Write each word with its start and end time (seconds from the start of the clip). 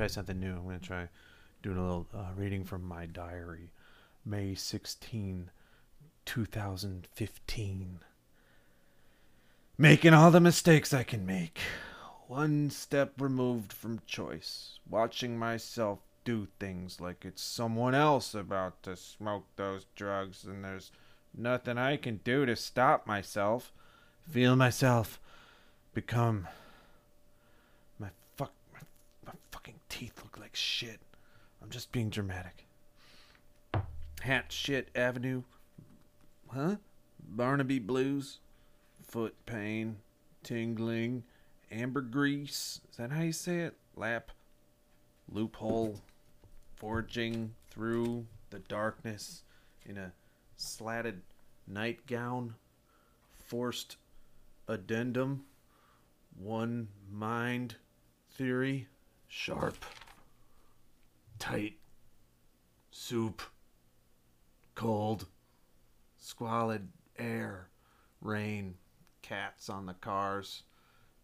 try 0.00 0.06
something 0.06 0.40
new. 0.40 0.56
I'm 0.56 0.64
gonna 0.64 0.78
try 0.78 1.08
doing 1.62 1.76
a 1.76 1.82
little 1.82 2.06
uh, 2.14 2.30
reading 2.34 2.64
from 2.64 2.82
my 2.82 3.04
diary, 3.04 3.70
May 4.24 4.54
16, 4.54 5.50
2015. 6.24 7.98
Making 9.76 10.14
all 10.14 10.30
the 10.30 10.40
mistakes 10.40 10.94
I 10.94 11.02
can 11.02 11.26
make, 11.26 11.58
one 12.28 12.70
step 12.70 13.12
removed 13.18 13.74
from 13.74 14.00
choice, 14.06 14.78
watching 14.88 15.38
myself 15.38 15.98
do 16.24 16.48
things 16.58 16.98
like 16.98 17.26
it's 17.26 17.42
someone 17.42 17.94
else 17.94 18.34
about 18.34 18.82
to 18.84 18.96
smoke 18.96 19.44
those 19.56 19.84
drugs, 19.96 20.44
and 20.44 20.64
there's 20.64 20.92
nothing 21.36 21.76
I 21.76 21.98
can 21.98 22.20
do 22.24 22.46
to 22.46 22.56
stop 22.56 23.06
myself. 23.06 23.70
Feel 24.30 24.56
myself 24.56 25.20
become 25.92 26.48
my 27.98 28.08
fuck 28.38 28.52
my, 28.72 28.80
my 29.26 29.32
fucking 29.50 29.79
teeth 29.90 30.22
look 30.22 30.38
like 30.38 30.56
shit. 30.56 31.00
I'm 31.62 31.68
just 31.68 31.92
being 31.92 32.08
dramatic. 32.08 32.64
Hat 34.22 34.46
shit 34.48 34.88
avenue. 34.94 35.42
Huh? 36.48 36.76
Barnaby 37.28 37.78
blues. 37.78 38.38
Foot 39.06 39.34
pain. 39.44 39.96
Tingling. 40.42 41.24
Ambergris. 41.70 42.80
Is 42.90 42.96
that 42.96 43.10
how 43.10 43.22
you 43.22 43.32
say 43.32 43.60
it? 43.60 43.74
Lap. 43.94 44.30
Loophole. 45.30 46.00
Forging 46.74 47.54
through 47.70 48.26
the 48.48 48.60
darkness 48.60 49.42
in 49.84 49.98
a 49.98 50.12
slatted 50.56 51.20
nightgown. 51.66 52.54
Forced 53.46 53.96
addendum. 54.66 55.44
One 56.38 56.88
mind 57.10 57.76
theory. 58.32 58.88
Sharp. 59.32 59.84
Tight. 61.38 61.74
Soup. 62.90 63.40
Cold. 64.74 65.28
Squalid 66.18 66.88
air. 67.16 67.68
Rain. 68.20 68.74
Cats 69.22 69.70
on 69.70 69.86
the 69.86 69.94
cars. 69.94 70.64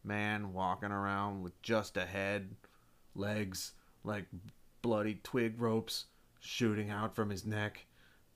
Man 0.05 0.53
walking 0.53 0.93
around 0.93 1.43
with 1.43 1.61
just 1.63 1.97
a 1.97 2.07
head. 2.07 2.55
Legs 3.17 3.73
like 4.05 4.27
bloody 4.83 5.19
twig 5.25 5.61
ropes 5.61 6.05
shooting 6.39 6.91
out 6.91 7.17
from 7.17 7.29
his 7.29 7.45
neck. 7.45 7.87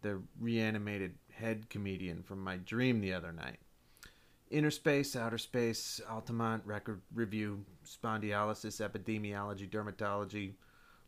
The 0.02 0.20
reanimated 0.40 1.14
head 1.32 1.70
comedian 1.70 2.24
from 2.24 2.42
my 2.42 2.56
dream 2.56 3.00
the 3.00 3.14
other 3.14 3.30
night. 3.30 3.60
Inner 4.50 4.72
space, 4.72 5.14
outer 5.14 5.38
space, 5.38 6.00
Altamont 6.10 6.62
record 6.66 7.00
review, 7.14 7.64
spondylosis, 7.86 8.80
epidemiology, 8.80 9.70
dermatology, 9.70 10.54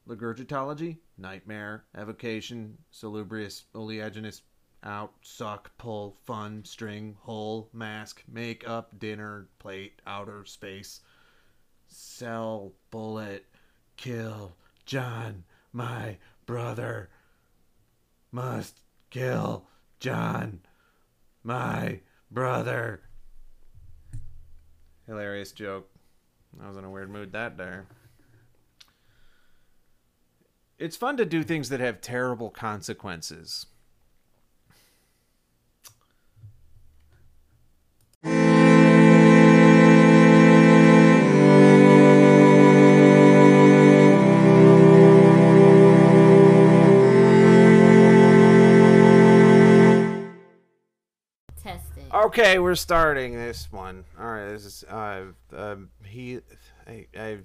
ligurgitology, 0.08 0.98
nightmare, 1.18 1.82
evocation, 1.98 2.78
salubrious, 2.92 3.64
oleaginous, 3.74 4.42
out, 4.84 5.14
suck, 5.22 5.76
pull, 5.76 6.16
fun, 6.24 6.64
string, 6.64 7.16
hole, 7.20 7.68
mask, 7.72 8.22
make 8.28 8.68
up, 8.68 8.96
dinner, 9.00 9.48
plate, 9.58 10.00
outer 10.06 10.44
space, 10.44 11.00
cell, 11.88 12.72
bullet, 12.92 13.44
kill, 13.96 14.54
John, 14.86 15.42
my 15.72 16.16
brother, 16.46 17.10
must 18.30 18.80
kill 19.10 19.66
John, 19.98 20.60
my 21.42 22.00
brother. 22.30 23.02
Hilarious 25.06 25.52
joke. 25.52 25.88
I 26.62 26.68
was 26.68 26.76
in 26.76 26.84
a 26.84 26.90
weird 26.90 27.10
mood 27.10 27.32
that 27.32 27.56
day. 27.56 27.80
It's 30.78 30.96
fun 30.96 31.16
to 31.16 31.24
do 31.24 31.42
things 31.42 31.68
that 31.68 31.80
have 31.80 32.00
terrible 32.00 32.50
consequences. 32.50 33.66
Okay, 52.22 52.60
we're 52.60 52.76
starting 52.76 53.34
this 53.34 53.66
one. 53.72 54.04
All 54.16 54.26
right, 54.26 54.50
this 54.50 54.64
is 54.64 54.84
uh, 54.84 55.24
um, 55.56 55.88
he, 56.04 56.38
I, 56.86 57.06
I, 57.18 57.38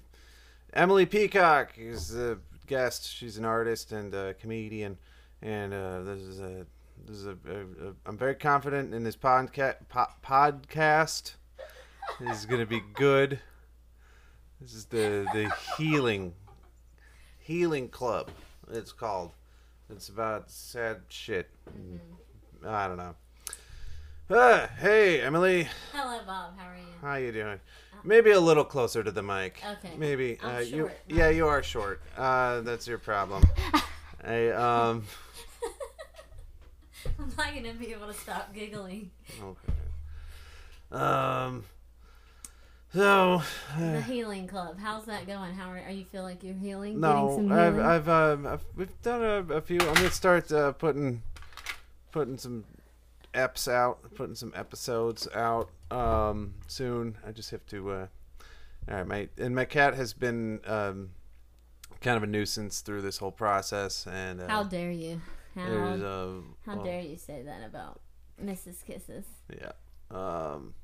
Emily 0.72 1.04
Peacock 1.04 1.72
is 1.76 2.10
the 2.10 2.38
guest. 2.68 3.12
She's 3.12 3.38
an 3.38 3.44
artist 3.44 3.90
and 3.90 4.14
a 4.14 4.34
comedian, 4.34 4.96
and 5.42 5.74
uh, 5.74 6.02
this 6.02 6.20
is 6.20 6.38
a 6.38 6.64
this 7.04 7.16
is 7.16 7.26
a, 7.26 7.30
a, 7.30 7.88
a 7.88 7.94
I'm 8.06 8.16
very 8.16 8.36
confident 8.36 8.94
in 8.94 9.02
this 9.02 9.16
podca- 9.16 9.78
po- 9.88 10.12
podcast. 10.24 11.32
This 12.20 12.38
is 12.38 12.46
gonna 12.46 12.64
be 12.64 12.82
good. 12.94 13.40
This 14.60 14.74
is 14.74 14.84
the 14.84 15.26
the 15.34 15.52
healing 15.76 16.34
healing 17.40 17.88
club. 17.88 18.30
It's 18.70 18.92
called. 18.92 19.32
It's 19.90 20.08
about 20.08 20.52
sad 20.52 21.00
shit. 21.08 21.50
I 22.64 22.86
don't 22.86 22.98
know. 22.98 23.16
Ah, 24.30 24.68
hey, 24.78 25.22
Emily. 25.22 25.66
Hello, 25.94 26.20
Bob. 26.26 26.52
How 26.58 26.68
are 26.68 26.76
you? 26.76 26.82
How 27.00 27.14
you 27.14 27.32
doing? 27.32 27.58
Maybe 28.04 28.32
a 28.32 28.40
little 28.40 28.62
closer 28.64 29.02
to 29.02 29.10
the 29.10 29.22
mic. 29.22 29.62
Okay. 29.66 29.94
Maybe. 29.96 30.38
I'm 30.42 30.56
uh, 30.56 30.58
you. 30.58 30.76
short, 30.76 30.98
Yeah, 31.08 31.30
you 31.30 31.46
are 31.46 31.62
short. 31.62 32.02
Uh, 32.14 32.60
that's 32.60 32.86
your 32.86 32.98
problem. 32.98 33.42
I 34.24 34.48
um. 34.48 35.04
I'm 37.18 37.32
not 37.38 37.54
gonna 37.54 37.72
be 37.72 37.90
able 37.94 38.08
to 38.08 38.12
stop 38.12 38.52
giggling. 38.52 39.10
Okay. 39.42 39.72
Um. 40.92 41.64
So. 42.92 43.42
The 43.78 44.02
healing 44.02 44.46
club. 44.46 44.78
How's 44.78 45.06
that 45.06 45.26
going? 45.26 45.54
How 45.54 45.70
are, 45.70 45.78
are 45.78 45.90
you 45.90 46.04
feel 46.04 46.22
like 46.22 46.42
you're 46.44 46.54
healing? 46.54 47.00
No, 47.00 47.28
Getting 47.28 47.48
some 47.48 47.58
I've 47.58 47.74
healing? 47.74 47.88
I've, 47.88 48.08
um, 48.10 48.46
I've 48.46 48.64
we've 48.76 49.02
done 49.02 49.22
a, 49.22 49.54
a 49.54 49.60
few. 49.62 49.80
I'm 49.80 49.94
gonna 49.94 50.10
start 50.10 50.52
uh, 50.52 50.72
putting 50.72 51.22
putting 52.12 52.36
some 52.36 52.64
eps 53.38 53.68
out, 53.68 54.14
putting 54.14 54.34
some 54.34 54.52
episodes 54.54 55.28
out 55.34 55.70
um, 55.90 56.54
soon. 56.66 57.16
I 57.26 57.30
just 57.32 57.50
have 57.50 57.64
to. 57.66 57.90
Uh, 57.90 58.06
all 58.90 58.96
right, 58.96 59.06
my 59.06 59.28
and 59.38 59.54
my 59.54 59.64
cat 59.64 59.94
has 59.94 60.12
been 60.12 60.60
um, 60.66 61.10
kind 62.00 62.16
of 62.16 62.22
a 62.22 62.26
nuisance 62.26 62.80
through 62.80 63.02
this 63.02 63.18
whole 63.18 63.32
process, 63.32 64.06
and 64.06 64.40
uh, 64.40 64.48
How 64.48 64.62
dare 64.64 64.90
you? 64.90 65.20
How, 65.54 65.62
uh, 65.62 66.28
how 66.66 66.76
well, 66.76 66.84
dare 66.84 67.00
you 67.02 67.16
say 67.16 67.42
that 67.42 67.62
about 67.66 68.00
Mrs. 68.42 68.84
Kisses? 68.86 69.24
Yeah. 69.50 69.72
Um 70.10 70.74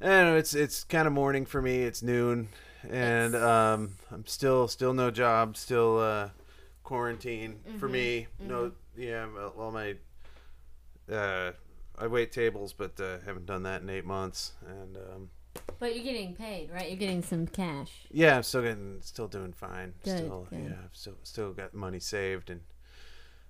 I 0.00 0.06
know, 0.06 0.36
it's 0.36 0.54
it's 0.54 0.84
kind 0.84 1.06
of 1.06 1.12
morning 1.12 1.44
for 1.46 1.60
me. 1.60 1.82
It's 1.82 2.02
noon 2.02 2.48
and 2.88 3.34
It's- 3.34 3.42
um 3.42 3.96
I'm 4.10 4.24
still 4.26 4.68
still 4.68 4.94
no 4.94 5.10
job, 5.10 5.56
still 5.56 5.98
uh 5.98 6.28
quarantine 6.84 7.60
for 7.78 7.88
Mhm, 7.88 7.92
me. 7.92 8.26
No 8.38 8.72
yeah, 8.96 9.26
well 9.56 9.70
my 9.72 9.96
uh 11.10 11.52
I 11.98 12.06
wait 12.06 12.32
tables 12.32 12.72
but 12.72 12.98
uh, 13.00 13.18
haven't 13.26 13.46
done 13.46 13.62
that 13.64 13.82
in 13.82 13.90
8 13.90 14.04
months 14.04 14.52
and 14.66 14.96
um 14.96 15.30
But 15.78 15.94
you're 15.94 16.04
getting 16.04 16.34
paid, 16.34 16.70
right? 16.70 16.88
You're 16.88 16.96
getting 16.98 17.22
some 17.22 17.46
cash. 17.46 18.06
yeah, 18.10 18.36
I'm 18.36 18.42
still 18.42 18.62
getting 18.62 18.98
still 19.02 19.28
doing 19.28 19.52
fine. 19.52 19.94
Good, 20.04 20.18
still 20.18 20.46
good. 20.50 20.60
yeah, 20.64 20.76
I've 20.84 20.94
still 20.96 21.18
still 21.22 21.52
got 21.52 21.74
money 21.74 22.00
saved 22.00 22.50
and 22.50 22.60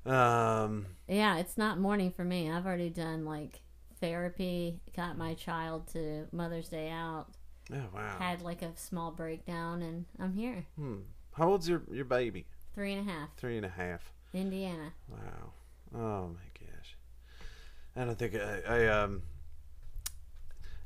um 0.06 0.86
Yeah, 1.08 1.36
it's 1.38 1.58
not 1.58 1.78
morning 1.78 2.10
for 2.10 2.24
me. 2.24 2.50
I've 2.50 2.66
already 2.66 2.90
done 2.90 3.24
like 3.24 3.60
therapy, 4.00 4.80
got 4.96 5.18
my 5.18 5.34
child 5.34 5.86
to 5.92 6.26
Mother's 6.32 6.68
Day 6.68 6.88
out, 6.90 7.26
oh 7.72 7.84
wow. 7.94 8.16
had 8.18 8.40
like 8.42 8.62
a 8.62 8.72
small 8.76 9.10
breakdown, 9.10 9.82
and 9.82 10.06
I'm 10.18 10.32
here. 10.32 10.64
Hmm. 10.76 11.00
How 11.34 11.50
old's 11.50 11.68
your 11.68 11.82
your 11.92 12.06
baby? 12.06 12.46
Three 12.74 12.94
and 12.94 13.06
a 13.08 13.12
half, 13.12 13.28
Three 13.36 13.56
and 13.58 13.66
a 13.66 13.70
half. 13.70 14.12
Indiana. 14.32 14.92
Wow. 15.08 15.52
Oh 15.94 16.28
my. 16.28 16.40
I 18.00 18.06
don't 18.06 18.18
think 18.18 18.34
I, 18.34 18.62
I 18.66 18.86
um 18.86 19.22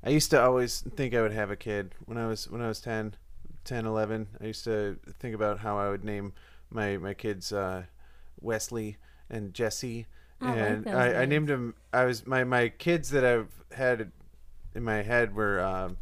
I 0.03 0.11
used 0.11 0.31
to 0.33 0.43
always 0.43 0.81
think 0.81 1.15
I 1.15 1.23
would 1.23 1.33
have 1.33 1.51
a 1.51 1.57
kid 1.57 1.95
when 2.07 2.19
I 2.19 2.27
was 2.27 2.51
when 2.51 2.61
I 2.61 2.67
was 2.67 2.81
10, 2.81 3.15
10 3.65 3.87
11. 3.87 4.27
I 4.41 4.47
used 4.47 4.65
to 4.65 4.99
think 5.21 5.35
about 5.35 5.61
how 5.61 5.79
I 5.79 5.89
would 5.91 6.05
name 6.05 6.33
my 6.71 6.97
my 6.97 7.15
kids 7.15 7.53
uh 7.53 7.85
Wesley 8.41 8.97
and 9.31 9.55
Jesse 9.55 10.07
I 10.41 10.47
like 10.47 10.59
and 10.59 10.85
those 10.85 10.95
I, 10.95 11.23
I 11.23 11.25
named 11.25 11.49
them 11.49 11.75
I 11.93 12.05
was 12.05 12.27
my 12.27 12.43
my 12.43 12.69
kids 12.69 13.11
that 13.11 13.25
I've 13.25 13.53
had 13.71 14.11
in 14.75 14.83
my 14.83 15.03
head 15.03 15.37
were 15.37 15.61
um 15.61 15.97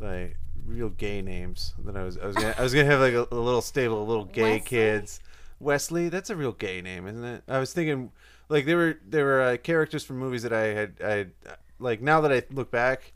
like 0.00 0.36
real 0.66 0.88
gay 0.88 1.22
names 1.22 1.72
that 1.84 1.96
I 1.96 2.02
was 2.02 2.18
I 2.18 2.26
was 2.26 2.34
gonna, 2.34 2.54
I 2.58 2.62
was 2.62 2.74
gonna 2.74 2.86
have 2.86 3.00
like 3.00 3.14
a, 3.14 3.28
a 3.30 3.38
little 3.38 3.62
stable 3.62 4.02
of 4.02 4.08
little 4.08 4.24
gay 4.24 4.54
Wesley? 4.54 4.60
kids. 4.60 5.20
Wesley, 5.60 6.08
that's 6.08 6.30
a 6.30 6.36
real 6.36 6.52
gay 6.52 6.82
name, 6.82 7.06
isn't 7.06 7.24
it? 7.24 7.44
I 7.46 7.60
was 7.60 7.72
thinking 7.72 8.10
like 8.48 8.66
they 8.66 8.74
were 8.74 8.98
they 9.08 9.22
were 9.22 9.40
uh, 9.42 9.56
characters 9.56 10.04
from 10.04 10.18
movies 10.18 10.42
that 10.42 10.52
I 10.52 10.66
had 10.66 10.94
I 11.04 11.26
like 11.78 12.00
now 12.02 12.20
that 12.22 12.32
I 12.32 12.42
look 12.52 12.70
back, 12.70 13.12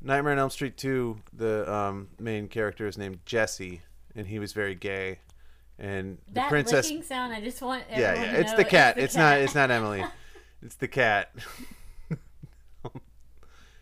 Nightmare 0.00 0.32
on 0.32 0.38
Elm 0.38 0.50
Street 0.50 0.76
two, 0.76 1.18
the 1.32 1.70
um, 1.72 2.08
main 2.18 2.48
character 2.48 2.86
is 2.86 2.96
named 2.98 3.20
Jesse, 3.26 3.82
and 4.14 4.26
he 4.26 4.38
was 4.38 4.52
very 4.52 4.74
gay. 4.74 5.18
And 5.78 6.18
the 6.28 6.34
that 6.34 6.48
princess, 6.50 6.86
licking 6.88 7.02
sound, 7.02 7.32
I 7.32 7.40
just 7.40 7.60
want 7.60 7.82
yeah, 7.90 8.14
yeah, 8.14 8.32
it's 8.34 8.52
the 8.54 8.64
cat. 8.64 8.96
It's, 8.96 9.16
not. 9.16 9.32
cat. 9.32 9.40
It's 9.42 9.54
not 9.56 9.70
Emily. 9.72 10.04
it's 10.62 10.76
the 10.76 10.86
cat. 10.88 11.32
and 12.84 13.00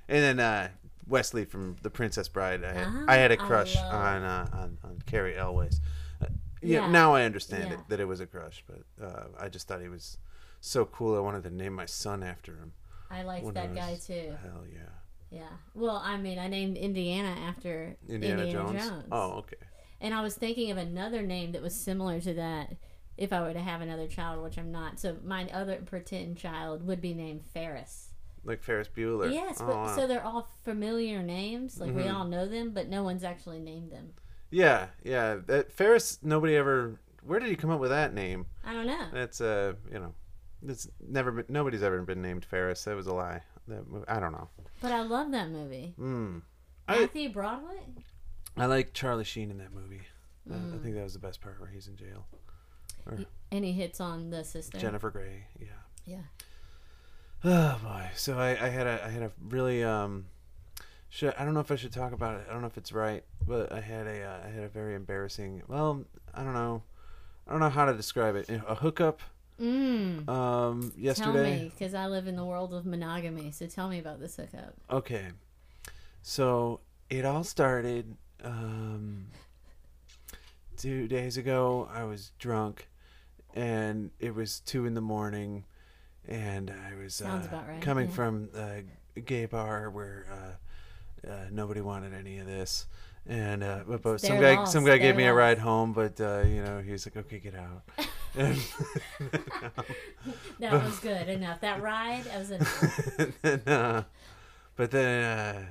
then 0.08 0.40
uh, 0.40 0.68
Wesley 1.06 1.44
from 1.44 1.76
The 1.82 1.90
Princess 1.90 2.28
Bride. 2.28 2.64
I 2.64 2.72
had, 2.72 2.88
I 3.08 3.14
had 3.16 3.32
a 3.32 3.38
Ah, 3.38 3.46
crush 3.46 3.74
love- 3.76 3.92
on, 3.94 4.22
uh, 4.22 4.48
on 4.52 4.78
on 4.84 5.02
Cary 5.06 5.36
Elwes. 5.36 5.80
Uh, 6.20 6.26
yeah, 6.62 6.80
Yeah. 6.86 6.90
now 6.90 7.14
I 7.14 7.24
understand 7.24 7.64
Yeah. 7.68 7.74
it 7.74 7.80
that 7.88 8.00
it 8.00 8.06
was 8.06 8.20
a 8.20 8.26
crush, 8.26 8.64
but 8.66 9.04
uh, 9.04 9.24
I 9.38 9.48
just 9.48 9.68
thought 9.68 9.80
he 9.82 9.88
was 9.88 10.16
so 10.62 10.84
cool. 10.86 11.16
I 11.16 11.20
wanted 11.20 11.42
to 11.44 11.50
name 11.50 11.74
my 11.74 11.86
son 11.86 12.22
after 12.22 12.52
him. 12.56 12.72
I 13.10 13.22
liked 13.24 13.52
that 13.54 13.64
I 13.70 13.74
guy 13.74 13.94
too. 13.96 14.32
Hell 14.42 14.64
yeah, 14.72 14.88
Yeah. 15.30 15.48
Well, 15.74 16.00
I 16.02 16.16
mean, 16.16 16.38
I 16.38 16.48
named 16.48 16.76
Indiana 16.78 17.28
after 17.46 17.96
Indiana, 18.08 18.42
Indiana, 18.44 18.72
Jones. 18.72 18.88
Jones. 18.88 19.08
Oh, 19.12 19.30
okay. 19.40 19.56
And 20.00 20.14
I 20.14 20.22
was 20.22 20.34
thinking 20.34 20.70
of 20.70 20.78
another 20.78 21.20
name 21.22 21.52
that 21.52 21.60
was 21.62 21.74
similar 21.74 22.20
to 22.20 22.32
that 22.34 22.74
if 23.18 23.32
I 23.32 23.42
were 23.42 23.52
to 23.52 23.60
have 23.60 23.80
another 23.82 24.06
child, 24.06 24.42
which 24.42 24.56
I'm 24.56 24.72
not. 24.72 24.98
So 24.98 25.16
my 25.24 25.46
other 25.52 25.76
pretend 25.84 26.38
child 26.38 26.86
would 26.86 27.00
be 27.02 27.12
named 27.12 27.44
Ferris. 27.52 28.08
Like 28.44 28.62
Ferris 28.62 28.88
Bueller. 28.88 29.32
Yes, 29.32 29.58
Oh, 29.60 29.66
but 29.66 29.76
wow. 29.76 29.94
so 29.96 30.06
they're 30.06 30.24
all 30.24 30.48
familiar 30.64 31.22
names. 31.22 31.78
Like 31.78 31.94
we 31.94 32.02
Mhm. 32.04 32.14
all 32.14 32.24
know 32.24 32.46
them, 32.48 32.70
but 32.72 32.88
no 32.88 33.02
one's 33.04 33.22
actually 33.24 33.60
named 33.60 33.92
them. 33.92 34.14
yeah, 34.50 34.88
yeah. 35.04 35.36
That 35.46 35.70
Ferris. 35.72 36.18
Nobody 36.22 36.56
ever. 36.56 36.98
Where 37.22 37.38
did 37.38 37.48
he 37.50 37.56
come 37.56 37.70
up 37.70 37.78
with 37.80 37.90
that 37.90 38.12
name? 38.14 38.46
I 38.64 38.72
don't 38.72 38.86
know. 38.86 39.06
That's 39.12 39.40
uh, 39.40 39.74
you 39.92 39.98
know, 40.00 40.14
it's 40.66 40.88
never 41.06 41.30
been. 41.32 41.44
Nobody's 41.48 41.82
ever 41.82 42.00
been 42.02 42.22
named 42.22 42.44
Ferris. 42.44 42.84
That 42.84 42.96
was 42.96 43.06
a 43.06 43.14
lie. 43.14 43.42
That 43.68 43.84
I 44.08 44.20
don't 44.20 44.32
know. 44.32 44.48
But 44.80 44.92
I 44.92 45.02
love 45.02 45.30
that 45.32 45.50
movie. 45.50 45.94
Mm. 45.98 46.42
I 46.88 47.00
Matthew 47.00 47.30
Broderick? 47.30 47.86
I 48.56 48.66
like 48.66 48.92
Charlie 48.92 49.24
Sheen 49.24 49.50
in 49.50 49.58
that 49.58 49.72
movie. 49.72 50.02
Uh, 50.50 50.54
I 50.54 50.58
Mm. 50.58 50.82
think 50.82 50.94
that 50.96 51.04
was 51.04 51.12
the 51.12 51.18
best 51.20 51.40
part 51.40 51.60
where 51.60 51.70
he's 51.70 51.86
in 51.88 51.96
jail. 51.96 52.26
And 53.50 53.64
he 53.64 53.72
hits 53.72 54.00
on 54.00 54.30
the 54.30 54.44
sister. 54.44 54.78
Jennifer 54.78 55.10
Grey. 55.10 55.46
Yeah. 55.60 55.66
Yeah. 56.04 56.18
Oh 57.44 57.78
boy. 57.82 58.08
So 58.14 58.38
I, 58.38 58.50
I 58.50 58.68
had 58.68 58.86
a 58.86 59.04
I 59.04 59.08
had 59.08 59.22
a 59.22 59.32
really 59.48 59.82
um. 59.82 60.26
Should, 61.10 61.34
I 61.38 61.44
don't 61.44 61.52
know 61.52 61.60
if 61.60 61.70
I 61.70 61.76
should 61.76 61.92
talk 61.92 62.12
about 62.12 62.40
it. 62.40 62.46
I 62.48 62.52
don't 62.52 62.62
know 62.62 62.68
if 62.68 62.78
it's 62.78 62.90
right, 62.92 63.22
but 63.46 63.70
I 63.70 63.80
had 63.80 64.06
a 64.06 64.22
uh, 64.22 64.38
I 64.46 64.48
had 64.48 64.62
a 64.64 64.68
very 64.68 64.94
embarrassing. 64.94 65.62
Well, 65.68 66.04
I 66.32 66.42
don't 66.42 66.54
know. 66.54 66.82
I 67.46 67.50
don't 67.50 67.60
know 67.60 67.68
how 67.68 67.84
to 67.84 67.92
describe 67.94 68.34
it. 68.36 68.48
A 68.48 68.76
hookup 68.76 69.20
Mm. 69.62 70.28
um 70.28 70.90
Tell 70.90 71.00
yesterday. 71.00 71.62
me, 71.62 71.72
because 71.76 71.94
I 71.94 72.06
live 72.06 72.26
in 72.26 72.34
the 72.34 72.44
world 72.44 72.74
of 72.74 72.84
monogamy. 72.84 73.52
So 73.52 73.66
tell 73.66 73.88
me 73.88 74.00
about 74.00 74.18
this 74.18 74.36
hookup. 74.36 74.74
Okay. 74.90 75.26
So 76.22 76.80
it 77.08 77.24
all 77.24 77.44
started 77.44 78.16
um, 78.42 79.26
two 80.76 81.06
days 81.06 81.36
ago. 81.36 81.88
I 81.92 82.04
was 82.04 82.32
drunk, 82.38 82.88
and 83.54 84.10
it 84.18 84.34
was 84.34 84.60
two 84.60 84.86
in 84.86 84.94
the 84.94 85.00
morning, 85.00 85.64
and 86.26 86.70
I 86.70 87.00
was 87.00 87.20
uh, 87.22 87.42
right, 87.52 87.80
coming 87.80 88.08
yeah. 88.08 88.14
from 88.14 88.48
a 88.54 89.20
gay 89.20 89.46
bar 89.46 89.90
where 89.90 90.26
uh, 90.32 91.30
uh, 91.30 91.44
nobody 91.50 91.80
wanted 91.80 92.14
any 92.14 92.38
of 92.38 92.46
this. 92.46 92.86
And 93.28 93.62
uh, 93.62 93.80
but, 93.86 94.02
but 94.02 94.20
some 94.20 94.40
guy, 94.40 94.64
some 94.64 94.84
guy 94.84 94.98
gave 94.98 95.14
me 95.16 95.24
a 95.24 95.32
ride 95.32 95.58
home, 95.58 95.92
but 95.92 96.20
uh, 96.20 96.42
you 96.46 96.62
know 96.62 96.80
he's 96.80 97.06
like, 97.06 97.16
okay, 97.16 97.38
get 97.38 97.54
out. 97.54 97.82
And- 98.34 98.58
That 100.58 100.72
was 100.84 100.98
good 101.00 101.28
enough. 101.28 101.60
That 101.60 101.82
ride, 101.82 102.24
that 102.24 102.38
was 102.38 102.50
enough. 102.52 103.32
then, 103.42 103.60
uh, 103.66 104.04
but 104.76 104.90
then, 104.90 105.24
uh, 105.24 105.66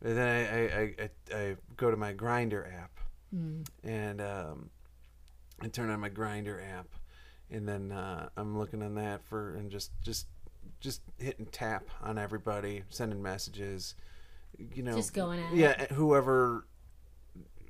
but 0.00 0.14
then 0.14 0.28
I, 0.28 0.56
I, 0.56 0.60
I, 0.80 0.94
I, 1.36 1.36
I 1.50 1.56
go 1.76 1.90
to 1.90 1.96
my 1.96 2.12
Grindr 2.12 2.66
app 2.72 2.90
Mm. 3.34 3.64
and 3.84 4.20
um, 4.20 4.70
I 5.62 5.68
turn 5.68 5.88
on 5.90 6.00
my 6.00 6.10
Grindr 6.10 6.58
app, 6.72 6.88
and 7.48 7.68
then 7.68 7.92
uh, 7.92 8.28
I'm 8.36 8.58
looking 8.58 8.82
on 8.82 8.96
that 8.96 9.22
for 9.24 9.54
and 9.54 9.70
just 9.70 9.92
just 10.02 10.26
just 10.80 11.00
hitting 11.18 11.46
tap 11.52 11.84
on 12.02 12.18
everybody, 12.18 12.82
sending 12.88 13.22
messages, 13.22 13.94
you 14.74 14.82
know, 14.82 14.96
Just 14.96 15.14
going 15.14 15.40
at 15.40 15.52
it. 15.52 15.56
yeah, 15.56 15.86
whoever 15.94 16.66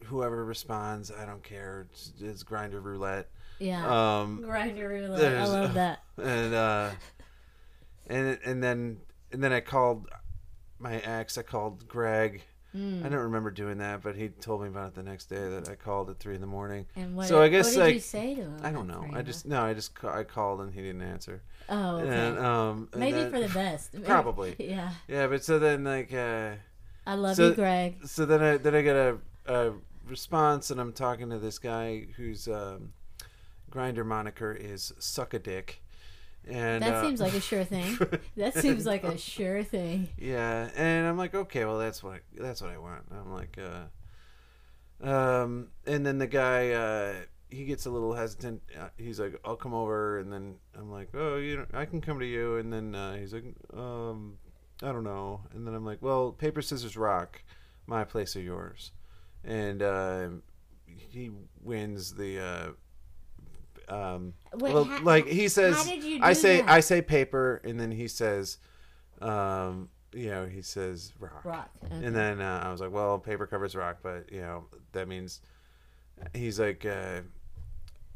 whoever 0.05 0.45
responds, 0.45 1.13
I 1.13 1.25
don't 1.25 1.43
care. 1.43 1.87
It's, 1.93 2.13
it's 2.21 2.45
Grindr 2.45 2.83
roulette. 2.83 3.29
Yeah. 3.59 3.85
Um, 4.21 4.43
Grindr 4.45 4.89
roulette. 4.89 5.37
I 5.37 5.47
love 5.47 5.75
that. 5.75 6.03
and 6.17 6.55
uh 6.55 6.91
and 8.09 8.39
and 8.45 8.63
then 8.63 8.99
and 9.33 9.43
then 9.43 9.53
I 9.53 9.61
called 9.61 10.09
my 10.79 10.97
ex. 10.99 11.39
I 11.39 11.43
called 11.43 11.87
Greg. 11.87 12.43
Mm. 12.75 13.05
I 13.05 13.09
don't 13.09 13.21
remember 13.21 13.51
doing 13.51 13.79
that, 13.79 14.01
but 14.01 14.15
he 14.15 14.29
told 14.29 14.63
me 14.63 14.69
about 14.69 14.89
it 14.89 14.95
the 14.95 15.03
next 15.03 15.27
day 15.27 15.49
that 15.49 15.69
I 15.69 15.75
called 15.75 16.09
at 16.09 16.21
three 16.21 16.37
in 16.37 16.41
the 16.41 16.47
morning. 16.47 16.87
And 16.95 17.17
what, 17.17 17.27
So 17.27 17.43
I 17.43 17.49
guess, 17.49 17.67
what 17.67 17.73
did 17.73 17.81
like, 17.81 17.95
you 17.95 18.01
say 18.01 18.37
to 18.37 18.43
him? 18.43 18.57
I 18.63 18.71
don't 18.71 18.87
know. 18.87 19.07
I 19.13 19.23
just 19.23 19.45
no. 19.45 19.63
I 19.63 19.75
just 19.75 19.93
I 20.05 20.23
called 20.23 20.61
and 20.61 20.73
he 20.73 20.81
didn't 20.81 21.03
answer. 21.03 21.43
Oh, 21.69 21.97
okay. 21.99 22.09
And 22.09 22.39
um 22.39 22.89
and 22.93 23.01
Maybe 23.01 23.29
for 23.29 23.41
the 23.41 23.53
best. 23.53 23.91
Probably. 24.05 24.55
Yeah. 24.59 24.91
yeah. 25.09 25.27
But 25.27 25.45
so 25.45 25.59
then 25.59 25.85
like 25.85 26.13
uh 26.15 26.53
I 27.11 27.15
love 27.15 27.37
So- 27.37 27.49
you, 27.49 27.55
Greg. 27.55 28.07
so 28.07 28.25
then 28.25 28.41
I 28.43 28.57
then 28.57 28.75
I 28.75 28.83
get 28.83 28.95
a, 28.97 29.19
a 29.47 29.73
response 30.07 30.71
and 30.71 30.81
I'm 30.81 30.93
talking 30.93 31.31
to 31.31 31.39
this 31.39 31.59
guy 31.59 32.07
whose 32.17 32.47
um, 32.47 32.93
Grindr 33.73 34.05
moniker 34.07 34.53
is 34.53 34.93
suck 34.99 35.35
a 35.35 35.39
dick. 35.39 35.83
And 36.49 36.83
That 36.83 36.95
uh, 36.95 37.03
seems 37.03 37.21
like 37.21 37.35
a 37.35 37.41
sure 37.41 37.65
thing. 37.75 37.99
That 38.37 38.55
seems 38.55 38.87
like 38.87 39.03
a 39.05 39.19
sure 39.19 39.63
thing. 39.65 40.09
Yeah, 40.17 40.71
and 40.77 41.07
I'm 41.07 41.19
like, 41.19 41.35
okay, 41.35 41.65
well, 41.65 41.79
that's 41.79 42.03
what 42.03 42.21
that's 42.39 42.63
what 42.63 42.71
I 42.71 42.79
want. 42.79 43.03
I'm 43.11 43.33
like, 43.33 43.59
uh, 43.59 45.07
um, 45.07 45.69
and 45.87 46.05
then 46.07 46.19
the 46.19 46.27
guy, 46.27 46.71
uh, 46.71 47.15
he 47.51 47.65
gets 47.65 47.87
a 47.87 47.91
little 47.91 48.15
hesitant. 48.15 48.63
Uh, 48.79 48.89
He's 48.97 49.19
like, 49.21 49.39
I'll 49.45 49.57
come 49.57 49.75
over, 49.75 50.19
and 50.19 50.33
then 50.33 50.57
I'm 50.79 50.91
like, 50.91 51.09
oh, 51.15 51.37
you, 51.37 51.57
know, 51.59 51.67
I 51.75 51.85
can 51.85 52.01
come 52.01 52.19
to 52.21 52.27
you, 52.27 52.57
and 52.57 52.73
then 52.73 52.95
uh, 52.95 53.17
he's 53.17 53.33
like, 53.35 53.45
um, 53.75 54.39
I 54.83 54.93
don't 54.93 55.05
know, 55.05 55.43
and 55.53 55.67
then 55.67 55.75
I'm 55.75 55.85
like, 55.85 55.99
well, 56.01 56.33
paper 56.33 56.63
scissors 56.63 56.97
rock, 56.97 57.43
my 57.87 58.05
place 58.05 58.35
or 58.35 58.41
yours, 58.41 58.93
and 59.45 59.83
uh, 59.83 60.29
he 60.87 61.31
wins 61.63 62.15
the. 62.15 62.41
Uh, 63.89 63.95
um, 63.95 64.35
Wait, 64.55 64.73
well, 64.73 64.89
like 65.03 65.27
he 65.27 65.49
says, 65.49 65.77
how 65.77 65.85
did 65.85 66.05
you 66.05 66.21
I 66.23 66.33
say 66.33 66.61
that? 66.61 66.71
I 66.71 66.81
say 66.81 67.03
paper, 67.03 67.61
and 67.65 67.79
then 67.79 67.91
he 67.91 68.09
says, 68.09 68.59
um, 69.21 69.89
you 70.13 70.31
know, 70.31 70.47
he 70.47 70.63
says 70.63 71.13
rock. 71.19 71.45
Rock. 71.45 71.71
Okay. 71.85 72.07
And 72.07 72.15
then 72.15 72.41
uh, 72.41 72.63
I 72.65 72.73
was 72.73 72.81
like, 72.81 72.93
well, 72.93 73.19
paper 73.19 73.47
covers 73.47 73.75
rock, 73.75 73.99
but 74.03 74.31
you 74.33 74.41
know 74.41 74.65
that 74.93 75.09
means 75.09 75.41
he's 76.35 76.59
like, 76.59 76.87
uh, 76.87 77.21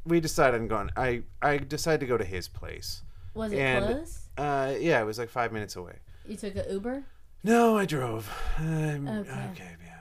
we 0.04 0.20
decided 0.20 0.60
on 0.60 0.68
going. 0.68 0.90
I 0.96 1.22
I 1.42 1.58
decided 1.58 2.00
to 2.00 2.06
go 2.06 2.16
to 2.16 2.24
his 2.24 2.48
place. 2.48 3.02
Was 3.34 3.52
it 3.52 3.58
and- 3.58 3.84
close? 3.84 4.20
Uh, 4.36 4.74
yeah, 4.78 5.00
it 5.00 5.04
was 5.04 5.18
like 5.18 5.28
five 5.28 5.52
minutes 5.52 5.76
away. 5.76 5.98
You 6.26 6.36
took 6.36 6.56
an 6.56 6.64
Uber? 6.70 7.04
No, 7.42 7.76
I 7.76 7.84
drove. 7.84 8.30
Um, 8.58 9.06
Okay. 9.08 9.30
okay, 9.52 9.76
yeah. 9.84 10.00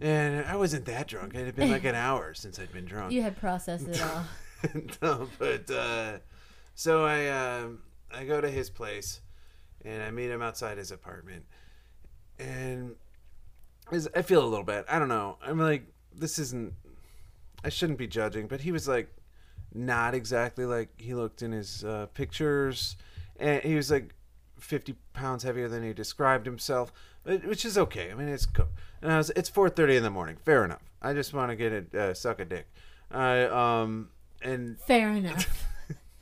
And 0.00 0.46
I 0.46 0.56
wasn't 0.56 0.86
that 0.86 1.06
drunk. 1.06 1.34
It 1.34 1.44
had 1.46 1.54
been 1.54 1.70
like 1.70 1.84
an 1.84 1.94
hour 2.08 2.34
since 2.34 2.58
I'd 2.58 2.72
been 2.72 2.86
drunk. 2.86 3.12
You 3.12 3.22
had 3.22 3.36
processed 3.36 3.86
it 3.88 4.02
all. 4.02 4.24
no, 5.02 5.28
but 5.38 5.70
uh, 5.70 6.18
so 6.74 7.04
I 7.04 7.28
um, 7.28 7.80
I 8.12 8.24
go 8.24 8.40
to 8.40 8.50
his 8.50 8.70
place, 8.70 9.20
and 9.84 10.02
I 10.02 10.10
meet 10.10 10.30
him 10.30 10.42
outside 10.42 10.78
his 10.78 10.90
apartment, 10.90 11.44
and 12.38 12.96
I 14.14 14.22
feel 14.22 14.44
a 14.44 14.48
little 14.48 14.64
bad. 14.64 14.84
I 14.88 14.98
don't 14.98 15.08
know. 15.08 15.38
I'm 15.44 15.58
like, 15.58 15.84
this 16.14 16.38
isn't. 16.38 16.74
I 17.64 17.68
shouldn't 17.68 17.98
be 17.98 18.06
judging, 18.06 18.48
but 18.48 18.62
he 18.62 18.72
was 18.72 18.88
like, 18.88 19.14
not 19.74 20.14
exactly 20.14 20.64
like 20.64 20.88
he 20.98 21.14
looked 21.14 21.42
in 21.42 21.52
his 21.52 21.84
uh, 21.84 22.06
pictures, 22.14 22.96
and 23.38 23.62
he 23.62 23.74
was 23.76 23.90
like, 23.90 24.14
fifty 24.60 24.94
pounds 25.12 25.42
heavier 25.42 25.68
than 25.68 25.82
he 25.82 25.92
described 25.92 26.46
himself, 26.46 26.92
which 27.24 27.64
is 27.64 27.76
okay. 27.76 28.10
I 28.10 28.14
mean, 28.14 28.28
it's 28.28 28.46
cool. 28.46 28.68
And 29.02 29.10
I 29.12 29.16
was, 29.18 29.30
it's 29.30 29.48
four 29.48 29.68
thirty 29.68 29.96
in 29.96 30.02
the 30.02 30.10
morning. 30.10 30.36
Fair 30.44 30.64
enough. 30.64 30.82
I 31.02 31.12
just 31.14 31.32
want 31.34 31.50
to 31.50 31.56
get 31.56 31.72
it, 31.72 31.94
uh, 31.94 32.14
suck 32.14 32.40
a 32.40 32.44
dick. 32.44 32.66
I 33.10 33.42
um 33.44 34.10
and 34.42 34.78
Fair 34.80 35.10
enough. 35.10 35.66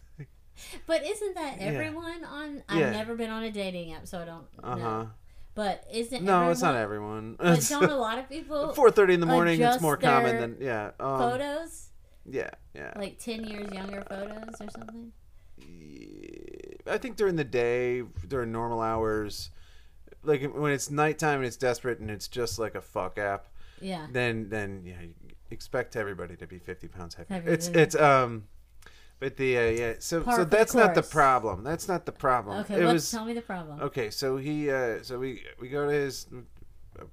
but 0.86 1.04
isn't 1.04 1.34
that 1.34 1.58
Yeah. 1.60 1.66
everyone 1.66 2.24
on? 2.24 2.62
I've 2.68 2.92
never 2.92 3.14
been 3.14 3.30
on 3.30 3.42
a 3.42 3.50
dating 3.50 3.92
app, 3.92 4.06
so 4.06 4.20
I 4.20 4.24
don't 4.24 4.46
uh 4.62 4.70
huh. 4.70 4.76
know. 4.76 5.10
But 5.54 5.84
isn't 5.92 6.22
No, 6.22 6.50
it's 6.50 6.62
not 6.62 6.76
everyone- 6.76 7.34
everyone. 7.38 7.56
But 7.56 7.66
don't 7.68 7.90
a 7.90 7.96
lot 8.08 8.18
of 8.18 8.28
people 8.28 8.72
Four 8.74 8.90
thirty 8.90 9.14
in 9.14 9.20
the 9.20 9.26
morning. 9.26 9.60
It's 9.60 9.82
more 9.82 9.96
common 9.96 10.36
than 10.40 10.56
yeah. 10.60 10.92
Um, 11.00 11.18
photos 11.18 11.88
Yeah, 12.24 12.50
yeah. 12.74 12.92
like 12.96 13.18
ten 13.18 13.44
years 13.44 13.70
younger 13.72 14.02
photos 14.08 14.54
or 14.60 14.70
something? 14.70 15.12
I 16.88 16.98
think 16.98 17.16
during 17.16 17.36
the 17.36 17.44
day, 17.44 18.02
during 18.26 18.52
normal 18.52 18.80
hours, 18.80 19.50
like 20.22 20.42
when 20.54 20.72
it's 20.72 20.90
nighttime 20.90 21.38
and 21.38 21.46
it's 21.46 21.56
desperate 21.56 21.98
and 22.00 22.10
it's 22.10 22.28
just 22.28 22.58
like 22.58 22.74
a 22.74 22.80
fuck 22.80 23.18
app, 23.18 23.46
Yeah. 23.80 24.06
then 24.10 24.48
then 24.48 24.82
yeah, 24.84 25.00
you 25.02 25.14
expect 25.50 25.96
everybody 25.96 26.36
to 26.36 26.46
be 26.46 26.58
fifty 26.58 26.88
pounds 26.88 27.14
heavier. 27.14 27.36
Heavier 27.36 27.52
It's 27.52 27.68
it's 27.68 27.94
um, 27.94 28.48
but 29.20 29.36
the 29.36 29.58
uh, 29.58 29.62
yeah. 29.70 29.92
So 29.98 30.22
Par 30.22 30.36
so 30.36 30.44
the 30.44 30.50
that's 30.56 30.74
not 30.74 30.94
the 30.94 31.02
problem. 31.02 31.64
That's 31.64 31.88
not 31.88 32.06
the 32.06 32.12
problem. 32.12 32.58
Okay, 32.60 32.80
it 32.82 32.84
was 32.84 33.10
tell 33.10 33.24
me 33.24 33.32
the 33.32 33.42
problem. 33.42 33.80
Okay, 33.80 34.10
so 34.10 34.36
he, 34.36 34.70
uh, 34.70 35.02
so 35.02 35.18
we 35.18 35.42
we 35.60 35.68
go 35.68 35.86
to 35.86 35.92
his 35.92 36.26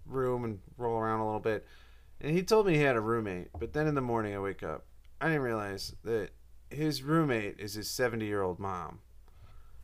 room 0.06 0.44
and 0.44 0.60
roll 0.78 0.98
around 0.98 1.20
a 1.20 1.26
little 1.26 1.40
bit, 1.40 1.66
and 2.22 2.36
he 2.36 2.44
told 2.44 2.68
me 2.68 2.76
he 2.76 2.82
had 2.82 2.96
a 2.96 3.02
roommate. 3.02 3.50
But 3.60 3.74
then 3.74 3.88
in 3.88 3.96
the 3.96 4.02
morning, 4.02 4.36
I 4.36 4.40
wake 4.40 4.64
up, 4.64 4.86
I 5.20 5.28
didn't 5.28 5.42
realize 5.42 5.96
that 6.04 6.30
his 6.70 7.02
roommate 7.04 7.60
is 7.60 7.74
his 7.74 7.90
seventy-year-old 7.90 8.60
mom. 8.60 9.00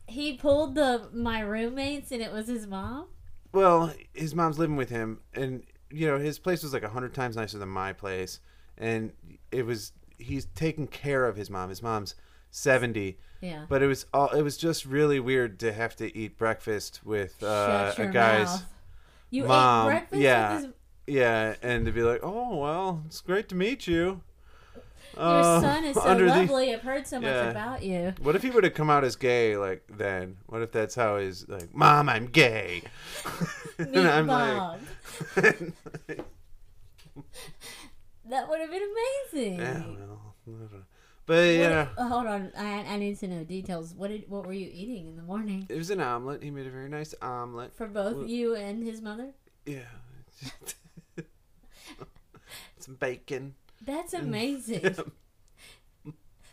He 0.06 0.34
pulled 0.34 0.74
the 0.74 1.08
my 1.12 1.40
roommates, 1.40 2.10
and 2.12 2.20
it 2.22 2.32
was 2.32 2.48
his 2.48 2.66
mom. 2.66 3.06
Well, 3.52 3.92
his 4.14 4.34
mom's 4.34 4.58
living 4.58 4.76
with 4.76 4.90
him, 4.90 5.20
and 5.34 5.62
you 5.90 6.06
know 6.06 6.18
his 6.18 6.38
place 6.38 6.62
was 6.62 6.72
like 6.72 6.82
a 6.82 6.88
hundred 6.88 7.14
times 7.14 7.36
nicer 7.36 7.58
than 7.58 7.68
my 7.68 7.92
place, 7.92 8.40
and 8.78 9.12
it 9.50 9.64
was 9.66 9.92
he's 10.18 10.46
taking 10.54 10.86
care 10.86 11.26
of 11.26 11.36
his 11.36 11.50
mom. 11.50 11.68
His 11.68 11.82
mom's 11.82 12.14
seventy, 12.50 13.18
Yeah. 13.40 13.66
but 13.68 13.82
it 13.82 13.86
was 13.86 14.06
all 14.12 14.28
it 14.30 14.42
was 14.42 14.56
just 14.56 14.84
really 14.84 15.20
weird 15.20 15.58
to 15.60 15.72
have 15.72 15.96
to 15.96 16.16
eat 16.16 16.36
breakfast 16.36 17.00
with 17.04 17.42
uh, 17.42 17.94
a 17.96 18.06
guy's 18.06 18.46
mouth. 18.46 18.64
You 19.30 19.44
mom, 19.44 19.86
ate 19.86 19.90
breakfast 19.92 20.22
yeah. 20.22 20.54
with 20.54 20.64
his, 20.64 20.72
yeah, 21.06 21.54
and 21.62 21.86
to 21.86 21.92
be 21.92 22.02
like, 22.02 22.20
oh 22.22 22.56
well, 22.56 23.02
it's 23.06 23.20
great 23.20 23.48
to 23.50 23.54
meet 23.54 23.86
you. 23.86 24.22
Your 25.16 25.24
Uh, 25.24 25.60
son 25.60 25.84
is 25.84 25.94
so 26.02 26.02
under 26.02 26.24
the- 26.24 26.30
lovely. 26.30 26.72
I've 26.74 26.82
heard 26.82 27.06
so 27.06 27.16
much 27.20 27.26
Yeah. 27.28 27.50
about 27.50 27.82
you. 27.82 28.14
What 28.20 28.36
if 28.36 28.42
he 28.42 28.50
would 28.50 28.64
have 28.64 28.74
come 28.74 28.90
out 28.90 29.04
as 29.04 29.16
gay 29.16 29.56
like 29.56 29.84
then? 29.88 30.36
What 30.46 30.62
if 30.62 30.72
that's 30.72 30.94
how 30.94 31.18
he's 31.18 31.48
like, 31.48 31.74
Mom, 31.74 32.08
I'm 32.08 32.26
gay. 32.26 32.82
and 33.78 33.96
I'm 34.08 34.26
Bob. 34.26 34.80
like, 35.36 35.56
that 38.28 38.48
would 38.48 38.60
have 38.60 38.70
been 38.70 38.82
amazing. 39.32 39.58
yeah, 39.58 39.72
well, 39.80 39.80
I 39.80 40.50
don't 40.50 40.72
know. 40.72 40.82
but 41.26 41.34
you 41.42 41.60
What- 41.60 41.68
know, 41.70 41.88
oh, 41.98 42.08
hold 42.08 42.26
on, 42.26 42.52
I, 42.56 42.84
I 42.94 42.96
need 42.96 43.18
to 43.20 43.28
know 43.28 43.44
details. 43.44 43.94
What 43.94 44.08
did 44.08 44.28
what 44.28 44.46
were 44.46 44.52
you 44.52 44.70
eating 44.72 45.06
in 45.08 45.16
the 45.16 45.22
morning 45.22 45.66
it 45.68 45.76
was 45.76 45.90
an 45.90 46.00
omelet. 46.00 46.42
He 46.42 46.50
made 46.50 46.66
a 46.66 46.70
very 46.70 46.88
nice 46.88 47.14
omelet. 47.22 47.74
for 47.74 47.86
both 47.86 48.16
Well- 48.16 48.26
you 48.26 48.54
and 48.56 48.82
his 48.84 49.00
mother? 49.02 49.32
Yeah. 49.66 49.80
Some 52.78 52.94
bacon. 52.96 53.54
That's 53.84 54.14
amazing. 54.14 54.94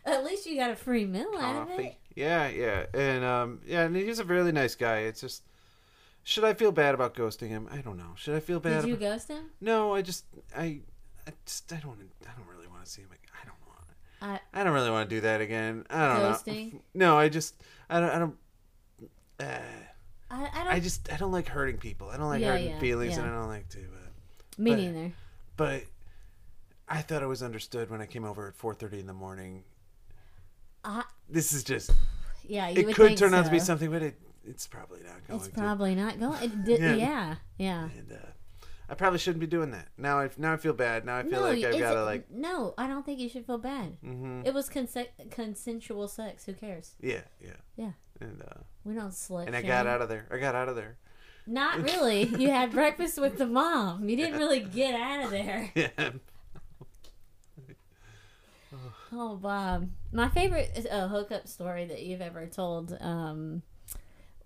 At 0.06 0.24
least 0.24 0.46
you 0.46 0.56
got 0.56 0.72
a 0.72 0.76
free 0.76 1.06
meal 1.06 1.30
out 1.40 1.64
of 1.64 1.68
Coffee. 1.70 1.84
it. 1.88 1.98
Yeah, 2.16 2.48
yeah. 2.48 2.86
And 2.94 3.24
um 3.24 3.62
yeah, 3.66 3.84
and 3.84 3.96
he's 3.96 4.20
a 4.20 4.24
really 4.24 4.52
nice 4.52 4.76
guy. 4.76 5.00
It's 5.00 5.22
just 5.22 5.44
should 6.24 6.44
I 6.44 6.54
feel 6.54 6.72
bad 6.72 6.96
about 6.96 7.16
ghosting 7.16 7.50
him? 7.50 7.68
I 7.72 7.78
don't 7.82 7.98
know. 7.98 8.14
Should 8.16 8.36
I 8.36 8.40
feel 8.40 8.60
bad? 8.60 8.82
Did 8.82 8.88
you 8.90 8.94
about- 8.96 9.14
ghost 9.14 9.28
him? 9.30 9.46
No, 9.62 9.94
I 9.94 10.02
just 10.02 10.26
I 10.56 10.80
I 11.28 11.34
just 11.46 11.72
I 11.72 11.78
don't 11.78 11.98
I 12.28 12.32
don't 12.38 12.48
really 12.48 12.68
want 12.68 12.84
to 12.86 12.90
see 12.90 13.02
him. 13.02 13.10
Like, 13.10 13.22
I 13.42 13.46
don't 13.46 13.58
want 13.68 14.40
I 14.54 14.62
I 14.62 14.64
don't 14.64 14.74
really 14.74 14.90
want 14.92 15.10
to 15.10 15.16
do 15.16 15.22
that 15.22 15.42
again. 15.42 15.86
I 15.90 16.08
don't 16.08 16.24
know. 16.24 16.30
Ghosting? 16.32 16.80
No, 16.94 17.18
I 17.18 17.30
just 17.30 17.56
I 17.90 18.00
don't 18.00 18.10
I 18.10 18.20
don't 18.20 18.36
uh, 19.40 19.46
I, 20.32 20.36
I 20.54 20.64
don't. 20.64 20.74
I 20.74 20.80
just 20.80 21.12
I 21.14 21.18
don't 21.18 21.32
like 21.32 21.48
hurting 21.48 21.78
people. 21.78 22.10
I 22.10 22.18
don't 22.18 22.28
like 22.28 22.42
Yeah, 22.42 22.52
hurting 22.54 22.70
yeah, 22.72 22.80
feelings 22.80 23.18
and. 23.18 23.28
I 23.28 23.32
don't 23.34 23.48
like 23.48 23.70
to 23.70 23.80
uh, 23.80 24.62
me 24.62 24.72
but- 24.72 24.78
neither. 24.80 25.12
but 25.58 25.84
I 26.90 27.02
thought 27.02 27.22
it 27.22 27.28
was 27.28 27.44
understood 27.44 27.90
when 27.90 28.02
I 28.02 28.06
came 28.06 28.26
over 28.26 28.48
at 28.48 28.56
4:30 28.58 29.00
in 29.02 29.08
the 29.08 29.14
morning. 29.14 29.64
I, 30.84 31.04
This 31.30 31.52
is 31.54 31.64
just 31.64 31.92
yeah, 32.44 32.70
you 32.70 32.88
it 32.90 32.96
could 32.96 33.18
turn 33.18 33.34
out 33.34 33.46
to 33.46 33.52
be 33.52 33.60
something, 33.60 33.92
but 33.92 34.02
it 34.02 34.20
it's 34.46 34.66
probably 34.68 35.02
not 35.04 35.28
going 35.28 35.40
It's 35.40 35.48
to. 35.50 35.54
probably 35.54 35.94
not 35.96 36.20
going. 36.20 36.42
It 36.68 36.80
Yeah. 36.82 36.96
yeah. 36.96 37.36
yeah, 37.58 37.84
and 37.98 38.12
uh, 38.14 38.16
I 38.90 38.96
probably 38.96 39.20
shouldn't 39.20 39.42
be 39.42 39.46
doing 39.48 39.72
that. 39.72 39.90
Now 39.98 40.20
I 40.20 40.30
now 40.38 40.54
I 40.54 40.58
feel 40.58 40.74
bad. 40.74 41.06
Now 41.06 41.18
I 41.18 41.24
feel 41.24 41.42
like 41.42 41.64
I've 41.64 41.80
got 41.80 41.94
to 41.94 42.04
like 42.06 42.32
No, 42.32 42.74
I 42.78 42.88
don't 42.88 43.06
think 43.06 43.20
you 43.20 43.30
should 43.30 43.46
feel 43.46 43.58
bad. 43.60 43.98
hmm 44.02 44.42
It 44.46 44.54
was 44.54 44.70
conse- 44.70 45.10
consensual 45.30 46.08
sex. 46.08 46.46
Who 46.46 46.54
cares? 46.54 46.96
yeah, 47.02 47.22
yeah. 47.40 47.58
Yeah. 47.76 47.92
And 48.22 48.42
uh 48.42 48.62
We 48.84 48.96
don't 48.96 49.12
slut. 49.12 49.46
and 49.48 49.56
I 49.56 49.62
got 49.62 49.86
out 49.86 50.02
of 50.02 50.10
there. 50.10 50.26
I 50.32 50.38
got 50.38 50.56
out 50.56 50.70
of 50.70 50.76
there. 50.76 50.98
Not 51.46 51.82
really. 51.84 52.24
You 52.24 52.50
had 52.50 52.72
breakfast 52.72 53.20
with 53.20 53.38
the 53.38 53.46
mom. 53.48 54.08
You 54.10 54.16
didn't 54.16 54.40
really 54.40 54.60
get 54.62 54.96
out 54.96 55.26
of 55.26 55.32
there. 55.32 55.72
Yeah. 55.76 56.12
Oh, 59.12 59.36
Bob. 59.38 59.90
My 60.12 60.30
favorite 60.30 60.86
uh, 60.90 61.08
hookup 61.08 61.48
story 61.48 61.86
that 61.86 62.04
you've 62.04 62.22
ever 62.22 62.46
told 62.46 62.96
um, 63.02 63.64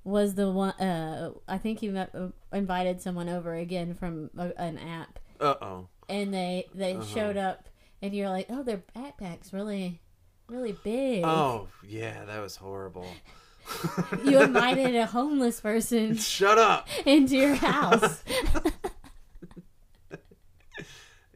was 0.03 0.35
the 0.35 0.49
one. 0.51 0.71
Uh, 0.73 1.31
I 1.47 1.57
think 1.57 1.81
you 1.81 1.91
met, 1.91 2.11
uh, 2.15 2.27
invited 2.53 3.01
someone 3.01 3.27
over 3.29 3.53
again 3.55 3.93
from 3.93 4.29
a, 4.37 4.51
an 4.57 4.77
app, 4.77 5.19
Uh-oh. 5.41 5.87
and 6.07 6.33
they 6.33 6.67
they 6.73 6.93
Uh-huh. 6.93 7.03
showed 7.05 7.37
up, 7.37 7.67
and 8.01 8.13
you're 8.13 8.29
like, 8.29 8.47
"Oh, 8.49 8.63
their 8.63 8.83
backpack's 8.95 9.51
really, 9.51 9.99
really 10.47 10.77
big." 10.83 11.23
Oh, 11.25 11.67
yeah, 11.85 12.23
that 12.25 12.39
was 12.41 12.55
horrible. 12.55 13.07
You 14.25 14.41
invited 14.41 14.93
a 15.03 15.05
homeless 15.05 15.61
person 15.61 16.17
Shut 16.17 16.57
up. 16.57 16.87
into 17.05 17.35
your 17.37 17.55
house. 17.55 18.21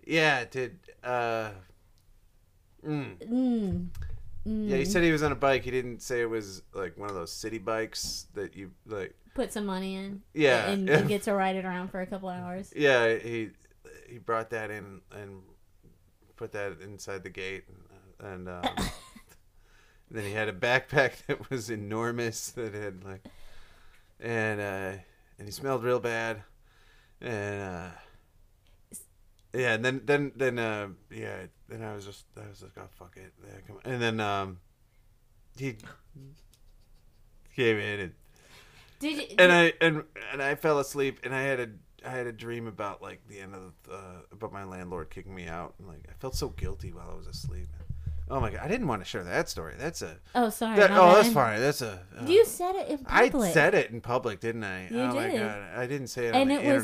Yeah, 0.06 0.46
did. 0.46 0.80
Uh 1.04 1.52
mm. 2.88 3.18
mm. 3.18 3.88
Mm. 4.48 4.70
Yeah, 4.70 4.78
he 4.78 4.86
said 4.86 5.04
he 5.04 5.12
was 5.12 5.24
on 5.24 5.32
a 5.32 5.36
bike. 5.36 5.64
He 5.64 5.72
didn't 5.72 6.02
say 6.02 6.22
it 6.22 6.30
was 6.30 6.62
like 6.74 6.98
one 6.98 7.10
of 7.10 7.16
those 7.16 7.32
city 7.32 7.58
bikes 7.58 8.28
that 8.34 8.56
you 8.56 8.72
like. 8.86 9.14
Put 9.34 9.52
some 9.52 9.66
money 9.66 9.96
in. 9.96 10.22
Yeah, 10.34 10.70
And, 10.70 10.90
and 10.90 11.08
get 11.08 11.24
to 11.24 11.34
ride 11.34 11.58
it 11.58 11.66
around 11.66 11.90
for 11.90 12.02
a 12.02 12.08
couple 12.08 12.30
hours. 12.30 12.74
Yeah, 12.76 13.16
he 13.16 13.50
he 14.08 14.20
brought 14.20 14.50
that 14.52 14.72
in 14.72 15.02
and 15.12 15.42
put 16.38 16.54
that 16.54 16.80
inside 16.82 17.24
the 17.24 17.30
gate, 17.30 17.66
and, 18.20 18.48
um, 18.48 18.64
then 20.12 20.24
he 20.24 20.32
had 20.32 20.48
a 20.48 20.54
backpack 20.54 21.14
that 21.28 21.50
was 21.50 21.70
enormous 21.70 22.52
that 22.52 22.74
had 22.74 23.04
like, 23.04 23.26
and 24.20 24.62
uh, 24.62 25.02
and 25.38 25.48
he 25.48 25.52
smelled 25.52 25.84
real 25.84 26.00
bad, 26.00 26.44
and 27.20 27.62
uh, 27.62 27.90
yeah, 29.54 29.74
and 29.74 29.84
then 29.86 30.02
then 30.06 30.32
then 30.36 30.60
uh, 30.60 30.88
yeah, 31.12 31.46
then 31.70 31.84
I 31.84 31.94
was 31.96 32.06
just 32.06 32.26
I 32.36 32.48
was 32.50 32.62
like, 32.62 32.72
oh 32.78 32.88
fuck 32.98 33.16
it, 33.18 33.34
yeah, 33.44 33.60
come 33.66 33.78
on. 33.78 33.92
and 33.92 34.02
then 34.02 34.20
um, 34.20 34.60
he 35.58 35.76
came 37.56 37.78
in 37.78 38.00
and 38.00 38.14
Did 39.00 39.18
you? 39.18 39.36
and 39.40 39.52
I 39.52 39.74
and 39.82 40.04
and 40.32 40.42
I 40.42 40.56
fell 40.56 40.80
asleep, 40.80 41.20
and 41.24 41.34
I 41.34 41.42
had 41.42 41.60
a 41.60 41.70
I 42.06 42.12
had 42.12 42.28
a 42.28 42.32
dream 42.32 42.68
about 42.68 43.02
like 43.02 43.22
the 43.28 43.40
end 43.40 43.56
of 43.56 43.74
the, 43.84 43.94
uh, 43.94 44.00
about 44.32 44.54
my 44.54 44.64
landlord 44.64 45.10
kicking 45.10 45.34
me 45.34 45.48
out, 45.48 45.74
and 45.80 45.88
like 45.88 46.06
I 46.10 46.14
felt 46.20 46.36
so 46.36 46.50
guilty 46.50 46.94
while 46.94 47.10
I 47.12 47.16
was 47.16 47.28
asleep. 47.28 47.68
Oh 48.30 48.42
my 48.42 48.52
god, 48.52 48.60
I 48.62 48.68
didn't 48.68 48.88
want 48.88 49.02
to 49.02 49.06
share 49.06 49.24
that 49.24 49.48
story. 49.48 49.76
That's 49.78 50.02
a 50.02 50.18
oh, 50.36 50.50
sorry. 50.50 50.76
that, 50.78 50.92
oh 50.92 51.16
that's 51.16 51.34
fine. 51.34 51.62
That's 51.62 51.82
a 51.82 52.02
uh, 52.20 52.26
You 52.26 52.46
said 52.46 52.76
it 52.76 52.90
in 52.90 53.06
I 53.08 53.30
said 53.30 53.74
it 53.74 53.90
in 53.92 54.02
public, 54.02 54.42
didn't 54.42 54.66
I? 54.66 54.90
You 54.90 55.00
oh 55.00 55.16
my 55.16 55.32
god, 55.32 55.62
I 55.76 55.88
didn't 55.88 56.08
say 56.08 56.28
it 56.28 56.36
And 56.36 56.52
on 56.52 56.58
the 56.58 56.70
it 56.70 56.74
was- 56.74 56.84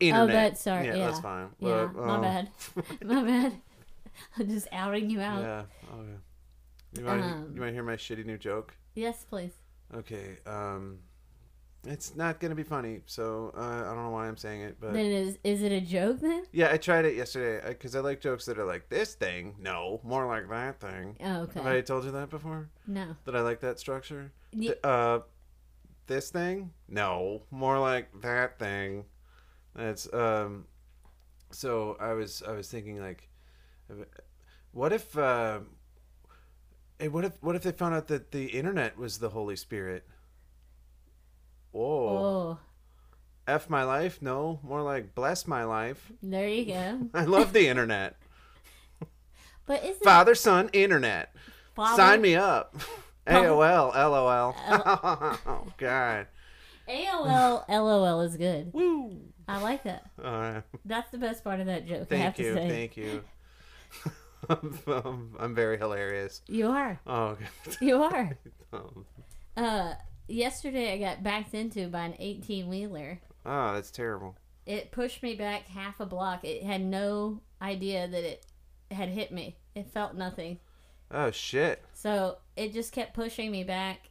internet. 0.00 0.20
Oh, 0.20 0.24
Internet. 0.24 0.50
that's 0.52 0.60
sorry. 0.62 0.86
Yeah, 0.86 0.96
that's 0.96 1.20
fine. 1.20 1.48
Yeah, 1.58 1.88
But, 1.94 2.04
my 2.06 2.16
oh, 2.18 2.20
bad. 2.22 2.50
My 3.04 3.22
bad. 3.22 3.52
I'm 4.38 4.48
just 4.48 4.68
outing 4.72 5.10
you 5.10 5.20
out. 5.20 5.42
Yeah. 5.42 5.62
Oh 5.92 6.02
yeah. 6.02 7.00
You 7.00 7.04
want 7.06 7.22
Um, 7.22 7.52
you 7.54 7.60
want 7.60 7.70
to 7.70 7.72
hear 7.74 7.82
my 7.82 7.96
shitty 7.96 8.24
new 8.24 8.38
joke? 8.38 8.74
Yes, 8.94 9.24
please. 9.28 9.52
Okay. 9.94 10.38
Um, 10.46 11.00
it's 11.86 12.16
not 12.16 12.40
gonna 12.40 12.54
be 12.54 12.62
funny, 12.62 13.02
so 13.06 13.52
uh, 13.56 13.60
I 13.60 13.94
don't 13.94 14.02
know 14.04 14.10
why 14.10 14.26
I'm 14.26 14.36
saying 14.36 14.62
it, 14.62 14.78
but. 14.80 14.92
Then 14.94 15.04
is 15.06 15.38
is 15.44 15.62
it 15.62 15.70
a 15.70 15.80
joke 15.80 16.20
then? 16.20 16.44
Yeah, 16.50 16.72
I 16.72 16.78
tried 16.78 17.04
it 17.04 17.14
yesterday 17.14 17.60
because 17.68 17.94
I 17.94 18.00
like 18.00 18.20
jokes 18.20 18.46
that 18.46 18.58
are 18.58 18.64
like 18.64 18.88
this 18.88 19.14
thing. 19.14 19.54
No, 19.60 20.00
more 20.02 20.26
like 20.26 20.48
that 20.48 20.80
thing. 20.80 21.16
Oh, 21.22 21.42
okay. 21.42 21.60
Have 21.60 21.66
I 21.72 21.80
told 21.82 22.04
you 22.04 22.10
that 22.12 22.30
before? 22.30 22.70
No. 22.86 23.14
That 23.24 23.36
I 23.36 23.40
like 23.40 23.60
that 23.60 23.78
structure. 23.78 24.32
Ye- 24.52 24.68
Th- 24.68 24.78
uh, 24.82 25.20
this 26.06 26.30
thing? 26.30 26.72
No, 26.88 27.42
more 27.50 27.78
like 27.78 28.08
that 28.22 28.58
thing. 28.58 29.04
That's 29.76 30.12
um. 30.12 30.64
So 31.50 31.96
I 32.00 32.12
was 32.14 32.42
I 32.46 32.52
was 32.52 32.68
thinking 32.68 33.00
like, 33.00 33.28
what 34.72 34.92
if 34.92 35.16
uh, 35.16 35.60
hey, 36.98 37.08
what 37.08 37.24
if 37.24 37.40
what 37.42 37.54
if 37.56 37.62
they 37.62 37.72
found 37.72 37.94
out 37.94 38.08
that 38.08 38.32
the 38.32 38.46
internet 38.46 38.98
was 38.98 39.18
the 39.18 39.28
Holy 39.30 39.56
Spirit? 39.56 40.04
Whoa. 41.72 42.08
Oh, 42.08 42.58
F 43.46 43.68
my 43.70 43.84
life? 43.84 44.20
No, 44.22 44.58
more 44.62 44.82
like 44.82 45.14
bless 45.14 45.46
my 45.46 45.64
life. 45.64 46.10
there 46.22 46.48
you 46.48 46.64
go. 46.66 47.08
I 47.14 47.24
love 47.24 47.52
the 47.52 47.68
internet. 47.68 48.16
But 49.66 49.82
isn't 49.82 50.04
Father, 50.04 50.36
son, 50.36 50.70
internet. 50.72 51.34
Father- 51.74 51.96
Sign 52.00 52.20
me 52.22 52.36
up. 52.36 52.76
Father- 53.26 53.48
AOL, 53.48 53.92
LOL. 53.94 54.54
oh 54.68 55.66
God. 55.76 56.28
AOL 56.88 57.64
LOL 57.68 58.20
is 58.20 58.36
good. 58.36 58.72
Woo. 58.72 59.16
I 59.48 59.60
like 59.62 59.84
that. 59.84 60.10
Uh, 60.22 60.60
That's 60.84 61.10
the 61.10 61.18
best 61.18 61.44
part 61.44 61.60
of 61.60 61.66
that 61.66 61.86
joke. 61.86 62.08
I 62.10 62.16
have 62.16 62.34
thank 62.34 62.36
to 62.36 62.42
you, 62.42 62.54
say. 62.54 62.68
thank 62.68 62.96
you. 62.96 63.22
I'm, 64.48 65.34
I'm 65.38 65.54
very 65.54 65.78
hilarious. 65.78 66.42
You 66.46 66.68
are. 66.70 67.00
Oh, 67.06 67.36
You 67.80 68.02
are. 68.02 68.36
um, 68.72 69.04
Uh, 69.56 69.94
yesterday 70.28 70.92
I 70.92 70.98
got 70.98 71.22
backed 71.22 71.54
into 71.54 71.88
by 71.88 72.02
an 72.04 72.14
18 72.18 72.68
wheeler. 72.68 73.20
oh, 73.44 73.74
that's 73.74 73.90
terrible. 73.90 74.36
It 74.66 74.90
pushed 74.90 75.22
me 75.22 75.34
back 75.36 75.66
half 75.68 76.00
a 76.00 76.06
block. 76.06 76.44
It 76.44 76.62
had 76.64 76.80
no 76.82 77.40
idea 77.62 78.08
that 78.08 78.24
it 78.24 78.44
had 78.90 79.08
hit 79.10 79.30
me. 79.32 79.56
It 79.74 79.88
felt 79.90 80.14
nothing. 80.14 80.58
Oh 81.10 81.30
shit. 81.30 81.84
So 81.92 82.38
it 82.56 82.72
just 82.72 82.92
kept 82.92 83.14
pushing 83.14 83.50
me 83.52 83.62
back 83.62 84.10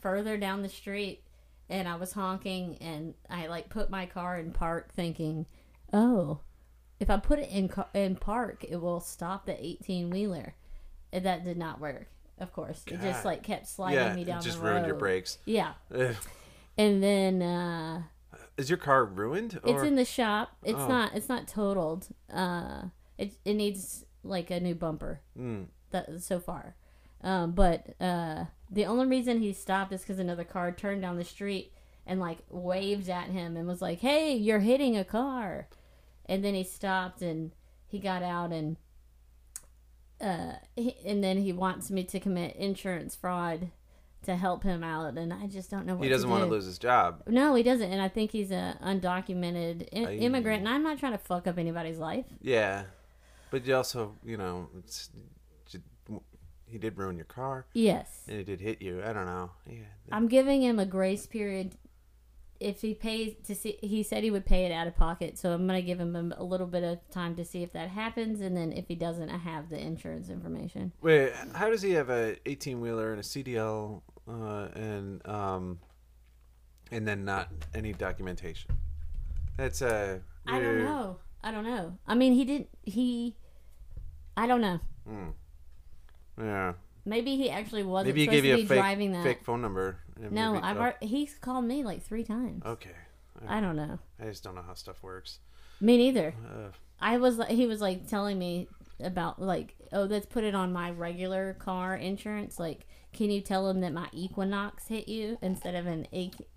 further 0.00 0.36
down 0.36 0.62
the 0.62 0.68
street 0.68 1.22
and 1.68 1.88
I 1.88 1.96
was 1.96 2.12
honking 2.12 2.76
and 2.80 3.14
I 3.30 3.46
like 3.46 3.68
put 3.68 3.90
my 3.90 4.06
car 4.06 4.38
in 4.38 4.52
park 4.52 4.92
thinking, 4.94 5.46
"Oh, 5.92 6.40
if 7.00 7.10
I 7.10 7.16
put 7.18 7.38
it 7.38 7.50
in 7.50 7.68
ca- 7.68 7.88
in 7.94 8.16
park, 8.16 8.64
it 8.68 8.76
will 8.80 9.00
stop 9.00 9.46
the 9.46 9.62
eighteen 9.64 10.10
wheeler. 10.10 10.54
And 11.12 11.24
that 11.24 11.44
did 11.44 11.56
not 11.56 11.80
work. 11.80 12.08
Of 12.38 12.52
course, 12.52 12.82
it 12.86 13.00
just 13.00 13.24
like 13.24 13.42
kept 13.42 13.66
sliding 13.66 13.98
yeah, 13.98 14.14
me 14.14 14.24
down 14.24 14.40
it 14.40 14.44
just 14.44 14.58
the 14.58 14.64
road. 14.64 14.70
ruined 14.72 14.86
your 14.86 14.96
brakes. 14.96 15.38
Yeah, 15.46 15.72
Ugh. 15.94 16.14
and 16.76 17.02
then 17.02 17.40
uh, 17.42 18.02
Is 18.58 18.68
your 18.68 18.76
car 18.78 19.04
ruined? 19.04 19.58
it's 19.64 19.82
in 19.82 19.94
the 19.96 20.04
shop. 20.04 20.50
It's 20.62 20.78
Oh. 20.78 20.88
not. 20.88 21.14
It's 21.14 21.28
not 21.28 21.48
totaled. 21.48 22.08
Uh, 22.32 22.86
it 23.16 23.34
it 23.44 23.54
needs 23.54 24.04
like 24.22 24.50
a 24.50 24.60
new 24.60 24.74
bumper. 24.74 25.20
Mm. 25.38 25.66
that 25.92 26.20
so 26.22 26.38
far. 26.40 26.74
Um, 27.26 27.50
but 27.52 28.00
uh, 28.00 28.44
the 28.70 28.86
only 28.86 29.06
reason 29.06 29.40
he 29.40 29.52
stopped 29.52 29.92
is 29.92 30.02
because 30.02 30.20
another 30.20 30.44
car 30.44 30.70
turned 30.70 31.02
down 31.02 31.16
the 31.16 31.24
street 31.24 31.72
and 32.06 32.20
like 32.20 32.38
waved 32.48 33.08
at 33.08 33.30
him 33.30 33.56
and 33.56 33.66
was 33.66 33.82
like, 33.82 33.98
"Hey, 33.98 34.32
you're 34.34 34.60
hitting 34.60 34.96
a 34.96 35.04
car," 35.04 35.66
and 36.26 36.44
then 36.44 36.54
he 36.54 36.62
stopped 36.62 37.22
and 37.22 37.50
he 37.88 37.98
got 37.98 38.22
out 38.22 38.52
and 38.52 38.76
uh, 40.20 40.52
he, 40.76 40.94
and 41.04 41.22
then 41.22 41.38
he 41.38 41.52
wants 41.52 41.90
me 41.90 42.04
to 42.04 42.20
commit 42.20 42.54
insurance 42.54 43.16
fraud 43.16 43.70
to 44.22 44.36
help 44.36 44.62
him 44.62 44.84
out, 44.84 45.18
and 45.18 45.32
I 45.32 45.48
just 45.48 45.68
don't 45.68 45.84
know 45.84 45.96
what 45.96 46.04
He 46.04 46.08
doesn't 46.08 46.28
to 46.28 46.30
want 46.30 46.44
to 46.44 46.50
lose 46.50 46.64
his 46.64 46.78
job. 46.78 47.22
No, 47.26 47.56
he 47.56 47.64
doesn't, 47.64 47.90
and 47.90 48.00
I 48.00 48.08
think 48.08 48.30
he's 48.30 48.52
a 48.52 48.78
undocumented 48.82 49.88
I- 49.92 50.14
immigrant, 50.14 50.60
and 50.60 50.68
I'm 50.68 50.84
not 50.84 50.98
trying 50.98 51.12
to 51.12 51.18
fuck 51.18 51.48
up 51.48 51.58
anybody's 51.58 51.98
life. 51.98 52.26
Yeah, 52.40 52.84
but 53.50 53.66
you 53.66 53.74
also, 53.74 54.14
you 54.24 54.36
know, 54.36 54.68
it's, 54.78 55.10
he 56.68 56.78
did 56.78 56.96
ruin 56.98 57.16
your 57.16 57.24
car 57.26 57.66
Yes. 57.74 58.22
and 58.28 58.38
he 58.38 58.44
did 58.44 58.60
hit 58.60 58.82
you. 58.82 59.02
I 59.04 59.12
don't 59.12 59.26
know. 59.26 59.50
Yeah. 59.68 59.78
I'm 60.12 60.28
giving 60.28 60.62
him 60.62 60.78
a 60.78 60.86
grace 60.86 61.26
period. 61.26 61.76
If 62.58 62.80
he 62.80 62.94
pays 62.94 63.34
to 63.44 63.54
see, 63.54 63.78
he 63.82 64.02
said 64.02 64.24
he 64.24 64.30
would 64.30 64.46
pay 64.46 64.64
it 64.64 64.72
out 64.72 64.86
of 64.86 64.96
pocket, 64.96 65.36
so 65.38 65.52
I'm 65.52 65.66
gonna 65.66 65.82
give 65.82 66.00
him 66.00 66.16
a, 66.16 66.40
a 66.40 66.44
little 66.44 66.66
bit 66.66 66.82
of 66.82 66.98
time 67.10 67.36
to 67.36 67.44
see 67.44 67.62
if 67.62 67.72
that 67.74 67.90
happens, 67.90 68.40
and 68.40 68.56
then 68.56 68.72
if 68.72 68.88
he 68.88 68.94
doesn't, 68.94 69.28
I 69.28 69.36
have 69.36 69.68
the 69.68 69.78
insurance 69.78 70.30
information. 70.30 70.92
Wait, 71.02 71.32
how 71.54 71.68
does 71.68 71.82
he 71.82 71.90
have 71.92 72.08
a 72.08 72.36
18 72.46 72.80
wheeler 72.80 73.10
and 73.12 73.20
a 73.20 73.22
CDL 73.22 74.00
uh, 74.26 74.68
and 74.74 75.26
um, 75.28 75.80
and 76.90 77.06
then 77.06 77.26
not 77.26 77.50
any 77.74 77.92
documentation? 77.92 78.70
That's 79.58 79.82
uh. 79.82 80.20
I 80.46 80.58
don't 80.58 80.78
know. 80.78 81.18
I 81.42 81.50
don't 81.50 81.64
know. 81.64 81.98
I 82.06 82.14
mean, 82.14 82.32
he 82.32 82.44
didn't. 82.46 82.68
He, 82.84 83.36
I 84.34 84.46
don't 84.46 84.62
know. 84.62 84.80
Mm. 85.06 85.32
Yeah. 86.38 86.74
Maybe 87.04 87.36
he 87.36 87.50
actually 87.50 87.84
wasn't 87.84 88.08
Maybe 88.08 88.20
he 88.22 88.26
supposed 88.26 88.42
gave 88.42 88.44
you 88.44 88.56
to 88.56 88.58
a 88.58 88.62
be 88.64 88.68
fake 88.68 88.78
driving 88.78 89.12
that. 89.12 89.22
fake 89.22 89.44
phone 89.44 89.62
number. 89.62 89.98
and 90.20 90.32
no, 90.32 90.54
maybe- 90.54 90.64
I've 90.64 90.76
oh, 90.76 90.80
already, 90.80 91.06
he's 91.06 91.34
called 91.38 91.64
me 91.64 91.84
like 91.84 92.02
three 92.02 92.24
times. 92.24 92.64
Okay. 92.64 92.90
I 93.46 93.60
don't 93.60 93.76
know. 93.76 93.98
I 94.20 94.24
just 94.24 94.42
don't 94.42 94.54
know 94.54 94.62
how 94.66 94.74
stuff 94.74 95.02
works. 95.02 95.38
Me 95.80 95.96
neither. 95.98 96.34
Uh, 96.48 96.68
I 97.00 97.18
was 97.18 97.36
like, 97.36 97.50
he 97.50 97.66
was 97.66 97.80
like 97.80 98.08
telling 98.08 98.38
me 98.38 98.66
about 98.98 99.40
like, 99.40 99.76
oh, 99.92 100.02
let's 100.04 100.26
put 100.26 100.42
it 100.42 100.54
on 100.54 100.72
my 100.72 100.90
regular 100.90 101.54
car 101.54 101.94
insurance. 101.94 102.58
Like, 102.58 102.86
can 103.12 103.30
you 103.30 103.40
tell 103.40 103.68
him 103.68 103.82
that 103.82 103.92
my 103.92 104.08
Equinox 104.12 104.88
hit 104.88 105.06
you 105.06 105.38
instead 105.42 105.74
of 105.74 105.86
an 105.86 106.06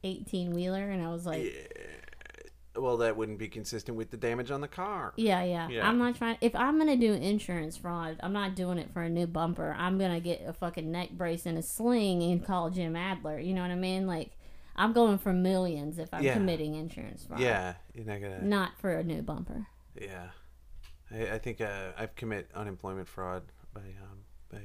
eighteen 0.03 0.51
wheeler? 0.53 0.89
And 0.89 1.05
I 1.05 1.09
was 1.09 1.25
like, 1.25 1.43
well, 2.81 2.98
that 2.98 3.15
wouldn't 3.17 3.38
be 3.39 3.48
consistent 3.48 3.98
with 3.98 4.09
the 4.12 4.17
damage 4.17 4.51
on 4.51 4.62
the 4.62 4.67
car. 4.67 5.13
yeah, 5.17 5.43
yeah, 5.43 5.67
Yeah. 5.69 5.88
I'm 5.88 5.98
not 5.98 6.15
trying. 6.15 6.38
If 6.41 6.55
I'm 6.55 6.77
gonna 6.77 6.95
do 6.98 7.13
insurance 7.13 7.77
fraud, 7.77 8.17
I'm 8.21 8.33
not 8.33 8.55
doing 8.55 8.77
it 8.77 8.91
for 8.93 9.01
a 9.01 9.09
new 9.09 9.27
bumper. 9.27 9.75
I'm 9.77 9.98
gonna 9.98 10.19
get 10.19 10.43
a 10.48 10.53
fucking 10.53 10.91
neck 10.91 11.12
brace 11.12 11.45
and 11.45 11.57
a 11.57 11.62
sling 11.62 12.24
and 12.24 12.43
call 12.45 12.69
Jim 12.69 12.95
Adler. 12.95 13.39
You 13.39 13.53
know 13.53 13.62
what 13.62 13.71
I 13.71 13.75
mean? 13.75 14.07
Like, 14.07 14.31
I'm 14.75 14.93
going 14.93 15.17
for 15.17 15.34
millions 15.34 15.99
if 15.99 16.13
I'm 16.13 16.23
Yeah. 16.23 16.34
committing 16.36 16.75
insurance 16.75 17.25
fraud. 17.25 17.39
Yeah, 17.39 17.73
you're 17.93 18.06
not 18.06 18.21
gonna. 18.21 18.41
Not 18.43 18.71
for 18.80 18.91
a 18.91 19.03
new 19.03 19.21
bumper. 19.21 19.67
Yeah, 19.99 20.30
I, 21.12 21.32
I 21.36 21.38
think 21.39 21.60
uh, 21.62 21.91
I've 21.97 22.15
commit 22.15 22.49
unemployment 22.56 23.08
fraud 23.08 23.43
by 23.73 23.82
um 23.82 24.19
by. 24.51 24.60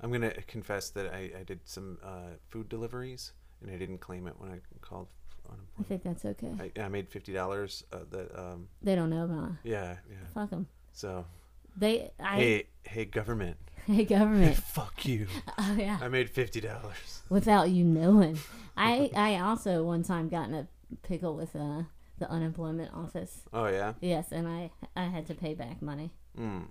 I'm 0.00 0.10
gonna 0.10 0.32
confess 0.48 0.90
that 0.90 1.12
I, 1.14 1.30
I 1.38 1.42
did 1.44 1.60
some 1.64 1.98
uh, 2.02 2.34
food 2.48 2.68
deliveries 2.68 3.32
and 3.60 3.70
I 3.70 3.76
didn't 3.76 3.98
claim 3.98 4.26
it 4.26 4.34
when 4.38 4.50
I 4.50 4.58
called 4.80 5.06
I 5.78 5.82
think 5.84 6.02
that's 6.02 6.24
okay. 6.24 6.52
I, 6.76 6.80
I 6.82 6.88
made 6.88 7.08
fifty 7.08 7.32
dollars. 7.32 7.84
Uh, 7.92 7.98
that 8.10 8.38
um 8.38 8.68
They 8.82 8.94
don't 8.94 9.10
know 9.10 9.24
about. 9.24 9.52
yeah 9.64 9.96
yeah. 10.10 10.16
Fuck 10.34 10.50
them. 10.50 10.66
So 10.92 11.24
They. 11.76 12.10
I. 12.20 12.36
hey 12.36 12.66
hey 12.84 13.04
government, 13.04 13.56
Hey, 13.86 14.04
government. 14.04 14.56
fuck 14.74 15.04
you. 15.06 15.26
Oh 15.58 15.74
yeah. 15.78 15.98
I 16.00 16.08
made 16.08 16.30
fifty 16.30 16.60
dollars. 16.60 17.22
Without 17.28 17.70
you 17.70 17.84
knowing. 17.84 18.38
I 18.76 19.10
I 19.14 19.36
also 19.38 19.82
one 19.82 20.02
time 20.02 20.28
got 20.28 20.48
in 20.48 20.54
a 20.54 20.66
pickle 21.02 21.34
with 21.36 21.54
uh, 21.56 21.82
the 22.18 22.30
unemployment 22.30 22.92
office. 22.94 23.42
Oh 23.52 23.66
yeah. 23.66 23.94
Yes, 24.00 24.32
and 24.32 24.46
I 24.46 24.70
I 24.96 25.04
had 25.04 25.26
to 25.26 25.34
pay 25.34 25.54
back 25.54 25.82
money. 25.82 26.10
Mm. 26.38 26.66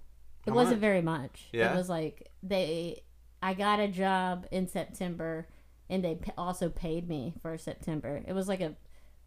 It 0.46 0.52
wasn't 0.52 0.78
much? 0.78 0.82
very 0.82 1.02
much. 1.02 1.48
Yeah? 1.52 1.74
It 1.74 1.78
was 1.78 1.90
like 1.90 2.30
they 2.42 3.04
I 3.44 3.54
got 3.54 3.80
a 3.80 3.88
job 3.88 4.46
in 4.52 4.68
September 4.68 5.48
and 5.92 6.04
they 6.04 6.16
pa- 6.16 6.32
also 6.38 6.70
paid 6.70 7.08
me 7.08 7.34
for 7.42 7.56
September. 7.58 8.24
It 8.28 8.34
was 8.34 8.48
like 8.48 8.62
a 8.62 8.74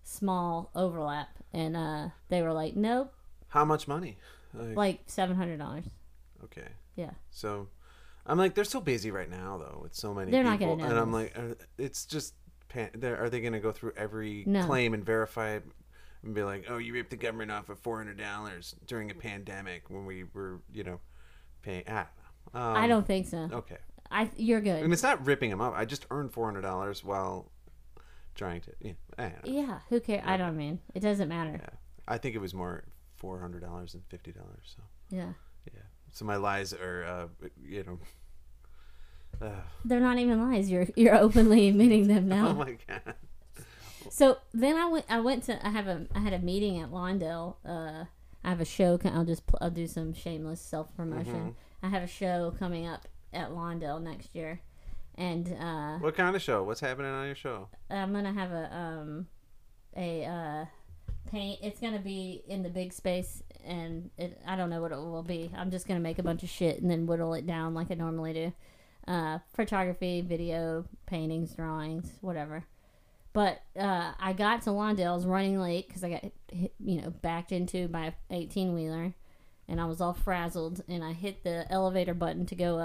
small 0.03 0.71
overlap 0.75 1.29
and 1.53 1.77
uh 1.77 2.09
they 2.29 2.43
were 2.43 2.53
like, 2.53 2.75
"Nope, 2.75 3.13
How 3.49 3.65
much 3.65 3.87
money? 3.87 4.17
Like, 4.53 4.77
like 4.77 5.07
$700." 5.07 5.85
okay. 6.45 6.69
Yeah. 6.97 7.11
So, 7.31 7.69
I'm 8.27 8.39
like, 8.39 8.55
they're 8.55 8.65
so 8.65 8.81
busy 8.81 9.11
right 9.11 9.29
now, 9.31 9.59
though, 9.59 9.81
with 9.83 9.95
so 9.95 10.15
many 10.15 10.31
They're 10.31 10.45
not 10.45 10.59
people, 10.59 10.77
gonna 10.77 10.91
and 10.91 10.99
I'm 10.99 11.13
like, 11.13 11.37
are, 11.37 11.57
it's 11.77 12.07
just, 12.07 12.35
pan- 12.69 12.91
are 13.03 13.29
they 13.29 13.41
going 13.41 13.53
to 13.53 13.59
go 13.61 13.73
through 13.73 13.93
every 13.97 14.45
No. 14.47 14.65
claim 14.65 14.95
and 14.95 15.05
verify 15.05 15.51
it, 15.57 15.65
and 16.23 16.35
be 16.35 16.43
like, 16.45 16.67
oh, 16.69 16.79
you 16.79 16.93
ripped 16.93 17.11
the 17.11 17.17
government 17.17 17.51
off 17.51 17.69
of 17.69 17.79
four 17.81 17.99
hundred 17.99 18.19
dollars 18.19 18.77
during 18.87 19.11
a 19.11 19.15
pandemic 19.15 19.91
when 19.91 20.07
we 20.07 20.25
were, 20.33 20.61
you 20.73 20.85
know, 20.85 21.01
paying? 21.63 21.83
I 21.89 21.93
don't 21.95 22.07
know. 22.55 22.61
Um, 22.61 22.77
I 22.77 22.87
don't 22.87 23.07
think 23.07 23.27
so. 23.27 23.49
Okay, 23.53 23.79
I 24.15 24.31
you're 24.37 24.61
good. 24.61 24.83
and 24.83 24.93
it's 24.93 25.03
not 25.03 25.27
ripping 25.27 25.51
them 25.51 25.61
up. 25.61 25.75
I 25.77 25.85
just 25.85 26.07
earned 26.11 26.33
four 26.33 26.47
hundred 26.47 26.63
dollars 26.63 27.03
while 27.05 27.51
trying 28.35 28.61
to. 28.63 28.71
Yeah, 28.81 28.93
don't 29.19 29.47
know. 29.47 29.53
yeah, 29.53 29.79
who 29.89 30.01
cares? 30.01 30.23
I 30.25 30.37
don't 30.37 30.57
mean. 30.57 30.79
It 30.95 31.01
doesn't 31.01 31.29
matter. 31.29 31.59
Yeah, 31.61 31.69
I 32.07 32.19
think 32.19 32.35
it 32.35 32.39
was 32.41 32.55
more 32.55 32.85
four 33.17 33.41
hundred 33.41 33.63
dollars 33.63 33.93
than 33.93 34.03
fifty 34.09 34.33
dollars. 34.33 34.77
So. 34.77 34.83
Yeah. 35.11 35.33
Yeah. 35.73 35.81
So 36.13 36.25
my 36.25 36.37
lies 36.37 36.73
are, 36.73 37.05
uh, 37.05 37.49
you 37.61 37.83
know. 37.85 37.99
Uh, 39.43 39.51
They're 39.85 39.99
not 40.01 40.19
even 40.19 40.41
lies. 40.51 40.71
You're 40.71 40.87
you're 40.97 41.17
openly 41.17 41.69
admitting 41.69 42.07
them 42.07 42.29
now. 42.37 42.49
Oh 42.49 42.55
my 42.55 42.77
god. 42.89 43.15
So 44.11 44.39
then 44.53 44.77
I 44.77 44.87
went. 44.87 45.07
I 45.09 45.21
went 45.21 45.43
to. 45.45 45.67
I 45.67 45.71
have 45.71 45.89
a. 45.89 46.07
I 46.15 46.21
had 46.21 46.33
a 46.33 46.39
meeting 46.39 46.79
at 46.79 46.91
Lawndale. 46.91 47.57
Uh, 47.67 48.05
I 48.45 48.49
have 48.49 48.61
a 48.61 48.65
show. 48.65 48.99
I'll 49.05 49.25
just. 49.25 49.43
I'll 49.61 49.71
do 49.71 49.87
some 49.89 50.13
shameless 50.15 50.61
self 50.61 50.95
promotion. 50.97 51.57
I 51.83 51.89
have 51.89 52.03
a 52.03 52.07
show 52.07 52.55
coming 52.59 52.87
up 52.87 53.09
at 53.35 53.51
Lawndale 53.51 54.03
next 54.03 54.35
year, 54.35 54.61
and 55.17 55.55
uh, 55.61 55.99
What 55.99 56.15
kind 56.17 56.35
of 56.35 56.43
show? 56.43 56.63
What's 56.63 56.81
happening 56.81 57.11
on 57.11 57.27
your 57.27 57.35
show? 57.35 57.69
I'm 57.91 58.13
gonna 58.13 58.33
have 58.33 58.51
a 58.51 58.75
um, 58.75 59.27
a 59.97 60.25
uh, 60.25 60.65
paint. 61.31 61.61
It's 61.63 61.81
gonna 61.81 61.99
be 61.99 62.43
in 62.49 62.63
the 62.63 62.71
big 62.71 62.93
space, 62.93 63.43
and 63.65 64.11
it, 64.19 64.41
I 64.47 64.57
don't 64.57 64.71
know 64.71 64.81
what 64.81 64.93
it 64.93 64.97
will 64.97 65.23
be. 65.23 65.51
I'm 65.57 65.71
just 65.71 65.87
gonna 65.87 66.01
make 66.01 66.19
a 66.19 66.23
bunch 66.23 66.43
of 66.43 66.49
shit 66.49 66.81
and 66.81 66.91
then 66.91 67.07
whittle 67.07 67.35
it 67.35 67.47
down 67.47 67.75
like 67.75 67.91
I 67.91 67.95
normally 67.95 68.33
do. 68.33 68.53
Uh, 69.07 69.39
photography, 69.55 70.23
video, 70.23 70.87
paintings, 71.07 71.55
drawings, 71.55 72.11
whatever. 72.21 72.65
But 73.35 73.63
uh, 73.79 74.13
I 74.19 74.33
got 74.33 74.63
to 74.63 74.71
Lawndale. 74.71 75.27
Running 75.27 75.61
late 75.61 75.89
because 75.89 76.05
I 76.05 76.11
got 76.11 76.25
hit, 76.51 76.73
you 76.79 77.03
know 77.03 77.11
backed 77.11 77.53
into 77.53 77.89
my 77.89 78.15
18 78.31 78.73
wheeler, 78.75 79.15
and 79.69 79.81
I 79.81 79.85
was 79.87 80.01
all 80.01 80.15
frazzled. 80.15 80.83
And 80.89 81.05
I 81.05 81.13
hit 81.13 81.45
the 81.45 81.71
elevator 81.71 82.15
button 82.15 82.47
to 82.47 82.55
go 82.55 82.79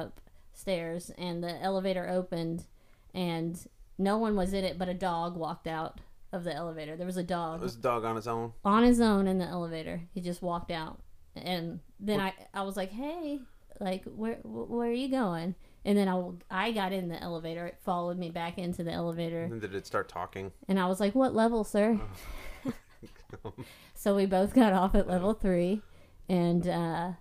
upstairs, 0.60 1.10
and 1.17 1.41
the 1.41 1.62
elevator 1.63 2.10
opened, 2.10 2.65
and 3.13 3.65
no 3.98 4.17
one 4.17 4.36
was 4.36 4.52
in 4.54 4.65
it, 4.65 4.78
but 4.78 4.89
a 4.89 4.93
dog 4.93 5.38
walked 5.38 5.67
out 5.67 6.02
of 6.34 6.43
the 6.43 6.54
elevator. 6.54 6.98
There 6.98 7.06
was 7.06 7.15
a 7.17 7.24
dog 7.24 7.62
Was 7.62 7.76
a 7.76 7.80
dog 7.80 8.04
on 8.04 8.17
his 8.17 8.28
own? 8.28 8.52
on 8.65 8.84
his 8.84 9.00
own 9.00 9.26
in 9.28 9.38
the 9.38 9.45
elevator. 9.45 10.02
He 10.13 10.19
just 10.22 10.41
walked 10.41 10.69
out, 10.69 11.00
and 11.36 11.80
then 12.00 12.19
I 12.19 12.34
I 12.54 12.63
was 12.63 12.76
like, 12.76 12.91
hey, 12.91 13.39
like 13.80 14.04
where 14.04 14.36
where 14.43 14.89
are 14.89 14.93
you 14.93 15.08
going? 15.10 15.56
And 15.86 15.98
then 15.98 16.10
I 16.10 16.24
I 16.52 16.72
got 16.74 16.91
in 16.91 17.08
the 17.08 17.22
elevator. 17.24 17.65
It 17.65 17.78
followed 17.82 18.17
me 18.17 18.30
back 18.30 18.58
into 18.58 18.84
the 18.84 18.91
elevator, 18.91 19.43
And 19.43 19.62
did 19.62 19.74
it 19.74 19.88
start 19.88 20.10
talking? 20.10 20.52
and 20.67 20.78
I 20.78 20.88
was 20.88 21.00
like, 21.00 21.15
what 21.15 21.34
level, 21.34 21.63
sir? 21.63 21.98
so 23.95 24.13
we 24.13 24.26
both 24.26 24.54
got 24.54 24.74
off 24.74 24.93
at 24.93 25.08
level 25.08 25.34
three, 25.34 25.82
and 26.28 26.67
uh, 26.67 27.12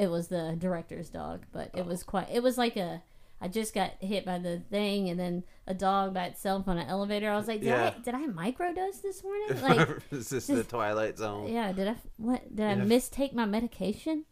it 0.00 0.08
was 0.10 0.28
the 0.28 0.56
director's 0.58 1.10
dog, 1.10 1.44
but 1.52 1.70
it 1.74 1.84
was 1.86 2.02
quite. 2.02 2.28
It 2.32 2.42
was 2.42 2.56
like 2.58 2.76
a. 2.76 3.02
I 3.42 3.48
just 3.48 3.72
got 3.74 3.92
hit 4.00 4.26
by 4.26 4.38
the 4.38 4.60
thing, 4.70 5.08
and 5.08 5.18
then 5.18 5.44
a 5.66 5.72
dog 5.72 6.12
by 6.12 6.24
itself 6.26 6.68
on 6.68 6.76
an 6.78 6.86
elevator. 6.88 7.30
I 7.30 7.36
was 7.36 7.48
like, 7.48 7.60
did 7.60 7.68
Yeah. 7.68 7.94
I 7.96 8.00
did 8.02 8.14
I 8.14 8.26
microdose 8.26 9.00
this 9.02 9.22
morning? 9.22 9.62
Like, 9.62 9.88
Is 10.10 10.28
this 10.30 10.46
the 10.46 10.64
Twilight 10.64 11.16
Zone? 11.18 11.50
yeah, 11.52 11.72
did 11.72 11.88
I 11.88 11.96
what 12.16 12.54
did 12.54 12.66
I 12.66 12.74
Yeah. 12.74 12.84
mistake 12.84 13.32
my 13.34 13.46
medication? 13.46 14.24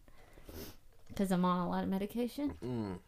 Because 1.09 1.31
I'm 1.33 1.45
on 1.45 1.67
a 1.67 1.69
lot 1.69 1.83
of 1.85 1.89
medication. 1.89 2.55
Mm. 2.65 2.99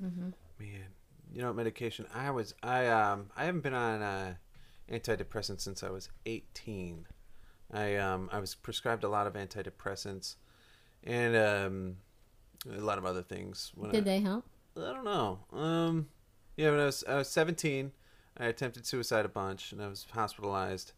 hmm 0.00 0.30
Man, 0.58 0.86
you 1.32 1.40
know 1.40 1.46
what 1.48 1.56
medication? 1.56 2.06
I 2.14 2.30
was 2.30 2.54
I 2.62 2.86
um 2.88 3.30
I 3.36 3.44
haven't 3.44 3.62
been 3.62 3.74
on 3.74 4.02
uh, 4.02 4.34
antidepressants 4.90 5.60
since 5.62 5.82
I 5.82 5.90
was 5.90 6.08
18. 6.26 7.06
I 7.72 7.96
um 7.96 8.28
I 8.32 8.38
was 8.40 8.54
prescribed 8.54 9.04
a 9.04 9.08
lot 9.08 9.26
of 9.26 9.34
antidepressants, 9.34 10.34
and 11.04 11.36
um, 11.36 11.96
a 12.70 12.80
lot 12.80 12.98
of 12.98 13.04
other 13.04 13.22
things. 13.22 13.72
When 13.74 13.90
Did 13.90 14.02
I, 14.02 14.04
they 14.04 14.20
help? 14.20 14.44
I 14.76 14.92
don't 14.92 15.04
know. 15.04 15.38
Um, 15.52 16.08
yeah, 16.56 16.70
when 16.70 16.80
I 16.80 16.86
was 16.86 17.04
I 17.08 17.16
was 17.16 17.28
17, 17.28 17.92
I 18.38 18.46
attempted 18.46 18.86
suicide 18.86 19.24
a 19.24 19.28
bunch, 19.28 19.72
and 19.72 19.82
I 19.82 19.88
was 19.88 20.06
hospitalized, 20.10 20.92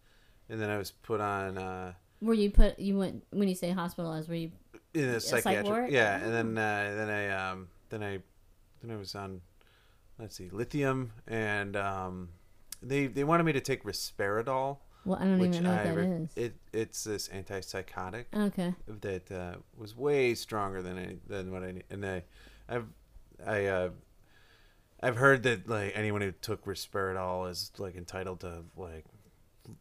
and 0.48 0.60
then 0.60 0.70
I 0.70 0.78
was 0.78 0.90
put 0.90 1.20
on 1.20 1.58
uh, 1.58 1.92
Were 2.20 2.34
you 2.34 2.50
put? 2.50 2.78
You 2.78 2.98
went 2.98 3.24
when 3.30 3.48
you 3.48 3.54
say 3.54 3.70
hospitalized? 3.70 4.28
Were 4.28 4.34
you? 4.34 4.52
in 4.94 5.04
a 5.04 5.20
psych 5.20 5.42
psychiatric. 5.42 5.66
ward? 5.66 5.90
Yeah, 5.90 6.16
and 6.16 6.32
then 6.32 6.58
uh, 6.58 6.94
then 6.96 7.10
I 7.10 7.28
um, 7.28 7.68
then 7.90 8.02
I 8.02 8.18
then 8.82 8.94
I 8.94 8.98
was 8.98 9.14
on 9.14 9.40
let's 10.18 10.36
see 10.36 10.48
lithium, 10.50 11.12
and 11.26 11.76
um, 11.76 12.28
they 12.82 13.06
they 13.06 13.24
wanted 13.24 13.44
me 13.44 13.52
to 13.52 13.60
take 13.60 13.84
Risperdal, 13.84 14.78
Well, 15.04 15.18
I 15.20 15.24
don't 15.24 15.40
even 15.40 15.62
know 15.64 15.70
what 15.70 15.78
I 15.80 15.84
that 15.84 15.96
re- 15.96 16.06
is. 16.06 16.30
it 16.36 16.54
it's 16.72 17.04
this 17.04 17.28
antipsychotic. 17.28 18.26
Okay. 18.34 18.74
that 19.00 19.32
uh, 19.32 19.54
was 19.76 19.96
way 19.96 20.34
stronger 20.34 20.82
than 20.82 20.98
I, 20.98 21.16
than 21.26 21.50
what 21.52 21.62
I 21.62 21.72
need. 21.72 21.84
And 21.90 22.04
I, 22.04 22.22
I've 22.68 22.86
I 23.46 23.66
uh, 23.66 23.90
I've 25.02 25.16
heard 25.16 25.42
that 25.44 25.68
like 25.68 25.92
anyone 25.94 26.20
who 26.20 26.32
took 26.32 26.64
Risperdal 26.66 27.50
is 27.50 27.72
like 27.78 27.96
entitled 27.96 28.40
to 28.40 28.64
like. 28.76 29.04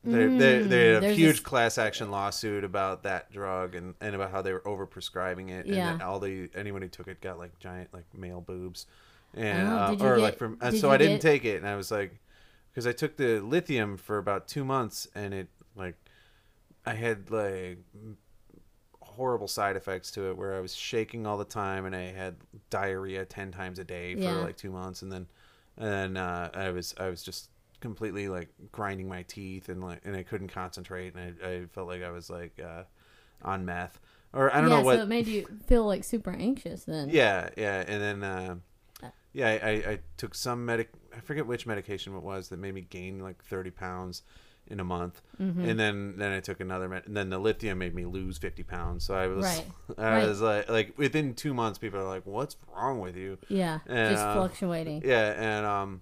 They 0.04 0.28
they 0.28 0.62
they 0.62 0.88
had 0.94 0.96
a 0.96 0.98
Mm, 0.98 1.02
there's 1.02 1.18
huge 1.18 1.32
this- 1.32 1.40
class 1.40 1.78
action 1.78 2.12
lawsuit 2.12 2.64
about 2.64 3.04
that 3.04 3.32
drug 3.32 3.74
and, 3.76 3.96
and 4.02 4.14
about 4.16 4.30
how 4.32 4.42
they 4.42 4.54
were 4.54 4.66
over 4.68 4.86
prescribing 4.86 5.50
it 5.50 5.66
Yeah. 5.66 5.92
and 5.92 6.00
that 6.00 6.06
all 6.06 6.20
the 6.20 6.50
anyone 6.54 6.82
who 6.84 6.88
took 6.90 7.08
it 7.08 7.22
got 7.22 7.40
like 7.40 7.58
giant 7.60 7.92
like 7.94 8.06
male 8.16 8.40
boobs 8.42 8.86
and 9.34 9.68
Oh, 9.68 9.72
uh, 9.76 9.90
did 9.92 10.00
you 10.02 10.06
or 10.08 10.16
get- 10.18 10.22
like 10.22 10.38
from 10.38 10.58
uh, 10.62 10.70
did 10.70 10.80
so 10.80 10.88
you 10.90 10.94
I 10.94 10.98
didn't 10.98 11.14
get- 11.16 11.22
take 11.22 11.46
it 11.46 11.58
and 11.58 11.68
I 11.68 11.76
was 11.76 11.90
like 11.92 12.20
because 12.80 12.88
I 12.88 12.94
took 12.94 13.18
the 13.18 13.42
lithium 13.42 13.98
for 13.98 14.18
about 14.18 14.48
two 14.48 14.64
months 14.64 15.06
and 15.14 15.34
it 15.34 15.50
like 15.76 15.96
I 16.86 16.94
had 16.94 17.30
like 17.30 17.80
horrible 19.02 19.50
side 19.50 19.76
effects 19.76 20.12
to 20.12 20.30
it 20.30 20.38
where 20.38 20.56
I 20.56 20.62
was 20.62 20.74
shaking 20.74 21.28
all 21.28 21.38
the 21.38 21.44
time 21.44 21.86
and 21.86 21.94
I 21.94 22.04
had 22.12 22.38
diarrhea 22.70 23.26
10 23.26 23.52
times 23.52 23.80
a 23.80 23.84
day 23.84 24.16
for 24.16 24.30
Yeah. 24.30 24.40
like 24.40 24.56
2 24.56 24.72
months 24.72 25.02
and 25.02 25.12
then 25.12 25.28
and 25.78 25.88
then 25.88 26.18
uh, 26.18 26.50
I 26.54 26.70
was 26.70 26.96
I 26.98 27.10
was 27.10 27.22
just 27.22 27.50
completely 27.82 28.30
like 28.30 28.48
grinding 28.72 29.10
my 29.10 29.24
teeth 29.24 29.68
and 29.68 29.84
like 29.84 30.00
and 30.06 30.16
I 30.16 30.24
couldn't 30.24 30.50
concentrate 30.50 31.16
and 31.16 31.36
I, 31.44 31.48
I 31.50 31.66
felt 31.66 31.90
like 31.90 32.02
I 32.04 32.12
was 32.12 32.30
like 32.30 32.58
uh, 32.64 32.84
on 33.42 33.66
meth 33.66 34.00
or 34.34 34.54
I 34.56 34.62
don't 34.62 34.70
yeah, 34.70 34.78
know 34.78 34.82
what 34.82 34.96
so 34.96 35.02
it 35.02 35.08
made 35.08 35.28
you 35.28 35.48
feel 35.68 35.86
like 35.86 36.04
super 36.06 36.32
anxious 36.32 36.84
then. 36.86 37.10
yeah, 37.10 37.50
yeah, 37.58 37.84
and 37.88 38.02
then 38.02 38.24
uh, 38.24 38.56
yeah, 39.34 39.48
I, 39.50 39.70
I, 39.70 39.72
I 39.94 40.00
took 40.18 40.36
some 40.36 40.66
medic. 40.66 40.92
I 41.16 41.20
forget 41.22 41.46
which 41.48 41.66
medication 41.66 42.16
it 42.16 42.24
was 42.24 42.50
that 42.50 42.58
made 42.60 42.74
me 42.74 42.82
gain 42.82 43.20
like 43.20 43.44
thirty 43.44 43.72
pounds 43.72 44.24
in 44.68 44.80
a 44.80 44.84
month, 44.84 45.22
Mm-hmm. 45.42 45.66
and 45.68 45.80
then 45.80 46.14
then 46.18 46.32
I 46.32 46.40
took 46.42 46.60
another 46.60 46.88
med. 46.88 47.08
And 47.08 47.18
then 47.18 47.30
the 47.30 47.40
lithium 47.40 47.80
made 47.80 47.96
me 47.96 48.06
lose 48.06 48.38
fifty 48.38 48.62
pounds. 48.64 49.04
So 49.06 49.16
I 49.16 49.28
was 49.28 49.44
Right. 49.46 49.66
I 49.98 50.12
Right. 50.18 50.28
was 50.28 50.42
like 50.42 50.70
like 50.70 50.98
within 50.98 51.34
two 51.34 51.54
months, 51.54 51.80
people 51.80 52.00
are 52.00 52.08
like, 52.08 52.26
"What's 52.26 52.56
wrong 52.76 53.00
with 53.00 53.16
you?" 53.18 53.38
Yeah. 53.48 53.80
And, 53.88 54.14
just 54.14 54.24
uh, 54.26 54.34
fluctuating. 54.36 55.02
Yeah, 55.06 55.34
and 55.58 55.66
um, 55.66 56.02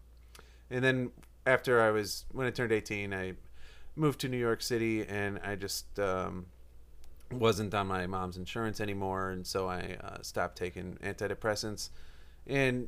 and 0.69 0.83
then 0.83 1.11
after 1.45 1.81
I 1.81 1.91
was 1.91 2.25
when 2.31 2.45
I 2.45 2.49
turned 2.51 2.71
eighteen, 2.73 3.13
I 3.13 3.33
moved 3.95 4.19
to 4.21 4.27
New 4.27 4.37
York 4.37 4.61
City, 4.61 5.05
and 5.07 5.39
I 5.43 5.55
just 5.55 5.97
um, 5.99 6.47
wasn't 7.31 7.73
on 7.73 7.87
my 7.87 8.05
mom's 8.05 8.37
insurance 8.37 8.79
anymore, 8.81 9.29
and 9.31 9.47
so 9.47 9.67
I 9.67 9.97
uh, 10.03 10.21
stopped 10.21 10.57
taking 10.57 10.97
antidepressants, 11.03 11.89
and 12.45 12.87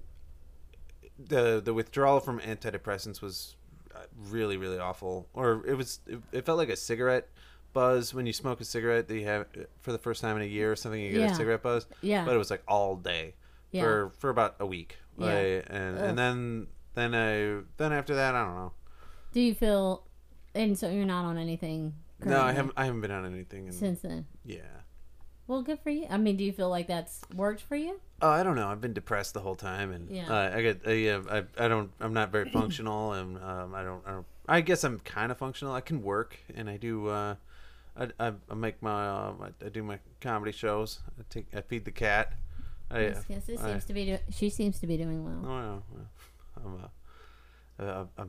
the 1.27 1.61
the 1.63 1.73
withdrawal 1.73 2.19
from 2.19 2.39
antidepressants 2.39 3.21
was 3.21 3.55
uh, 3.95 3.99
really 4.29 4.57
really 4.57 4.77
awful, 4.79 5.27
or 5.33 5.63
it 5.67 5.75
was 5.75 5.99
it, 6.07 6.19
it 6.31 6.45
felt 6.45 6.57
like 6.57 6.69
a 6.69 6.75
cigarette 6.75 7.27
buzz 7.73 8.13
when 8.13 8.25
you 8.25 8.33
smoke 8.33 8.59
a 8.61 8.65
cigarette 8.65 9.07
that 9.07 9.15
you 9.15 9.25
have 9.25 9.45
for 9.81 9.91
the 9.91 9.97
first 9.99 10.21
time 10.21 10.35
in 10.37 10.41
a 10.41 10.45
year 10.45 10.71
or 10.71 10.75
something 10.75 10.99
you 11.01 11.11
get 11.11 11.19
Yeah. 11.21 11.31
a 11.31 11.35
cigarette 11.35 11.61
buzz 11.61 11.85
Yeah. 12.01 12.25
but 12.25 12.33
it 12.33 12.37
was 12.37 12.49
like 12.49 12.63
all 12.67 12.95
day 12.95 13.35
Yeah. 13.71 13.83
for 13.83 14.09
for 14.17 14.29
about 14.31 14.55
a 14.59 14.65
week 14.65 14.97
Yeah. 15.19 15.25
like, 15.25 15.65
and 15.69 15.97
Ugh. 15.97 16.03
and 16.03 16.17
then 16.17 16.67
then 16.95 17.13
I 17.13 17.61
then 17.77 17.93
after 17.93 18.15
that 18.15 18.33
I 18.33 18.43
don't 18.43 18.55
know 18.55 18.71
Do 19.33 19.39
you 19.41 19.53
feel? 19.53 20.03
And 20.55 20.75
so 20.79 20.89
you're 20.89 21.05
not 21.05 21.25
on 21.25 21.37
anything. 21.37 21.93
no 22.25 22.41
I 22.41 22.53
haven't 22.53 22.73
I 22.75 22.85
haven't 22.85 23.01
been 23.01 23.11
on 23.11 23.25
anything 23.25 23.65
and 23.67 23.73
since 23.75 23.99
then. 24.01 24.25
yeah 24.43 24.61
Well, 25.49 25.63
good 25.63 25.79
for 25.79 25.89
you. 25.89 26.05
I 26.07 26.17
mean, 26.17 26.37
do 26.37 26.43
you 26.43 26.53
feel 26.53 26.69
like 26.69 26.85
that's 26.85 27.21
worked 27.35 27.61
for 27.61 27.75
you? 27.75 27.99
Oh, 28.21 28.29
I 28.29 28.43
don't 28.43 28.55
know. 28.55 28.67
I've 28.67 28.81
been 28.81 28.93
depressed 28.93 29.33
the 29.33 29.39
whole 29.39 29.55
time, 29.55 29.91
and 29.91 30.07
Yeah. 30.07 30.29
uh, 30.31 30.55
I 30.55 30.61
get, 30.61 30.85
uh, 30.85 30.91
yeah, 30.91 31.21
I, 31.27 31.43
I 31.57 31.67
don't, 31.67 31.89
I'm 31.99 32.13
not 32.13 32.31
very 32.31 32.47
functional, 32.51 33.13
and 33.19 33.35
um, 33.39 33.73
I 33.73 33.81
don't, 33.81 34.03
I 34.05 34.11
don't, 34.11 34.25
I 34.47 34.61
guess 34.61 34.83
I'm 34.83 34.99
kind 34.99 35.31
of 35.31 35.39
functional. 35.39 35.73
I 35.73 35.81
can 35.81 36.03
work, 36.03 36.37
and 36.53 36.69
I 36.69 36.77
do, 36.77 37.07
uh, 37.07 37.33
I, 37.97 38.09
I, 38.19 38.33
I 38.47 38.53
make 38.53 38.79
my, 38.83 39.07
uh, 39.07 39.33
I, 39.65 39.69
do 39.69 39.81
my 39.81 39.97
comedy 40.21 40.51
shows. 40.51 40.99
I 41.19 41.23
take, 41.31 41.47
I 41.55 41.61
feed 41.61 41.83
the 41.83 41.91
cat. 41.91 42.33
I, 42.91 42.99
Yes, 43.01 43.23
yes, 43.27 43.49
it 43.49 43.59
I- 43.59 43.71
seems 43.71 43.85
to 43.85 43.93
be. 43.93 44.05
Do- 44.05 44.19
she 44.29 44.51
seems 44.51 44.77
to 44.81 44.85
be 44.85 44.97
doing 44.97 45.25
well. 45.25 45.41
Oh, 45.51 45.97
yeah, 45.97 46.63
I'm, 46.63 46.83
uh, 46.83 47.83
uh, 47.91 48.05
I, 48.19 48.21
I 48.21 48.25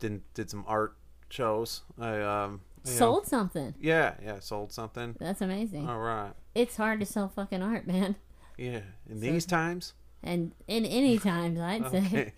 did 0.00 0.20
did 0.34 0.50
some 0.50 0.64
art 0.68 0.98
shows. 1.30 1.80
I 1.98 2.20
um 2.20 2.60
you 2.84 2.90
know- 2.92 2.98
Sold 2.98 3.26
something. 3.26 3.74
yeah, 3.80 4.14
yeah, 4.22 4.40
sold 4.40 4.72
something. 4.72 5.16
That's 5.18 5.40
amazing. 5.40 5.88
All 5.88 5.98
right. 6.00 6.32
It's 6.54 6.76
hard 6.76 7.00
to 7.00 7.06
sell 7.06 7.28
fucking 7.28 7.62
art, 7.62 7.86
man. 7.86 8.16
Yeah, 8.58 8.80
in 9.08 9.16
So- 9.16 9.20
these 9.20 9.46
times. 9.46 9.94
And 10.22 10.54
in 10.68 10.84
any 10.84 11.18
times, 11.32 11.58
I'd 11.58 11.90
say 11.90 12.32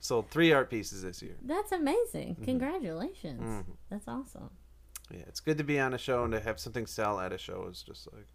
Sold 0.00 0.30
three 0.30 0.52
art 0.52 0.68
pieces 0.70 1.02
this 1.02 1.22
year. 1.22 1.36
that's 1.44 1.70
amazing. 1.70 2.36
Congratulations. 2.44 3.40
Mhm. 3.42 3.64
That's 3.88 4.08
awesome. 4.08 4.50
Yeah, 5.10 5.20
it's 5.28 5.38
good 5.40 5.58
to 5.58 5.64
be 5.64 5.78
on 5.78 5.94
a 5.94 5.98
show 5.98 6.24
and 6.24 6.32
to 6.32 6.40
have 6.40 6.58
something 6.58 6.86
sell 6.86 7.20
at 7.20 7.32
a 7.32 7.38
show 7.38 7.66
is 7.70 7.82
just 7.82 8.08
like 8.12 8.26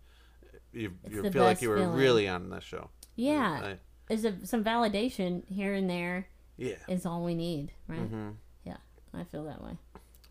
you, 0.72 0.94
you 1.10 1.30
feel 1.32 1.44
like 1.44 1.62
you 1.62 1.70
were 1.70 1.78
feeling. 1.80 1.96
really 1.98 2.28
on 2.28 2.50
the 2.50 2.60
show. 2.62 2.90
Yeah, 3.16 3.76
I- 4.10 4.14
is 4.14 4.24
a, 4.24 4.46
some 4.46 4.64
validation 4.64 5.46
here 5.50 5.74
and 5.74 5.90
there 5.90 6.28
yeah. 6.56 6.76
is 6.88 7.06
all 7.06 7.24
we 7.24 7.36
need, 7.36 7.74
right? 7.88 8.00
hmm 8.00 8.30
Yeah, 8.64 8.78
I 9.14 9.24
feel 9.26 9.44
that 9.46 9.62
way. 9.62 9.78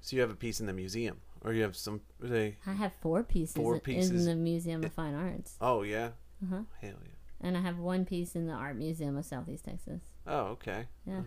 So 0.06 0.14
you 0.14 0.22
have 0.22 0.30
a 0.30 0.36
piece 0.36 0.60
in 0.60 0.66
the 0.66 0.72
museum, 0.72 1.20
or 1.40 1.52
you 1.52 1.62
have 1.62 1.74
some? 1.74 2.00
They, 2.20 2.54
I 2.64 2.74
have 2.74 2.92
four 3.00 3.24
pieces, 3.24 3.56
Four 3.56 3.74
in- 3.74 3.80
pieces. 3.80 4.10
in 4.12 4.24
the 4.24 4.36
Museum 4.36 4.84
of 4.84 4.92
Fine 4.92 5.16
Arts, 5.16 5.56
oh 5.60 5.82
yeah, 5.82 6.10
uh-huh. 6.44 6.60
hell 6.80 6.92
yeah. 7.04 7.10
and 7.40 7.56
I 7.56 7.60
have 7.60 7.78
one 7.80 8.04
piece 8.04 8.36
in 8.36 8.46
the 8.46 8.52
Art 8.52 8.76
Museum 8.76 9.16
of 9.16 9.24
Southeast 9.24 9.64
Texas. 9.64 10.02
Oh 10.24 10.42
okay. 10.54 10.86
Yeah. 11.04 11.18
Uh, 11.18 11.22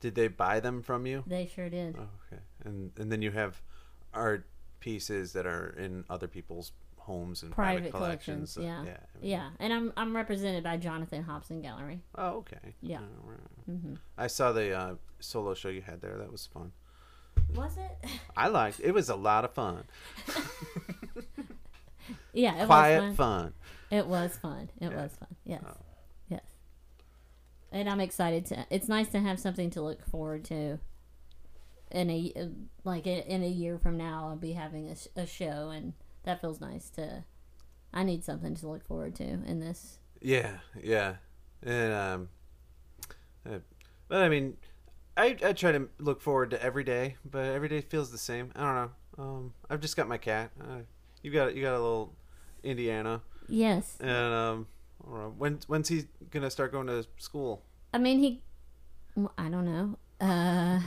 did 0.00 0.14
they 0.14 0.28
buy 0.28 0.60
them 0.60 0.80
from 0.80 1.04
you? 1.04 1.24
They 1.26 1.44
sure 1.46 1.68
did. 1.68 1.96
Oh, 1.98 2.08
okay. 2.32 2.40
And 2.64 2.90
and 2.98 3.12
then 3.12 3.20
you 3.20 3.32
have 3.32 3.60
art 4.14 4.46
pieces 4.80 5.34
that 5.34 5.44
are 5.46 5.74
in 5.78 6.04
other 6.08 6.26
people's 6.26 6.72
homes 6.96 7.42
and 7.42 7.52
private, 7.52 7.90
Private 7.90 7.92
collections. 7.92 8.54
collections, 8.54 8.88
uh, 8.88 8.90
yeah. 8.90 8.96
I 9.14 9.20
mean- 9.20 9.30
Yeah, 9.30 9.50
and 9.58 9.72
I'm 9.74 9.92
I'm 9.94 10.16
represented 10.16 10.64
by 10.64 10.78
Jonathan 10.78 11.22
Hopson 11.22 11.60
Gallery. 11.60 12.00
Oh 12.16 12.38
okay. 12.38 12.76
Yeah. 12.80 13.00
Oh, 13.02 13.28
right. 13.28 13.78
hmm 13.78 13.94
I 14.16 14.26
saw 14.28 14.52
the 14.52 14.72
uh, 14.72 14.94
solo 15.20 15.52
show 15.52 15.68
you 15.68 15.82
had 15.82 16.00
there. 16.00 16.16
That 16.16 16.32
was 16.32 16.46
fun. 16.46 16.72
Was 17.54 17.76
it? 17.76 18.10
I 18.36 18.48
liked. 18.48 18.80
It 18.80 18.92
was 18.92 19.08
a 19.08 19.16
lot 19.16 19.44
of 19.44 19.52
fun. 19.52 19.84
yeah, 22.32 22.62
it 22.62 22.66
Quiet 22.66 23.02
was 23.02 23.16
fun. 23.16 23.44
fun. 23.44 23.52
It 23.90 24.06
was 24.06 24.36
fun. 24.36 24.70
It 24.80 24.92
Yeah. 24.92 25.02
was 25.02 25.12
fun. 25.16 25.36
Yes. 25.44 25.62
Oh. 25.66 25.76
Yes. 26.28 26.44
And 27.72 27.88
I'm 27.88 28.00
excited 28.00 28.46
to. 28.46 28.66
It's 28.70 28.88
nice 28.88 29.08
to 29.08 29.20
have 29.20 29.40
something 29.40 29.70
to 29.70 29.82
look 29.82 30.04
forward 30.04 30.44
to. 30.46 30.78
In 31.90 32.10
a 32.10 32.50
like 32.84 33.06
in 33.06 33.20
in 33.22 33.42
a 33.42 33.48
year 33.48 33.78
from 33.78 33.96
now, 33.96 34.28
I'll 34.28 34.36
be 34.36 34.52
having 34.52 34.90
a, 34.90 35.20
a 35.20 35.26
show, 35.26 35.70
and 35.70 35.94
that 36.24 36.40
feels 36.40 36.60
nice 36.60 36.90
to. 36.90 37.24
I 37.94 38.04
need 38.04 38.24
something 38.24 38.54
to 38.56 38.68
look 38.68 38.84
forward 38.84 39.14
to 39.16 39.24
in 39.24 39.60
this. 39.60 39.98
Yeah, 40.20 40.58
yeah, 40.82 41.14
and 41.62 41.92
um, 41.94 42.28
uh, 43.50 43.58
but 44.08 44.20
I 44.20 44.28
mean, 44.28 44.58
I 45.18 45.36
I 45.44 45.52
try 45.52 45.72
to 45.72 45.88
look 45.98 46.20
forward 46.20 46.50
to 46.52 46.62
every 46.62 46.84
day, 46.84 47.16
but 47.30 47.44
every 47.44 47.68
day 47.68 47.80
feels 47.80 48.10
the 48.10 48.18
same. 48.18 48.52
I 48.56 48.60
don't 48.62 48.74
know. 48.74 48.90
Um, 49.24 49.54
I've 49.68 49.80
just 49.80 49.96
got 49.96 50.06
my 50.08 50.16
cat. 50.18 50.50
Uh, 50.60 50.78
you 51.22 51.30
got 51.32 51.54
you 51.56 51.62
got 51.62 51.72
a 51.74 51.80
little 51.80 52.14
Indiana, 52.62 53.20
Yes, 53.48 53.96
and 54.00 54.10
um, 54.10 54.66
I 55.04 55.10
don't 55.10 55.18
know. 55.18 55.34
When 55.36 55.58
when's 55.66 55.88
he 55.88 56.04
gonna 56.30 56.50
start 56.50 56.72
going 56.72 56.86
to 56.86 57.04
school? 57.18 57.62
I 57.92 57.98
mean 57.98 58.18
he. 58.20 58.42
well, 59.16 59.32
I 59.36 59.48
don't 59.48 59.64
know. 59.64 59.98
Uh, 60.20 60.80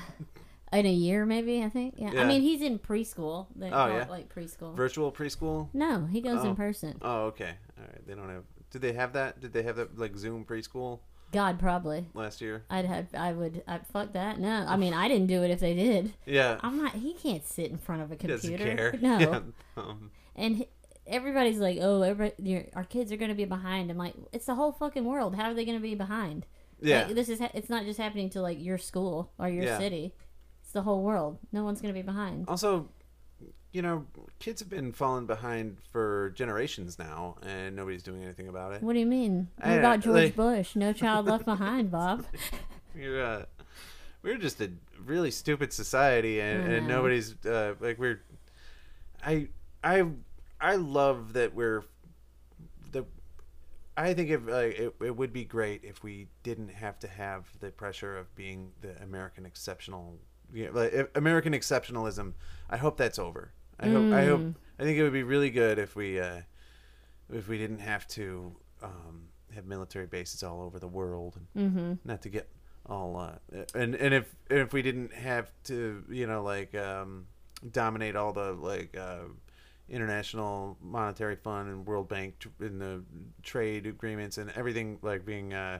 in 0.73 0.85
a 0.85 0.91
year 0.91 1.25
maybe 1.25 1.63
I 1.63 1.69
think. 1.69 1.95
Yeah. 1.97 2.11
Yeah. 2.13 2.21
I 2.21 2.25
mean 2.25 2.41
he's 2.41 2.61
in 2.61 2.79
preschool. 2.79 3.47
They 3.55 3.69
Oh, 3.69 3.87
yeah? 3.87 4.03
it 4.03 4.09
like 4.09 4.33
preschool. 4.33 4.75
Virtual 4.75 5.11
preschool? 5.11 5.67
no, 5.73 6.05
he 6.05 6.21
goes 6.21 6.39
Oh. 6.45 6.49
in 6.49 6.55
person. 6.55 6.97
Oh, 7.01 7.23
okay. 7.25 7.53
All 7.77 7.83
right. 7.85 8.07
They 8.07 8.13
don't 8.15 8.29
have. 8.29 8.43
Did 8.69 8.81
they 8.81 8.93
have 8.93 9.11
that? 9.13 9.41
Did 9.41 9.51
they 9.51 9.63
have 9.63 9.75
that 9.75 9.97
like 9.99 10.15
Zoom 10.15 10.45
preschool 10.45 10.99
God, 11.31 11.59
probably. 11.59 12.05
last 12.13 12.41
year? 12.41 12.63
I'd 12.69 12.85
have. 12.85 13.07
I 13.13 13.31
would. 13.33 13.63
I'd 13.67 13.87
fuck 13.87 14.13
that. 14.13 14.39
No, 14.39 14.65
I 14.67 14.75
mean 14.77 14.93
I 14.93 15.07
didn't 15.07 15.27
do 15.27 15.43
it 15.43 15.51
if 15.51 15.59
they 15.59 15.73
did. 15.73 16.13
Yeah. 16.25 16.59
I'm 16.61 16.77
not. 16.81 16.93
He 16.93 17.13
can't 17.13 17.45
sit 17.47 17.71
in 17.71 17.77
front 17.77 18.01
of 18.01 18.11
a 18.11 18.15
computer. 18.15 18.57
care. 18.63 18.93
No. 19.01 19.17
Yeah. 19.19 19.39
Um, 19.77 20.11
And 20.35 20.57
he- 20.57 20.67
everybody's 21.07 21.57
like, 21.59 21.77
"Oh, 21.81 22.01
everybody, 22.01 22.41
your, 22.49 22.63
our 22.75 22.83
kids 22.83 23.11
are 23.11 23.17
going 23.17 23.29
to 23.29 23.35
be 23.35 23.45
behind." 23.45 23.89
I'm 23.91 23.97
like, 23.97 24.13
"It's 24.31 24.45
the 24.45 24.55
whole 24.55 24.71
fucking 24.71 25.05
world. 25.05 25.35
How 25.35 25.45
are 25.49 25.53
they 25.53 25.65
going 25.65 25.77
to 25.77 25.81
be 25.81 25.95
behind?" 25.95 26.45
yeah. 26.81 27.05
Like, 27.05 27.15
this 27.15 27.29
is. 27.29 27.39
Ha- 27.39 27.51
it's 27.53 27.69
not 27.69 27.85
just 27.85 27.99
happening 27.99 28.29
to 28.31 28.41
like 28.41 28.61
your 28.61 28.77
school 28.77 29.31
or 29.39 29.47
your 29.49 29.63
Yeah. 29.65 29.77
city. 29.77 30.13
It's 30.63 30.71
the 30.73 30.81
whole 30.83 31.01
world. 31.03 31.37
No 31.51 31.63
one's 31.63 31.81
going 31.81 31.93
to 31.93 31.97
be 31.99 32.05
behind. 32.05 32.47
Also, 32.47 32.89
you 33.71 33.81
know, 33.81 34.05
kids 34.39 34.59
have 34.59 34.69
been 34.69 34.91
falling 34.91 35.25
behind 35.25 35.77
for 35.91 36.31
generations 36.35 36.99
now, 36.99 37.37
and 37.41 37.75
nobody's 37.75 38.03
doing 38.03 38.21
anything 38.23 38.47
about 38.49 38.73
it. 38.73 38.83
What 38.83 38.93
do 38.93 38.99
you 38.99 39.05
mean? 39.05 39.47
What 39.57 39.67
I- 39.69 39.73
about 39.75 39.99
George 40.01 40.15
like- 40.15 40.35
Bush? 40.35 40.75
No 40.75 40.91
child 40.93 41.25
left 41.25 41.45
behind, 41.53 41.91
Bob. 41.91 42.25
We're 42.95 43.23
uh, 43.23 43.45
we're 44.21 44.37
just 44.37 44.59
a 44.59 44.69
really 45.05 45.31
stupid 45.31 45.71
society, 45.71 46.41
and, 46.41 46.71
and 46.73 46.87
nobody's 46.87 47.33
uh, 47.45 47.75
like 47.79 47.97
we're. 47.97 48.21
I 49.25 49.47
I 49.81 50.03
I 50.59 50.75
love 50.75 51.31
that 51.33 51.55
we're 51.55 51.83
the. 52.91 53.05
I 53.95 54.13
think 54.13 54.29
if, 54.29 54.45
uh, 54.47 54.51
it 54.55 54.93
it 55.01 55.15
would 55.15 55.31
be 55.31 55.45
great 55.45 55.85
if 55.85 56.03
we 56.03 56.27
didn't 56.43 56.67
have 56.69 56.99
to 56.99 57.07
have 57.07 57.45
the 57.61 57.71
pressure 57.71 58.17
of 58.17 58.35
being 58.35 58.73
the 58.81 59.01
American 59.01 59.45
exceptional. 59.45 60.17
You 60.53 60.65
know, 60.65 60.71
like, 60.73 61.09
American 61.15 61.53
exceptionalism. 61.53 62.33
I 62.69 62.75
hope 62.75 62.97
that's 62.97 63.17
over. 63.17 63.53
I 63.81 63.87
hope. 63.87 64.13
I 64.13 64.25
hope. 64.25 64.41
Mm. 64.41 64.55
I 64.79 64.83
think 64.83 64.97
it 64.97 65.03
would 65.03 65.13
be 65.13 65.23
really 65.23 65.49
good 65.49 65.79
if 65.79 65.95
we 65.95 66.19
uh, 66.19 66.41
if 67.33 67.47
we 67.47 67.57
didn't 67.57 67.79
have 67.79 68.07
to 68.09 68.55
um, 68.83 69.23
have 69.53 69.65
military 69.65 70.07
bases 70.07 70.43
all 70.43 70.61
over 70.61 70.79
the 70.79 70.87
world 70.87 71.37
and 71.55 71.71
Mm-hmm. 71.71 71.93
not 72.07 72.21
to 72.23 72.29
get 72.29 72.49
all 72.87 73.15
uh, 73.17 73.33
and 73.75 73.95
and 73.95 74.13
if 74.13 74.35
if 74.49 74.73
we 74.73 74.81
didn't 74.81 75.13
have 75.13 75.51
to 75.65 76.03
you 76.09 76.25
know 76.27 76.41
like 76.43 76.73
um, 76.75 77.27
dominate 77.71 78.15
all 78.15 78.33
the 78.33 78.53
like 78.53 78.97
uh, 78.97 79.25
international 79.89 80.77
monetary 80.81 81.35
fund 81.35 81.69
and 81.69 81.85
world 81.85 82.07
bank 82.09 82.39
tr- 82.39 82.47
in 82.59 82.79
the 82.79 83.03
trade 83.43 83.85
agreements 83.85 84.37
and 84.37 84.49
everything 84.55 84.97
like 85.01 85.25
being 85.25 85.53
uh, 85.53 85.79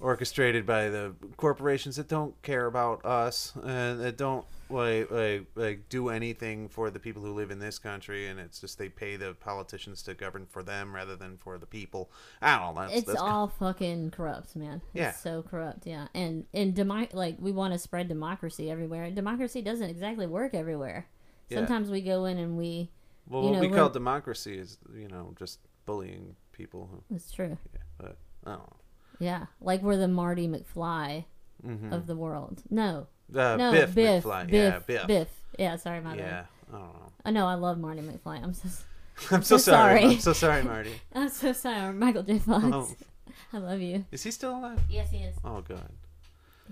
orchestrated 0.00 0.64
by 0.66 0.88
the 0.88 1.14
corporations 1.36 1.96
that 1.96 2.08
don't 2.08 2.40
care 2.42 2.66
about 2.66 3.04
us 3.04 3.52
and 3.64 4.00
that 4.00 4.16
don't 4.16 4.44
like 4.70 5.10
like 5.10 5.44
like 5.56 5.88
do 5.88 6.08
anything 6.10 6.68
for 6.68 6.90
the 6.90 6.98
people 6.98 7.20
who 7.22 7.32
live 7.34 7.50
in 7.50 7.58
this 7.58 7.78
country 7.78 8.28
and 8.28 8.38
it's 8.38 8.60
just 8.60 8.78
they 8.78 8.88
pay 8.88 9.16
the 9.16 9.34
politicians 9.40 10.00
to 10.02 10.14
govern 10.14 10.46
for 10.46 10.62
them 10.62 10.94
rather 10.94 11.16
than 11.16 11.36
for 11.36 11.58
the 11.58 11.66
people 11.66 12.08
i 12.40 12.56
don't 12.56 12.74
know 12.74 12.80
that's, 12.82 12.94
It's 12.94 13.06
that's 13.08 13.20
all 13.20 13.48
fucking 13.48 14.12
corrupt, 14.12 14.54
man. 14.56 14.80
It's 14.94 15.00
Yeah. 15.00 15.10
so 15.12 15.42
corrupt, 15.42 15.86
yeah. 15.86 16.06
And 16.14 16.44
and 16.54 16.74
demo- 16.74 17.08
like 17.12 17.36
we 17.40 17.52
want 17.52 17.72
to 17.74 17.78
spread 17.78 18.08
democracy 18.08 18.70
everywhere. 18.70 19.10
Democracy 19.10 19.60
doesn't 19.60 19.90
exactly 19.90 20.26
work 20.26 20.54
everywhere. 20.54 21.06
Yeah. 21.48 21.58
Sometimes 21.58 21.90
we 21.90 22.00
go 22.00 22.24
in 22.26 22.38
and 22.38 22.56
we. 22.56 22.90
Well, 23.28 23.42
you 23.42 23.48
what 23.48 23.54
know, 23.56 23.60
we 23.60 23.66
we're- 23.68 23.78
call 23.80 23.90
democracy 23.90 24.56
is, 24.58 24.78
you 24.94 25.08
know, 25.08 25.34
just 25.38 25.58
bullying 25.84 26.36
people. 26.52 26.88
Who, 26.92 27.14
It's 27.16 27.30
true. 27.32 27.58
yeah, 27.74 27.80
but 27.98 28.16
I 28.46 28.50
don't 28.52 28.72
Yeah, 29.20 29.46
like 29.60 29.82
we're 29.82 29.96
the 29.96 30.08
Marty 30.08 30.48
McFly 30.48 31.24
know. 31.62 31.74
hmm 31.76 31.92
of 31.92 32.06
the 32.06 32.16
world. 32.16 32.62
No, 32.70 33.06
Uh, 33.34 33.56
no, 33.56 33.70
Biff, 33.72 33.94
Biff, 33.94 34.24
McFly. 34.24 34.46
Biff, 34.48 34.52
yeah, 34.54 34.78
Biff. 34.86 35.06
Biff. 35.06 35.28
Yeah, 35.58 35.76
sorry, 35.76 36.00
my 36.00 36.16
bad. 36.16 36.18
Yeah, 36.18 36.44
I 36.68 36.72
don't 36.78 36.82
know. 36.94 37.12
I 37.26 37.30
know 37.30 37.46
I 37.46 37.54
love 37.54 37.78
Marty 37.78 38.00
McFly. 38.00 38.42
I'm 38.42 38.54
so 38.54 38.68
I'm 39.30 39.42
so, 39.42 39.56
so 39.56 39.72
sorry. 39.72 40.00
sorry. 40.00 40.14
I'm 40.14 40.20
so 40.20 40.32
sorry, 40.32 40.62
Marty. 40.62 40.92
I'm 41.14 41.28
so 41.28 41.52
sorry, 41.52 41.92
Michael 41.92 42.22
J. 42.22 42.38
Fox. 42.38 42.64
Oh, 42.72 42.88
I 43.52 43.58
love 43.58 43.80
you. 43.80 44.04
is 44.10 44.22
he 44.22 44.30
still 44.30 44.56
alive? 44.56 44.80
Yes, 44.88 45.10
he 45.10 45.18
is. 45.18 45.36
Oh, 45.44 45.60
God. 45.60 45.90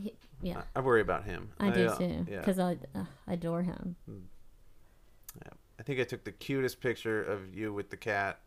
He, 0.03 0.15
yeah, 0.41 0.63
I, 0.75 0.79
I 0.79 0.83
worry 0.83 1.01
about 1.03 1.25
him. 1.25 1.51
I 1.61 1.71
do 1.71 1.89
uh, 1.89 1.97
too. 1.99 2.27
Yeah. 2.31 2.39
Because 2.39 2.59
I 2.59 2.79
uh, 2.95 3.05
I 3.27 3.33
adore 3.35 3.63
him. 3.63 3.97
Yeah. 4.09 5.51
I 5.79 5.83
think 5.83 6.01
I 6.01 6.05
took 6.05 6.25
the 6.25 6.33
cutest 6.33 6.81
picture 6.81 7.23
of 7.23 7.55
you 7.55 7.73
with 7.75 7.91
the 7.91 7.97
cat, 7.97 8.39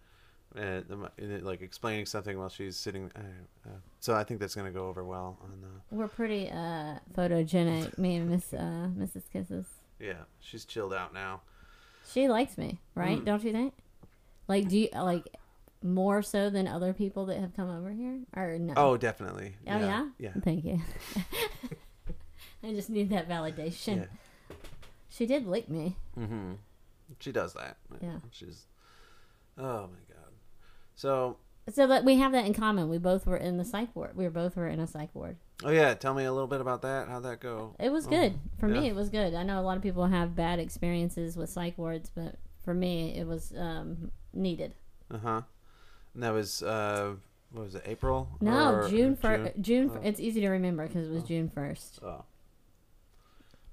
uh, 0.57 0.81
the, 0.87 0.95
mo- 0.97 1.09
and 1.17 1.31
it, 1.31 1.43
like 1.43 1.61
explaining 1.61 2.05
something 2.05 2.37
while 2.37 2.49
she's 2.49 2.77
sitting. 2.77 3.11
Uh, 3.15 3.69
uh, 3.69 3.73
so 3.99 4.13
I 4.13 4.23
think 4.23 4.39
that's 4.39 4.55
gonna 4.55 4.71
go 4.71 4.87
over 4.87 5.03
well 5.03 5.37
on 5.43 5.61
the. 5.61 5.95
We're 5.95 6.07
pretty 6.07 6.49
uh 6.49 6.99
photogenic, 7.15 7.97
me 7.97 8.15
and 8.15 8.29
Miss 8.29 8.53
uh 8.53 8.89
Mrs. 8.97 9.23
Kisses. 9.31 9.65
Yeah, 9.99 10.23
she's 10.39 10.65
chilled 10.65 10.93
out 10.93 11.13
now. 11.13 11.41
She 12.11 12.27
likes 12.27 12.57
me, 12.57 12.79
right? 12.95 13.19
Mm. 13.19 13.25
Don't 13.25 13.43
you 13.43 13.51
think? 13.51 13.73
Like, 14.47 14.67
do 14.67 14.77
you 14.77 14.89
like 14.93 15.27
more 15.83 16.21
so 16.21 16.49
than 16.49 16.67
other 16.67 16.93
people 16.93 17.25
that 17.27 17.39
have 17.39 17.55
come 17.55 17.69
over 17.69 17.91
here, 17.91 18.19
or 18.35 18.57
no? 18.59 18.73
Oh, 18.75 18.97
definitely. 18.97 19.55
Oh, 19.67 19.79
yeah? 19.79 20.07
Yeah. 20.17 20.33
Thank 20.43 20.65
you. 20.65 20.81
I 22.63 22.73
just 22.73 22.89
need 22.89 23.09
that 23.11 23.29
validation. 23.29 23.97
Yeah. 23.97 24.55
She 25.09 25.25
did 25.25 25.47
lick 25.47 25.69
me. 25.69 25.95
Mm-hmm. 26.17 26.53
She 27.19 27.31
does 27.31 27.53
that. 27.53 27.77
Yeah. 28.01 28.17
She's. 28.31 28.65
Oh 29.57 29.87
my 29.87 29.99
god. 30.09 30.10
So. 30.95 31.37
So 31.71 31.85
that 31.87 32.03
we 32.03 32.15
have 32.15 32.31
that 32.31 32.45
in 32.45 32.53
common. 32.53 32.89
We 32.89 32.97
both 32.97 33.25
were 33.27 33.37
in 33.37 33.57
the 33.57 33.63
psych 33.65 33.95
ward. 33.95 34.15
We 34.17 34.23
were 34.23 34.31
both 34.31 34.55
were 34.55 34.67
in 34.67 34.79
a 34.79 34.87
psych 34.87 35.09
ward. 35.13 35.37
Oh 35.63 35.69
yeah. 35.69 35.93
Tell 35.93 36.13
me 36.13 36.23
a 36.25 36.31
little 36.33 36.47
bit 36.47 36.59
about 36.59 36.81
that. 36.81 37.07
How'd 37.07 37.23
that 37.23 37.39
go? 37.39 37.75
It 37.79 37.91
was 37.91 38.07
Oh, 38.07 38.09
good 38.09 38.39
for 38.57 38.67
me. 38.67 38.87
It 38.89 38.95
was 38.95 39.09
good. 39.09 39.33
I 39.35 39.43
know 39.43 39.59
a 39.59 39.61
lot 39.61 39.77
of 39.77 39.83
people 39.83 40.07
have 40.07 40.35
bad 40.35 40.57
experiences 40.59 41.37
with 41.37 41.49
psych 41.49 41.77
wards, 41.77 42.09
but 42.09 42.35
for 42.65 42.73
me, 42.73 43.15
it 43.15 43.27
was 43.27 43.53
um, 43.57 44.11
needed. 44.33 44.73
Uh 45.13 45.17
huh. 45.19 45.41
And 46.15 46.23
that 46.23 46.33
was 46.33 46.63
uh, 46.63 47.13
what 47.51 47.65
was 47.65 47.75
it? 47.75 47.83
April? 47.85 48.27
No, 48.41 48.73
Or- 48.75 48.89
June 48.89 49.15
first. 49.15 49.53
June. 49.61 49.89
fir- 49.91 49.99
Oh. 49.99 50.01
It's 50.07 50.19
easy 50.19 50.41
to 50.41 50.49
remember 50.49 50.87
because 50.87 51.07
it 51.07 51.11
was 51.11 51.23
Oh. 51.23 51.27
June 51.27 51.49
first. 51.49 51.99
Oh. 52.03 52.23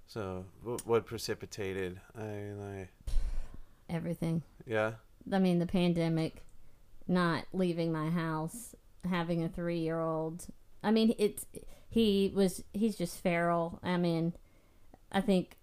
So 0.07 0.45
what, 0.63 0.87
what 0.87 1.07
precipitated? 1.07 2.01
I, 2.17 2.23
I 2.23 2.89
Everything. 3.89 4.43
yeah. 4.67 4.93
I 5.33 5.39
mean, 5.39 5.59
the 5.59 5.67
pandemic, 5.67 6.43
not 7.09 7.45
leaving 7.53 7.93
my 7.93 8.11
house, 8.11 8.75
having 9.09 9.43
a 9.43 9.49
three 9.49 9.81
year 9.81 10.01
old. 10.01 10.47
I 10.83 10.91
mean, 10.91 11.15
it's 11.19 11.47
he 11.89 12.33
was 12.35 12.63
he's 12.73 12.97
just 12.97 13.21
feral. 13.21 13.81
I 13.83 13.97
mean, 13.97 14.35
I 15.11 15.21
think 15.21 15.59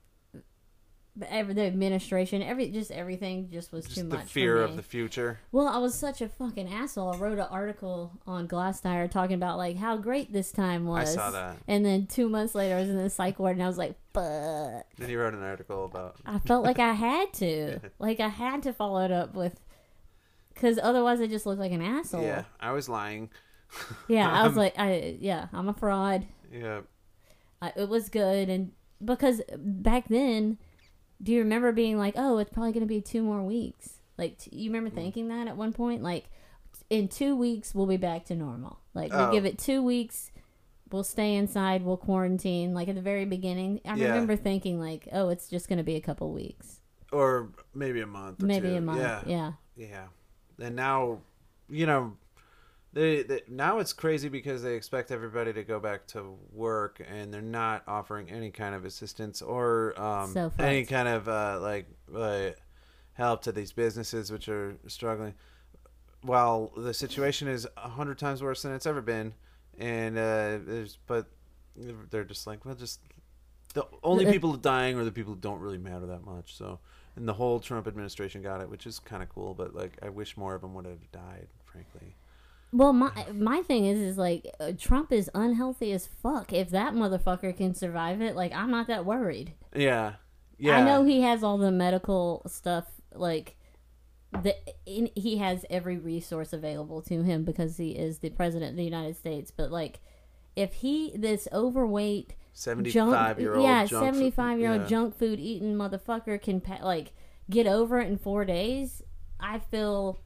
the, 1.17 1.31
every, 1.31 1.53
the 1.53 1.63
administration, 1.63 2.43
every 2.43 2.69
just 2.69 2.91
everything 2.91 3.49
just 3.49 3.71
was 3.71 3.86
Just 3.86 3.95
too 3.95 4.03
the 4.03 4.17
much. 4.17 4.25
The 4.25 4.29
fear 4.29 4.62
of 4.62 4.75
the 4.75 4.84
future. 4.84 5.39
Well, 5.51 5.67
I 5.67 5.77
was 5.77 5.95
such 5.95 6.21
a 6.21 6.27
fucking 6.27 6.71
asshole. 6.71 7.13
I 7.13 7.17
wrote 7.17 7.38
an 7.39 7.47
article 7.49 8.12
on 8.27 8.47
Glasstire 8.47 9.10
talking 9.10 9.36
about 9.36 9.58
like 9.58 9.77
how 9.77 9.97
great 9.97 10.34
this 10.34 10.51
time 10.51 10.86
was. 10.86 11.12
I 11.12 11.15
saw 11.15 11.31
that. 11.31 11.58
And 11.67 11.86
then 11.86 12.08
two 12.08 12.27
months 12.27 12.53
later, 12.53 12.75
I 12.75 12.81
was 12.81 12.89
in 12.89 12.97
the 12.97 13.10
psych 13.10 13.39
ward, 13.39 13.55
and 13.55 13.63
I 13.63 13.67
was 13.67 13.77
like, 13.77 13.95
"Fuck!" 14.13 14.86
Then 14.97 15.10
you 15.10 15.19
wrote 15.19 15.34
an 15.34 15.43
article 15.43 15.86
about. 15.86 16.17
I 16.25 16.39
felt 16.39 16.65
like 16.65 16.79
I 16.79 16.93
had 17.05 17.34
to, 17.36 17.79
like 17.97 18.19
I 18.19 18.29
had 18.29 18.63
to 18.63 18.73
follow 18.73 19.03
it 19.05 19.12
up 19.12 19.36
with, 19.36 19.60
because 20.55 20.79
otherwise 20.81 21.21
I 21.21 21.27
just 21.27 21.45
looked 21.45 21.59
like 21.59 21.71
an 21.71 21.81
asshole. 21.83 22.23
Yeah, 22.23 22.45
I 22.59 22.71
was 22.71 22.89
lying. 22.89 23.29
Yeah, 24.07 24.29
I 24.31 24.43
was 24.43 24.53
Um, 24.53 24.57
like, 24.57 24.79
I 24.79 25.17
yeah, 25.19 25.47
I'm 25.53 25.67
a 25.69 25.73
fraud. 25.73 26.25
Yeah. 26.51 26.81
I, 27.61 27.73
it 27.75 27.89
was 27.89 28.09
good, 28.09 28.47
and 28.49 28.71
because 29.03 29.41
back 29.57 30.07
then, 30.07 30.57
do 31.21 31.31
you 31.33 31.39
remember 31.39 31.71
being 31.71 31.97
like, 31.97 32.13
oh, 32.17 32.37
it's 32.37 32.51
probably 32.51 32.71
gonna 32.71 32.85
be 32.85 33.01
two 33.01 33.21
more 33.23 33.41
weeks? 33.43 33.99
Like, 34.17 34.37
t- 34.37 34.55
you 34.55 34.69
Mm. 34.69 34.73
remember 34.75 34.89
thinking 34.91 35.27
that 35.29 35.47
at 35.47 35.57
one 35.57 35.73
point, 35.73 36.01
like, 36.03 36.25
in 36.89 37.07
two 37.09 37.35
weeks 37.35 37.73
we'll 37.75 37.87
be 37.87 37.97
back 37.97 38.25
to 38.25 38.35
normal. 38.35 38.79
Like, 38.93 39.11
we 39.11 39.17
Oh. 39.19 39.31
give 39.31 39.45
it 39.45 39.57
two 39.57 39.81
weeks. 39.83 40.31
We'll 40.91 41.03
stay 41.03 41.33
inside. 41.35 41.83
We'll 41.83 41.97
quarantine. 41.97 42.73
Like 42.73 42.87
at 42.87 42.95
the 42.95 43.01
very 43.01 43.25
beginning, 43.25 43.81
I 43.83 43.95
Yeah. 43.95 44.09
remember 44.09 44.35
thinking 44.37 44.79
like, 44.79 45.07
"Oh, 45.11 45.29
it's 45.29 45.49
just 45.49 45.67
going 45.67 45.77
to 45.79 45.83
be 45.83 45.95
a 45.95 46.01
couple 46.01 46.31
weeks, 46.31 46.79
Or 47.11 47.49
maybe 47.73 47.99
a 48.01 48.07
month. 48.07 48.41
Or 48.43 48.45
maybe 48.45 48.69
two. 48.69 48.75
a 48.75 48.81
month." 48.81 48.99
Yeah. 49.01 49.23
yeah. 49.25 49.51
Yeah. 49.75 50.07
And 50.59 50.75
now, 50.75 51.19
you 51.69 51.85
know, 51.85 52.17
they, 52.93 53.23
they 53.23 53.41
now 53.49 53.79
it's 53.79 53.91
crazy 53.93 54.29
because 54.29 54.63
they 54.63 54.75
expect 54.75 55.11
everybody 55.11 55.51
to 55.53 55.63
go 55.63 55.79
back 55.79 56.07
to 56.07 56.37
work 56.53 57.01
and 57.05 57.33
they're 57.33 57.41
not 57.41 57.83
offering 57.87 58.31
any 58.31 58.51
kind 58.51 58.73
of 58.73 58.85
assistance 58.85 59.41
or 59.41 59.99
um, 59.99 60.31
So 60.31 60.51
any 60.59 60.85
kind 60.85 61.07
of 61.07 61.27
uh, 61.27 61.59
like 61.61 61.87
uh, 62.15 62.51
help 63.13 63.41
to 63.43 63.51
these 63.51 63.73
businesses 63.73 64.31
which 64.31 64.47
are 64.47 64.77
struggling. 64.87 65.33
While 66.21 66.71
the 66.77 66.93
situation 66.93 67.47
is 67.47 67.67
a 67.77 67.89
hundred 67.89 68.17
times 68.17 68.41
worse 68.41 68.61
than 68.61 68.73
it's 68.73 68.85
ever 68.85 69.01
been, 69.01 69.33
and 69.77 70.17
uh, 70.17 70.59
there's 70.65 70.97
but 71.05 71.27
they're 72.09 72.23
just 72.23 72.47
like, 72.47 72.65
well, 72.65 72.75
just 72.75 73.01
the 73.73 73.85
only 74.03 74.25
people 74.25 74.53
dying 74.53 74.97
are 74.97 75.03
the 75.03 75.11
people 75.11 75.33
who 75.33 75.39
don't 75.39 75.59
really 75.59 75.77
matter 75.77 76.05
that 76.07 76.25
much. 76.25 76.55
So, 76.55 76.79
and 77.15 77.28
the 77.28 77.34
whole 77.34 77.60
Trump 77.60 77.88
administration 77.88 78.41
got 78.41 78.62
it, 78.62 78.69
which 78.69 78.86
is 78.86 78.99
kind 78.99 79.23
of 79.23 79.30
cool. 79.30 79.54
But 79.54 79.73
like, 79.73 79.97
I 80.01 80.10
wish 80.10 80.38
more 80.38 80.56
of 80.56 80.62
them 80.62 80.73
would 80.73 80.86
have 80.86 81.12
died, 81.12 81.47
frankly. 81.63 82.15
Well, 82.71 82.93
my 82.93 83.12
my 83.34 83.62
thing 83.62 83.86
is, 83.86 83.99
is 83.99 84.17
like 84.17 84.47
uh, 84.60 84.73
Trump 84.78 85.12
is 85.12 85.30
unhealthy 85.34 85.91
as 85.93 86.08
fuck. 86.08 86.51
If 86.51 86.69
that 86.71 86.93
motherfucker 86.93 87.56
can 87.56 87.73
survive 87.73 88.21
it, 88.21 88.36
like 88.36 88.54
I'm 88.54 88.69
not 88.69 88.88
that 88.88 89.06
worried. 89.06 89.54
Yeah, 89.73 90.15
yeah. 90.58 90.78
I 90.78 90.84
know 90.84 91.06
he 91.06 91.21
has 91.21 91.43
all 91.43 91.58
the 91.58 91.71
medical 91.71 92.41
stuff, 92.47 92.86
like 93.13 93.56
the 94.43 94.56
in, 94.86 95.10
he 95.15 95.38
has 95.38 95.65
every 95.69 95.97
resource 95.97 96.51
available 96.51 97.01
to 97.04 97.23
him 97.23 97.45
because 97.45 97.78
he 97.78 97.91
is 97.91 98.19
the 98.19 98.32
president 98.32 98.71
of 98.71 98.78
the 98.78 98.84
United 98.84 99.15
States. 99.15 99.51
But 99.51 99.71
like, 99.71 100.01
if 100.56 100.73
he 100.73 101.13
this 101.15 101.47
overweight 101.54 102.36
junk, 102.55 103.11
seventy-five 103.13 103.39
year 103.39 103.55
old. 103.55 103.63
yeah, 103.63 103.85
junk 103.85 103.89
food- 103.89 104.13
seventy 104.13 104.31
five 104.31 104.59
year 104.59 104.71
old 104.71 104.81
yeah. 104.81 104.87
junk 104.87 105.17
food 105.17 105.39
eating 105.39 105.75
motherfucker 105.75 106.41
can 106.41 106.61
pa- 106.61 106.79
like 106.83 107.13
get 107.49 107.67
over 107.67 107.99
it 107.99 108.07
in 108.07 108.17
four 108.17 108.45
days, 108.45 109.01
I 109.39 109.59
feel, 109.59 110.19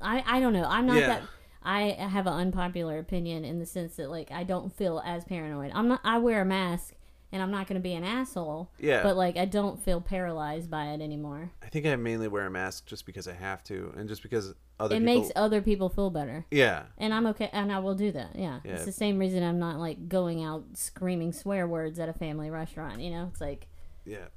I 0.00 0.22
I 0.26 0.40
don't 0.40 0.52
know. 0.52 0.66
I'm 0.68 0.86
not 0.86 0.96
Yeah. 0.98 1.06
that. 1.08 1.22
I 1.62 1.80
have 1.98 2.26
an 2.28 2.32
unpopular 2.34 2.98
opinion 2.98 3.44
in 3.44 3.58
the 3.58 3.66
sense 3.66 3.96
that 3.96 4.08
like 4.10 4.30
I 4.30 4.44
don't 4.44 4.72
feel 4.72 5.02
as 5.04 5.24
paranoid. 5.24 5.72
I'm 5.74 5.88
not. 5.88 6.00
I 6.04 6.18
wear 6.18 6.42
a 6.42 6.44
mask 6.44 6.94
and 7.36 7.42
I'm 7.42 7.50
not 7.50 7.66
going 7.66 7.78
to 7.78 7.82
be 7.82 7.92
an 7.92 8.02
asshole. 8.02 8.70
Yeah. 8.78 9.02
But 9.02 9.14
like, 9.14 9.36
I 9.36 9.44
don't 9.44 9.78
feel 9.84 10.00
paralyzed 10.00 10.70
by 10.70 10.86
it 10.86 11.02
anymore. 11.02 11.50
I 11.62 11.68
think 11.68 11.84
I 11.84 11.94
mainly 11.96 12.28
wear 12.28 12.46
a 12.46 12.50
mask 12.50 12.86
just 12.86 13.04
because 13.04 13.28
I 13.28 13.34
have 13.34 13.62
to, 13.64 13.92
and 13.94 14.08
just 14.08 14.22
because 14.22 14.54
other 14.80 14.96
it 14.96 15.00
people. 15.00 15.14
makes 15.14 15.32
other 15.36 15.60
people 15.60 15.90
feel 15.90 16.08
better. 16.08 16.46
yeah, 16.50 16.84
And 16.96 17.12
I'm 17.12 17.26
okay, 17.26 17.50
and 17.52 17.70
I 17.70 17.78
will 17.80 17.94
do 17.94 18.10
that. 18.12 18.30
Yeah. 18.34 18.60
Yeah. 18.64 18.72
It's 18.72 18.86
the 18.86 18.92
same 18.92 19.18
reason 19.18 19.42
I'm 19.42 19.58
not 19.58 19.78
like 19.78 20.08
going 20.08 20.42
out 20.42 20.64
screaming 20.72 21.32
swear 21.32 21.68
words 21.68 21.98
at 21.98 22.08
a 22.08 22.14
family 22.14 22.48
restaurant. 22.48 23.00
You 23.00 23.10
know, 23.10 23.28
it's 23.30 23.40
like 23.42 23.66
yeah. 24.06 24.28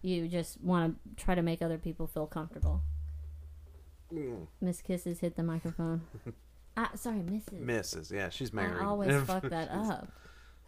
you 0.00 0.28
just 0.28 0.60
want 0.62 0.96
to 1.16 1.24
try 1.24 1.34
to 1.34 1.42
make 1.42 1.60
other 1.60 1.78
people 1.78 2.06
feel 2.06 2.28
comfortable. 2.28 2.82
Mm. 4.14 4.46
Miss 4.60 4.80
Kisses 4.80 5.18
hit 5.18 5.34
the 5.34 5.42
microphone. 5.42 6.02
ah, 6.76 6.90
sorry, 6.94 7.18
Mrs. 7.18 7.60
Misses. 7.60 8.12
Yeah, 8.14 8.28
she's 8.28 8.52
married. 8.52 8.80
I 8.80 8.84
always 8.84 9.22
fuck 9.24 9.42
that 9.42 9.68
up. 9.72 10.08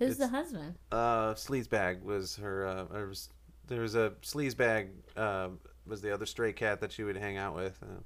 Who's 0.00 0.16
the 0.16 0.28
husband? 0.28 0.74
Uh, 0.90 1.34
Sleazebag 1.34 2.02
was 2.02 2.36
her. 2.36 2.66
Uh, 2.66 2.84
there 2.92 3.06
was 3.06 3.28
there 3.68 3.80
was 3.82 3.94
a 3.94 4.10
Sleazebag. 4.22 4.88
Uh, 5.16 5.50
was 5.86 6.00
the 6.02 6.12
other 6.12 6.26
stray 6.26 6.52
cat 6.52 6.80
that 6.80 6.90
she 6.92 7.02
would 7.04 7.16
hang 7.16 7.36
out 7.36 7.54
with, 7.54 7.78
uh, 7.82 8.00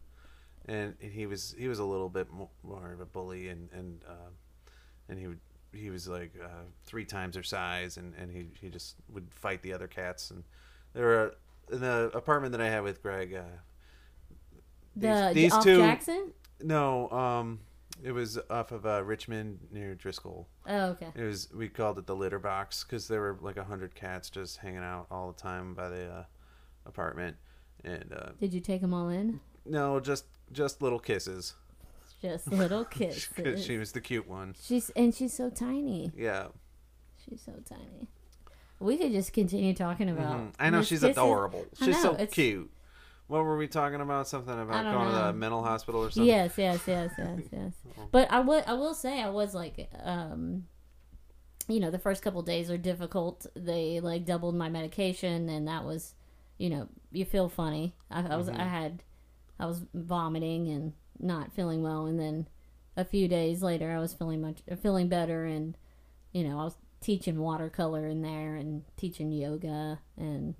and 0.71 0.95
he 1.01 1.27
was 1.27 1.55
he 1.59 1.69
was 1.69 1.79
a 1.79 1.85
little 1.85 2.09
bit 2.09 2.31
mo- 2.33 2.51
more 2.63 2.93
of 2.93 3.01
a 3.01 3.07
bully, 3.07 3.49
and 3.49 3.69
and 3.73 4.03
uh, 4.09 4.31
and 5.09 5.19
he 5.19 5.27
would 5.27 5.41
he 5.73 5.91
was 5.91 6.07
like 6.09 6.33
uh, 6.43 6.63
three 6.85 7.05
times 7.05 7.35
her 7.37 7.43
size, 7.43 7.97
and, 7.97 8.15
and 8.15 8.31
he 8.31 8.47
he 8.61 8.69
just 8.71 8.97
would 9.11 9.27
fight 9.35 9.61
the 9.63 9.73
other 9.73 9.89
cats, 9.89 10.31
and 10.31 10.45
there 10.95 11.05
were 11.05 11.35
in 11.73 11.81
the 11.81 12.11
apartment 12.15 12.53
that 12.53 12.61
I 12.61 12.69
had 12.71 12.83
with 12.85 13.03
Greg. 13.03 13.35
Uh, 13.35 13.43
The 14.97 15.31
these 15.35 15.57
two- 15.59 15.79
Jackson? 15.79 16.33
no, 16.63 17.11
um, 17.11 17.61
it 18.05 18.13
was 18.13 18.39
off 18.51 18.71
of 18.71 18.85
uh, 18.87 19.03
Richmond 19.03 19.59
near 19.73 19.95
Driscoll. 19.95 20.47
Oh, 20.69 20.89
okay. 20.91 21.09
It 21.17 21.23
was 21.23 21.49
we 21.55 21.69
called 21.69 21.99
it 21.99 22.07
the 22.07 22.15
litter 22.15 22.39
box 22.39 22.85
because 22.85 23.09
there 23.09 23.21
were 23.21 23.39
like 23.41 23.57
a 23.57 23.65
hundred 23.65 23.95
cats 23.95 24.31
just 24.31 24.59
hanging 24.59 24.85
out 24.85 25.07
all 25.11 25.33
the 25.33 25.41
time 25.41 25.75
by 25.75 25.89
the 25.89 26.07
uh, 26.09 26.25
apartment, 26.87 27.37
and 27.83 28.13
uh, 28.17 28.31
Did 28.39 28.53
you 28.55 28.61
take 28.61 28.81
them 28.81 28.93
all 28.95 29.09
in? 29.09 29.41
no, 29.65 29.99
just 30.01 30.27
just 30.53 30.83
little 30.83 30.99
kisses. 31.01 31.55
Just 32.23 32.51
little 32.53 32.85
kisses. 32.97 33.65
she 33.65 33.77
was 33.79 33.93
the 33.93 34.01
cute 34.01 34.29
one. 34.29 34.55
She's 34.63 34.91
and 34.91 35.15
she's 35.15 35.33
so 35.33 35.51
tiny. 35.51 36.13
Yeah, 36.17 36.49
She's 37.29 37.41
so 37.45 37.53
tiny. 37.69 38.09
We 38.81 38.97
could 38.99 39.13
just 39.13 39.33
continue 39.33 39.73
talking 39.73 40.11
about. 40.11 40.39
Mhm. 40.41 40.53
I 40.59 40.69
know 40.69 40.83
she's 40.83 41.01
Kisses. 41.01 41.17
adorable. 41.17 41.65
She's 41.79 42.03
know, 42.05 42.17
so 42.17 42.27
cute. 42.27 42.71
What 43.27 43.45
were 43.45 43.57
we 43.57 43.69
talking 43.69 44.01
about? 44.01 44.29
Something 44.29 44.61
about 44.61 44.85
going 44.85 45.07
to 45.09 45.13
know. 45.13 45.27
the 45.27 45.33
mental 45.33 45.63
hospital 45.63 46.03
or 46.05 46.11
something? 46.11 46.29
Yes, 46.29 46.55
yes, 46.59 46.81
yes, 46.87 47.13
yes, 47.17 47.41
yes. 47.53 47.73
But 48.13 48.31
I 48.31 48.41
would, 48.41 48.65
I 48.67 48.75
will 48.75 48.95
say, 48.95 49.23
I 49.23 49.31
was 49.31 49.55
like, 49.55 49.89
um, 50.03 50.65
you 51.69 51.81
know, 51.81 51.91
the 51.91 51.99
first 51.99 52.23
couple 52.23 52.43
days 52.43 52.71
are 52.71 52.77
difficult. 52.77 53.47
They 53.57 54.01
like 54.01 54.27
doubled 54.27 54.55
my 54.55 54.69
medication, 54.69 55.49
and 55.49 55.67
that 55.69 55.85
was, 55.85 56.15
you 56.59 56.69
know, 56.69 56.89
you 57.13 57.25
feel 57.25 57.49
funny. 57.49 57.95
I, 58.11 58.27
I 58.27 58.37
was, 58.37 58.51
I 58.51 58.65
had, 58.65 59.03
I 59.59 59.67
was 59.67 59.83
vomiting 59.95 60.69
and 60.69 60.93
not 61.19 61.55
feeling 61.55 61.83
well, 61.83 62.05
and 62.05 62.21
then 62.21 62.47
a 62.97 63.05
few 63.07 63.27
days 63.27 63.63
later, 63.63 63.91
I 63.91 64.01
was 64.01 64.13
feeling 64.13 64.43
much, 64.43 64.59
feeling 64.83 65.09
better, 65.09 65.47
and 65.47 65.79
you 66.33 66.45
know, 66.45 66.61
I 66.61 66.65
was 66.65 66.77
teaching 67.01 67.39
watercolor 67.39 68.07
in 68.07 68.23
there 68.23 68.57
and 68.57 68.83
teaching 68.97 69.31
yoga 69.31 70.01
and 70.17 70.55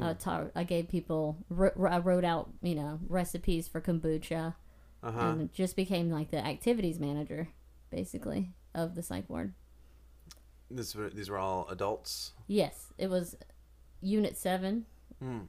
I, 0.00 0.12
taught, 0.14 0.50
I 0.54 0.64
gave 0.64 0.88
people 0.88 1.38
I 1.50 1.98
wrote 1.98 2.24
out 2.24 2.50
you 2.62 2.74
know 2.74 3.00
recipes 3.08 3.66
for 3.68 3.80
kombucha 3.80 4.54
Uh 5.02 5.10
huh. 5.12 5.20
and 5.20 5.52
just 5.52 5.74
became 5.76 6.10
like 6.10 6.30
the 6.30 6.44
activities 6.44 7.00
manager 7.00 7.48
basically 7.90 8.50
of 8.74 8.94
the 8.94 9.02
psych 9.02 9.28
ward 9.28 9.52
This 10.70 10.94
were, 10.94 11.10
these 11.10 11.28
were 11.30 11.38
all 11.38 11.66
adults. 11.70 12.32
yes 12.46 12.92
it 12.98 13.08
was 13.10 13.36
unit 14.00 14.36
7 14.36 14.86
Mm. 15.22 15.48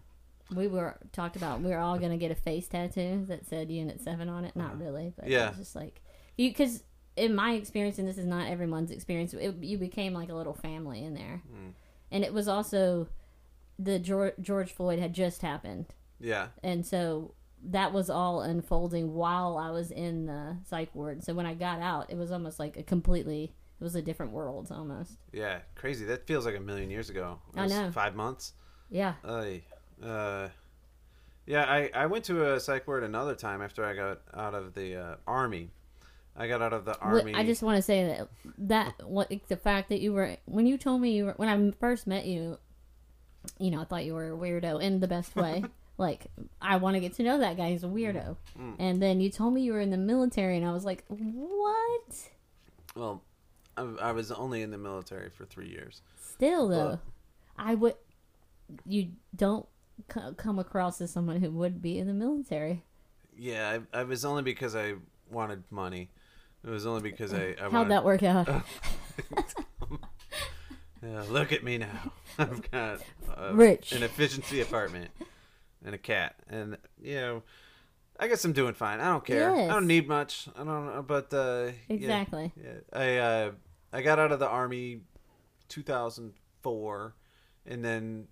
we 0.54 0.68
were 0.68 0.98
talked 1.14 1.36
about 1.38 1.62
we 1.62 1.70
were 1.70 1.78
all 1.78 1.98
going 1.98 2.12
to 2.12 2.18
get 2.18 2.30
a 2.32 2.36
face 2.36 2.68
tattoo 2.68 3.24
that 3.30 3.46
said 3.46 3.72
unit 3.72 4.02
7 4.02 4.28
on 4.28 4.44
it 4.44 4.56
not 4.56 4.78
really 4.80 5.14
but 5.16 5.28
Yeah. 5.30 5.46
it 5.46 5.50
was 5.52 5.60
just 5.60 5.76
like 5.76 6.02
you 6.38 6.50
because 6.50 6.84
in 7.16 7.36
my 7.36 7.54
experience 7.54 8.00
and 8.00 8.08
this 8.08 8.18
is 8.18 8.26
not 8.26 8.50
everyone's 8.50 8.92
experience 8.92 9.34
it, 9.34 9.56
you 9.62 9.78
became 9.78 10.14
like 10.14 10.30
a 10.30 10.34
little 10.34 10.54
family 10.54 11.04
in 11.06 11.14
there 11.14 11.42
Mm. 11.54 11.72
and 12.12 12.24
it 12.26 12.34
was 12.34 12.48
also 12.50 13.08
the 13.80 14.00
george, 14.00 14.34
george 14.42 14.72
floyd 14.72 15.00
had 15.00 15.14
just 15.14 15.42
happened 15.42 15.88
Yeah. 16.20 16.48
and 16.64 16.86
so 16.86 17.34
that 17.64 17.94
was 17.94 18.10
all 18.10 18.42
unfolding 18.42 19.14
while 19.14 19.58
I 19.58 19.70
was 19.70 19.92
in 19.92 20.26
the 20.26 20.58
psych 20.66 20.96
ward. 20.96 21.24
So 21.24 21.36
when 21.36 21.46
I 21.46 21.54
got 21.54 21.80
out, 21.80 22.10
it 22.10 22.18
was 22.18 22.32
almost 22.32 22.58
like 22.58 22.76
a 22.76 22.82
completely 22.82 23.54
it 23.80 23.84
was 23.84 23.94
a 23.96 24.02
different 24.02 24.32
world 24.32 24.70
almost. 24.72 25.18
Yeah. 25.32 25.60
Crazy. 25.76 26.06
That 26.06 26.26
feels 26.26 26.46
like 26.46 26.56
a 26.56 26.60
million 26.60 26.90
years 26.90 27.10
ago. 27.12 27.40
It 27.56 27.60
I 27.60 27.64
was 27.64 27.72
know. 27.72 27.92
Five 27.92 28.16
months. 28.16 28.54
Yeah. 28.90 29.14
I, 29.24 29.62
uh, 30.04 30.50
yeah, 31.46 31.64
I, 31.66 31.92
I 31.94 32.06
went 32.08 32.26
to 32.26 32.54
a 32.54 32.60
psych 32.60 32.88
ward 32.88 33.04
another 33.04 33.36
time 33.36 33.62
after 33.62 33.84
I 33.86 33.94
got 33.96 34.22
out 34.34 34.54
of 34.56 34.74
the 34.74 34.96
uh, 34.96 35.16
army. 35.28 35.70
I 36.36 36.48
got 36.48 36.62
out 36.62 36.74
of 36.74 36.86
the 36.86 36.98
army. 36.98 37.34
I 37.36 37.44
just 37.46 37.62
want 37.62 37.76
to 37.78 37.82
say 37.82 38.06
that 38.06 38.28
that 38.58 39.08
what 39.08 39.32
the 39.50 39.58
fact 39.58 39.90
that 39.90 40.00
you 40.00 40.14
were 40.14 40.38
when 40.46 40.66
you 40.66 40.78
told 40.78 41.02
me 41.02 41.12
you 41.12 41.26
were 41.26 41.34
when 41.34 41.50
I 41.50 41.72
first 41.80 42.08
met 42.08 42.26
you, 42.26 42.58
you 43.60 43.72
know, 43.72 43.82
I 43.82 43.86
thought 43.86 44.06
you 44.06 44.14
were 44.14 44.32
a 44.34 44.38
weirdo 44.38 44.82
in 44.82 45.00
the 45.00 45.08
best 45.08 45.36
way. 45.36 45.64
like 45.98 46.28
I 46.62 46.78
want 46.78 46.96
to 46.96 47.00
get 47.00 47.14
to 47.16 47.24
know 47.24 47.40
that 47.40 47.58
guy. 47.58 47.72
He's 47.72 47.84
a 47.84 47.88
weirdo. 47.88 48.38
Mm. 48.60 48.76
And 48.80 49.02
then 49.02 49.20
you 49.22 49.30
told 49.30 49.54
me 49.54 49.62
you 49.62 49.74
were 49.74 49.82
in 49.82 49.90
the 49.92 49.98
military, 49.98 50.58
and 50.58 50.66
I 50.66 50.72
was 50.72 50.86
like, 50.86 51.04
what? 51.08 52.30
well, 52.96 53.24
I, 53.78 53.82
I 54.02 54.12
was 54.12 54.32
only 54.32 54.62
in 54.62 54.72
the 54.72 54.78
military 54.78 55.30
for 55.30 55.46
three 55.46 55.70
years. 55.70 56.02
Still 56.22 56.68
though, 56.68 56.86
Well- 56.86 57.02
I 57.58 57.76
would. 57.76 57.96
You 58.86 59.10
don't 59.36 59.66
co- 60.08 60.34
come 60.34 60.58
across 60.60 61.02
as 61.02 61.12
someone 61.12 61.42
who 61.42 61.52
would 61.52 61.82
be 61.82 61.98
in 62.00 62.08
the 62.08 62.14
military. 62.14 62.84
Yeah, 63.38 63.80
I, 63.94 64.00
I 64.00 64.04
was 64.04 64.24
only 64.26 64.44
because 64.44 64.76
I 64.76 64.96
wanted 65.30 65.64
money. 65.70 66.10
It 66.64 66.70
was 66.70 66.86
only 66.86 67.02
because 67.02 67.34
I, 67.34 67.56
I 67.60 67.64
How'd 67.64 67.74
wanted. 67.74 67.92
that 67.92 68.06
work 68.06 68.24
out? 68.24 68.48
Yeah, 71.04 71.24
look 71.30 71.52
at 71.52 71.64
me 71.64 71.78
now. 71.78 72.14
I've 72.38 72.70
got 72.72 73.00
uh, 73.36 73.54
Rich. 73.54 73.92
an 73.92 74.04
efficiency 74.04 74.62
apartment 74.62 75.12
and 75.84 75.96
a 75.96 75.98
cat, 75.98 76.36
and 76.50 76.78
you 77.02 77.16
know, 77.16 77.44
I 78.20 78.28
guess 78.28 78.46
I'm 78.46 78.54
doing 78.54 78.74
fine. 78.74 79.00
I 79.00 79.06
don't 79.06 79.26
care. 79.26 79.52
I 79.52 79.68
don't 79.68 79.88
need 79.88 80.08
much. 80.08 80.48
I 80.56 80.64
don't. 80.64 81.08
But 81.08 81.34
uh, 81.34 81.72
yeah. 81.88 81.96
Exactly. 81.96 82.52
Yeah, 82.56 82.80
I 82.94 83.18
uh, 83.18 83.52
I 83.92 84.02
got 84.02 84.20
out 84.20 84.32
of 84.32 84.40
the 84.40 84.48
army 84.48 85.02
2004, 85.70 87.16
and 87.66 87.84
then 87.84 88.28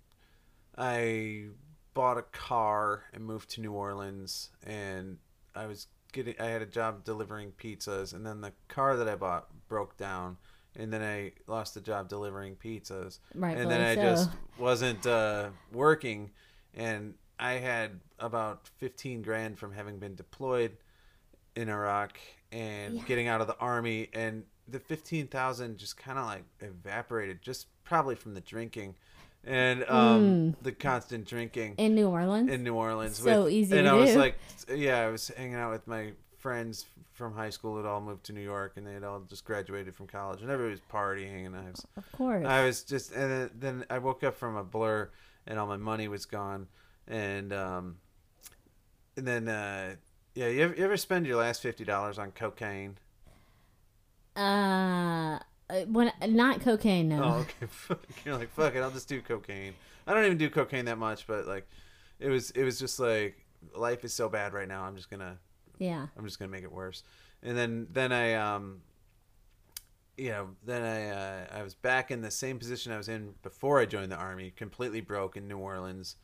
I 0.76 1.46
bought 1.92 2.18
a 2.18 2.22
car 2.22 3.04
and 3.12 3.24
moved 3.24 3.50
to 3.50 3.60
New 3.60 3.72
Orleans, 3.72 4.50
and 4.64 5.18
I 5.54 5.66
was 5.66 5.88
getting 6.12 6.34
I 6.38 6.46
had 6.46 6.62
a 6.62 6.66
job 6.66 7.04
delivering 7.04 7.52
pizzas, 7.52 8.14
and 8.14 8.24
then 8.24 8.40
the 8.40 8.52
car 8.68 8.96
that 8.96 9.08
I 9.08 9.16
bought 9.16 9.48
broke 9.68 9.96
down, 9.96 10.36
and 10.76 10.92
then 10.92 11.02
I 11.02 11.32
lost 11.46 11.74
the 11.74 11.80
job 11.80 12.08
delivering 12.08 12.56
pizzas, 12.56 13.18
Rightfully 13.34 13.62
and 13.62 13.70
then 13.70 13.80
I 13.80 13.94
so. 13.94 14.00
just 14.02 14.30
wasn't 14.58 15.06
uh, 15.06 15.48
working, 15.72 16.30
and 16.74 17.14
I 17.38 17.54
had 17.54 18.00
about 18.18 18.68
15 18.78 19.22
grand 19.22 19.58
from 19.58 19.72
having 19.72 19.98
been 19.98 20.14
deployed 20.14 20.76
in 21.56 21.68
Iraq 21.68 22.18
and 22.52 22.96
Yeah. 22.96 23.02
getting 23.06 23.28
out 23.28 23.40
of 23.40 23.46
the 23.46 23.56
army 23.58 24.08
and 24.12 24.44
the 24.68 24.78
15,000 24.78 25.78
just 25.78 25.96
kind 25.96 26.18
of 26.18 26.26
like 26.26 26.44
evaporated 26.60 27.42
just 27.42 27.66
probably 27.82 28.14
from 28.14 28.34
the 28.34 28.40
drinking 28.40 28.94
and 29.44 29.82
um, 29.84 30.54
the 30.62 30.70
constant 30.70 31.26
drinking 31.26 31.74
in 31.78 31.94
New 31.94 32.08
Orleans. 32.08 32.50
in 32.50 32.62
New 32.62 32.74
Orleans 32.74 33.16
So 33.16 33.44
with, 33.44 33.52
easy 33.52 33.76
and 33.78 33.88
I 33.88 33.94
was 33.94 34.14
like 34.14 34.36
yeah 34.72 35.00
I 35.00 35.08
was 35.10 35.28
hanging 35.28 35.54
out 35.56 35.72
with 35.72 35.86
my 35.88 36.12
friends 36.40 36.86
from 37.12 37.34
high 37.34 37.50
school 37.50 37.76
that 37.76 37.86
all 37.86 38.00
moved 38.00 38.24
to 38.24 38.32
New 38.32 38.40
York 38.40 38.72
and 38.76 38.86
they 38.86 38.94
had 38.94 39.04
all 39.04 39.20
just 39.28 39.44
graduated 39.44 39.94
from 39.94 40.06
college 40.06 40.40
and 40.40 40.50
everybody 40.50 40.72
was 40.72 40.80
partying 40.90 41.46
and 41.46 41.54
I 41.56 41.70
was 41.70 41.86
of 41.96 42.12
course. 42.12 42.46
I 42.46 42.64
was 42.64 42.82
just, 42.82 43.12
and 43.12 43.30
then, 43.30 43.50
then 43.58 43.84
I 43.90 43.98
woke 43.98 44.24
up 44.24 44.36
from 44.36 44.56
a 44.56 44.64
blur, 44.64 45.10
and 45.46 45.58
all 45.58 45.66
my 45.66 45.76
money 45.76 46.08
was 46.08 46.26
gone, 46.26 46.66
and 47.08 47.52
um, 47.52 47.96
and 49.16 49.26
then 49.26 49.48
uh, 49.48 49.94
yeah, 50.34 50.48
you 50.48 50.62
ever, 50.62 50.74
you 50.74 50.84
ever 50.84 50.96
spend 50.96 51.26
your 51.26 51.36
last 51.36 51.62
fifty 51.62 51.84
dollars 51.84 52.18
on 52.18 52.30
cocaine? 52.32 52.98
uh, 54.36 55.38
uh, 55.68 55.80
when 55.86 56.12
not 56.28 56.60
cocaine, 56.60 57.08
no. 57.08 57.22
Oh, 57.22 57.46
okay. 57.88 58.00
You're 58.24 58.36
like, 58.36 58.50
fuck 58.50 58.74
it, 58.74 58.80
I'll 58.80 58.90
just 58.90 59.08
do 59.08 59.20
cocaine. 59.20 59.74
I 60.06 60.14
don't 60.14 60.24
even 60.24 60.38
do 60.38 60.50
cocaine 60.50 60.86
that 60.86 60.98
much, 60.98 61.26
but 61.26 61.46
like, 61.46 61.68
it 62.18 62.28
was, 62.28 62.50
it 62.52 62.64
was 62.64 62.78
just 62.78 62.98
like, 62.98 63.36
life 63.76 64.04
is 64.04 64.12
so 64.12 64.28
bad 64.28 64.52
right 64.52 64.68
now. 64.68 64.82
I'm 64.82 64.96
just 64.96 65.10
gonna, 65.10 65.38
Yeah. 65.80 66.06
I'm 66.16 66.24
just 66.24 66.38
gonna 66.38 66.50
make 66.52 66.62
it 66.62 66.70
worse. 66.70 67.02
And 67.42 67.56
then, 67.56 67.88
then 67.90 68.12
I, 68.12 68.34
um, 68.34 68.82
you 70.16 70.28
know, 70.28 70.48
then 70.64 70.82
I, 70.82 71.08
uh, 71.08 71.58
I 71.58 71.62
was 71.62 71.74
back 71.74 72.10
in 72.10 72.20
the 72.20 72.30
same 72.30 72.58
position 72.58 72.92
I 72.92 72.98
was 72.98 73.08
in 73.08 73.34
before 73.42 73.80
I 73.80 73.86
joined 73.86 74.12
the 74.12 74.16
army, 74.16 74.52
completely 74.54 75.00
broke 75.00 75.36
in 75.36 75.48
New 75.48 75.56
Orleans. 75.58 76.16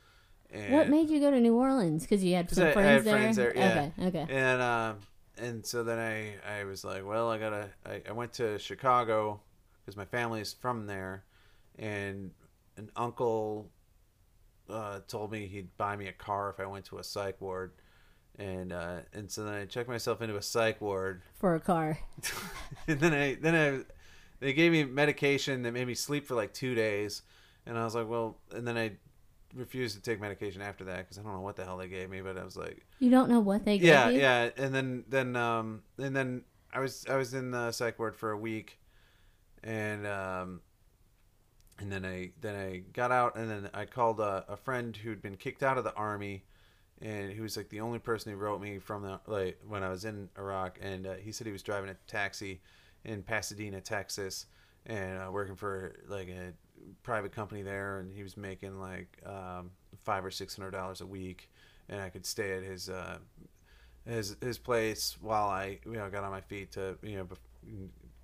And, 0.51 0.75
What 0.75 0.91
made 0.91 1.09
you 1.09 1.19
go 1.19 1.31
to 1.31 1.41
New 1.41 1.55
Orleans? 1.57 2.03
Because 2.03 2.23
you 2.23 2.35
had 2.35 2.51
some 2.51 2.65
I- 2.65 2.71
I 2.71 2.73
friends, 2.75 2.87
had 2.89 3.05
there? 3.05 3.15
friends 3.19 3.37
there, 3.37 3.53
yeah. 3.57 3.91
Okay. 3.99 4.07
Okay. 4.21 4.27
and 4.33 4.63
um, 4.63 4.99
and 5.39 5.65
so 5.67 5.83
then 5.83 5.99
I, 5.99 6.61
I 6.61 6.65
was 6.65 6.85
like, 6.85 7.07
well, 7.07 7.31
I 7.31 7.39
gotta, 7.39 7.71
I, 7.87 8.03
I 8.09 8.13
went 8.13 8.35
to 8.35 8.59
Chicago 8.59 9.41
because 9.81 9.97
my 9.97 10.05
family 10.05 10.41
is 10.43 10.53
from 10.53 10.87
there, 10.87 11.25
and 11.79 12.31
an 12.77 12.91
uncle 12.97 13.71
uh, 14.69 15.01
told 15.09 15.33
me 15.33 15.47
he'd 15.47 15.75
buy 15.79 15.97
me 15.97 16.09
a 16.09 16.13
car 16.13 16.51
if 16.51 16.61
I 16.61 16.67
went 16.67 16.85
to 16.87 16.99
a 16.99 17.05
psych 17.05 17.41
ward, 17.41 17.73
and 18.39 18.73
uh, 18.73 18.97
and 19.13 19.31
so 19.31 19.45
then 19.45 19.55
I 19.55 19.65
checked 19.65 19.89
myself 19.89 20.21
into 20.23 20.37
a 20.37 20.43
psych 20.43 20.81
ward, 20.81 21.23
For 21.39 21.55
a 21.55 21.61
car. 21.61 21.99
and 22.87 23.01
then 23.01 23.13
I 23.13 23.35
then 23.35 23.55
I 23.55 23.85
they 24.41 24.53
gave 24.53 24.73
me 24.73 24.85
medication 24.85 25.63
that 25.63 25.73
made 25.73 25.87
me 25.87 25.95
sleep 25.95 26.27
for 26.27 26.35
like 26.35 26.53
two 26.53 26.75
days, 26.75 27.23
and 27.65 27.79
I 27.79 27.85
was 27.85 27.95
like, 27.95 28.09
well, 28.09 28.37
and 28.55 28.67
then 28.67 28.77
I 28.77 28.93
refused 29.55 29.97
to 29.97 30.03
take 30.03 30.21
medication 30.21 30.61
after 30.61 30.85
that 30.85 30.99
because 30.99 31.19
I 31.19 31.23
don't 31.23 31.33
know 31.33 31.41
what 31.41 31.57
the 31.57 31.65
hell 31.65 31.79
they 31.79 31.89
gave 31.89 32.11
me, 32.11 32.21
but 32.21 32.37
I 32.37 32.45
was 32.45 32.57
like, 32.57 32.85
You 32.99 33.11
don't 33.11 33.31
know 33.31 33.41
what 33.41 33.65
they 33.65 33.79
gave 33.79 33.89
yeah, 33.89 34.09
you? 34.11 34.21
yeah, 34.21 34.51
and 34.57 34.75
then 34.75 35.05
then 35.09 35.35
um 35.37 35.83
and 35.99 36.15
then 36.15 36.43
I 36.73 36.81
was 36.81 37.07
I 37.09 37.17
was 37.17 37.33
in 37.33 37.51
the 37.53 37.73
psych 37.73 37.99
ward 37.99 38.15
for 38.17 38.33
a 38.33 38.37
week, 38.39 38.79
and 39.63 40.07
um 40.07 40.61
and 41.79 41.91
then 41.91 42.05
I 42.05 42.33
then 42.41 42.55
I 42.55 42.79
got 42.93 43.13
out 43.13 43.37
and 43.37 43.51
then 43.51 43.71
I 43.73 43.85
called 43.87 44.21
a, 44.21 44.45
a 44.49 44.57
friend 44.57 44.95
who'd 44.97 45.23
been 45.23 45.37
kicked 45.37 45.63
out 45.63 45.79
of 45.79 45.85
the 45.85 45.95
army, 45.95 46.45
and 47.03 47.33
he 47.33 47.41
was 47.41 47.57
like 47.57 47.69
the 47.69 47.81
only 47.81 47.99
person 47.99 48.33
who 48.33 48.39
wrote 48.39 48.61
me 48.61 48.79
from 48.79 49.03
the 49.03 49.21
like 49.27 49.59
when 49.67 49.83
I 49.83 49.91
was 49.91 50.05
in 50.05 50.29
Iraq, 50.39 50.79
and 50.81 51.07
uh, 51.07 51.15
he 51.15 51.33
said 51.33 51.47
he 51.47 51.53
was 51.53 51.63
driving 51.63 51.91
a 51.91 51.97
taxi 52.07 52.61
in 53.05 53.23
Pasadena, 53.23 53.81
Texas, 53.81 54.47
and 54.87 55.19
uh, 55.21 55.31
working 55.31 55.57
for 55.57 55.97
like 56.09 56.29
a 56.29 56.53
private 57.03 57.33
company 57.33 57.63
there, 57.63 58.01
and 58.01 58.13
he 58.13 58.23
was 58.23 58.37
making 58.37 58.81
like 58.81 59.19
um, 59.27 59.71
five 60.05 60.25
or 60.25 60.31
six 60.31 60.57
hundred 60.57 60.73
dollars 60.73 61.01
a 61.01 61.07
week, 61.07 61.51
and 61.89 62.01
I 62.01 62.09
could 62.09 62.27
stay 62.27 62.57
at 62.57 62.63
his 62.63 62.89
uh, 62.89 63.19
his 64.07 64.37
his 64.41 64.59
place 64.59 65.17
while 65.21 65.49
I 65.49 65.79
you 65.85 65.93
know 65.93 66.09
got 66.11 66.25
on 66.25 66.31
my 66.31 66.41
feet 66.41 66.73
to 66.73 66.97
you 67.03 67.19
know. 67.19 67.29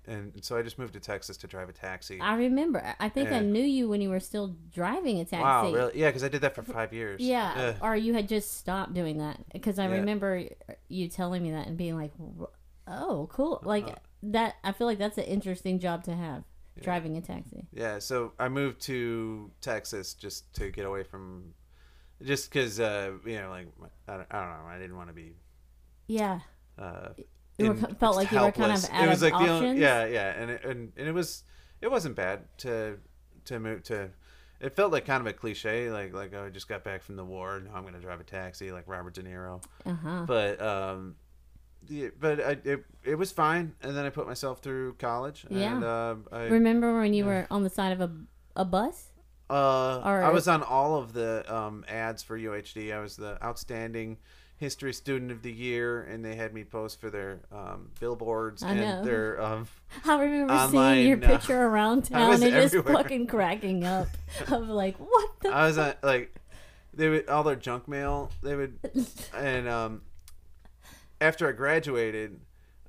And 0.05 0.33
so 0.43 0.57
I 0.57 0.61
just 0.61 0.77
moved 0.77 0.93
to 0.93 0.99
Texas 0.99 1.37
to 1.37 1.47
drive 1.47 1.69
a 1.69 1.73
taxi. 1.73 2.19
I 2.19 2.35
remember. 2.35 2.95
I 2.99 3.07
think 3.07 3.31
I 3.31 3.39
knew 3.39 3.63
you 3.63 3.87
when 3.87 4.01
you 4.01 4.09
were 4.09 4.19
still 4.19 4.55
driving 4.73 5.19
a 5.19 5.25
taxi. 5.25 5.41
Wow, 5.43 5.71
really? 5.71 5.99
Yeah, 5.99 6.09
because 6.09 6.23
I 6.25 6.27
did 6.27 6.41
that 6.41 6.55
for 6.55 6.61
five 6.63 6.91
years. 6.91 7.21
Yeah, 7.21 7.53
Ugh. 7.55 7.75
or 7.81 7.95
you 7.95 8.13
had 8.13 8.27
just 8.27 8.57
stopped 8.57 8.93
doing 8.93 9.19
that 9.19 9.39
because 9.53 9.79
I 9.79 9.85
Yeah. 9.85 9.95
remember 9.99 10.43
you 10.89 11.07
telling 11.07 11.41
me 11.41 11.51
that 11.51 11.67
and 11.67 11.77
being 11.77 11.95
like, 11.95 12.11
"Oh, 12.85 13.29
cool!" 13.31 13.61
Like 13.63 13.85
Uh-huh. 13.85 13.95
that. 14.23 14.55
I 14.63 14.73
feel 14.73 14.87
like 14.87 14.97
that's 14.97 15.17
an 15.17 15.23
interesting 15.23 15.79
job 15.79 16.03
to 16.03 16.15
have, 16.15 16.43
driving 16.81 17.15
a 17.15 17.21
taxi. 17.21 17.67
Yeah, 17.71 17.99
so 17.99 18.33
I 18.37 18.49
moved 18.49 18.81
to 18.81 19.51
Texas 19.61 20.13
just 20.13 20.53
to 20.55 20.69
get 20.69 20.85
away 20.85 21.03
from, 21.03 21.53
just 22.21 22.49
because 22.51 22.79
uh, 22.81 23.13
you 23.25 23.39
know, 23.39 23.49
like 23.49 23.67
I 24.09 24.17
don't, 24.17 24.27
I 24.31 24.39
don't 24.41 24.49
know, 24.49 24.67
I 24.69 24.77
didn't 24.79 24.97
want 24.97 25.07
to 25.09 25.13
be. 25.13 25.37
Yeah, 26.07 26.41
Uh, 26.77 27.09
You 27.57 27.69
were- 27.73 27.75
felt 27.75 28.15
like 28.15 28.31
you 28.31 28.39
were 28.39 28.51
kind 28.51 28.71
of 28.71 28.89
out 28.91 29.03
it 29.05 29.09
was 29.09 29.21
of 29.21 29.31
like 29.31 29.45
the 29.45 29.51
only, 29.51 29.79
yeah, 29.79 30.05
yeah, 30.05 30.29
and 30.41 30.51
it, 30.51 30.63
and 30.65 30.91
and 30.97 31.07
it 31.07 31.13
was 31.13 31.43
it 31.81 31.91
wasn't 31.91 32.15
bad 32.15 32.41
to 32.59 32.97
to 33.45 33.59
move 33.59 33.83
to. 33.83 34.09
It 34.59 34.75
felt 34.75 34.91
like 34.93 35.05
kind 35.05 35.19
of 35.21 35.27
a 35.27 35.33
cliche, 35.33 35.89
like 35.91 36.13
like 36.13 36.33
oh, 36.33 36.45
I 36.45 36.49
just 36.49 36.67
got 36.69 36.83
back 36.83 37.03
from 37.03 37.15
the 37.15 37.25
war, 37.25 37.59
now 37.59 37.75
I'm 37.75 37.83
gonna 37.83 37.99
drive 37.99 38.19
a 38.21 38.23
taxi 38.23 38.71
like 38.71 38.85
Robert 38.87 39.13
De 39.13 39.21
Niro. 39.21 39.61
uh 39.85 39.93
huh. 39.93 40.23
But 40.25 40.61
um, 40.61 41.15
yeah, 41.89 42.07
but 42.19 42.39
I, 42.39 42.57
it 42.63 42.85
it 43.03 43.15
was 43.15 43.31
fine, 43.31 43.73
and 43.81 43.95
then 43.95 44.05
I 44.05 44.09
put 44.09 44.25
myself 44.25 44.59
through 44.59 44.93
college, 44.95 45.45
Yeah. 45.49 45.75
and 45.75 45.83
uh, 45.83 46.15
I 46.31 46.43
Remember 46.45 46.97
when 46.99 47.13
you 47.13 47.25
were 47.25 47.45
on 47.51 47.63
the 47.63 47.69
side 47.69 47.91
of 47.91 48.01
a 48.01 48.11
a 48.55 48.63
bus? 48.65 49.09
Uh, 49.49 50.01
Or- 50.05 50.23
I 50.23 50.29
was 50.29 50.47
on 50.47 50.63
all 50.63 50.95
of 50.97 51.11
the 51.13 51.43
um, 51.53 51.83
ads 51.87 52.23
for 52.23 52.39
UHD. 52.39 52.95
I 52.95 52.99
was 52.99 53.17
the 53.17 53.37
outstanding 53.43 54.17
history 54.57 54.93
student 54.93 55.31
of 55.31 55.41
the 55.41 55.51
year, 55.51 56.03
and 56.03 56.23
they 56.23 56.35
had 56.35 56.53
me 56.53 56.63
post 56.63 57.01
for 57.01 57.09
their 57.09 57.41
um, 57.51 57.89
billboards 57.99 58.63
I 58.63 58.71
and 58.71 58.79
know. 58.79 59.03
their. 59.03 59.41
Um, 59.41 59.67
I 60.05 60.21
remember 60.21 60.53
Online, 60.53 60.95
seeing 60.95 61.07
your 61.07 61.23
uh, 61.23 61.27
picture 61.27 61.61
around 61.61 62.09
I 62.13 62.19
town 62.19 62.33
and 62.33 62.41
just 62.43 62.75
everywhere. 62.75 62.93
fucking 62.93 63.27
cracking 63.27 63.83
up. 63.83 64.07
of 64.47 64.69
like, 64.69 64.97
what 64.97 65.29
the? 65.41 65.49
I 65.49 65.67
was 65.67 65.77
on 65.77 65.93
like 66.03 66.33
they 66.93 67.09
would 67.09 67.27
all 67.29 67.43
their 67.43 67.55
junk 67.55 67.87
mail. 67.87 68.31
They 68.41 68.55
would 68.55 68.79
and 69.35 69.67
um, 69.67 70.01
after 71.19 71.47
I 71.47 71.51
graduated, 71.51 72.39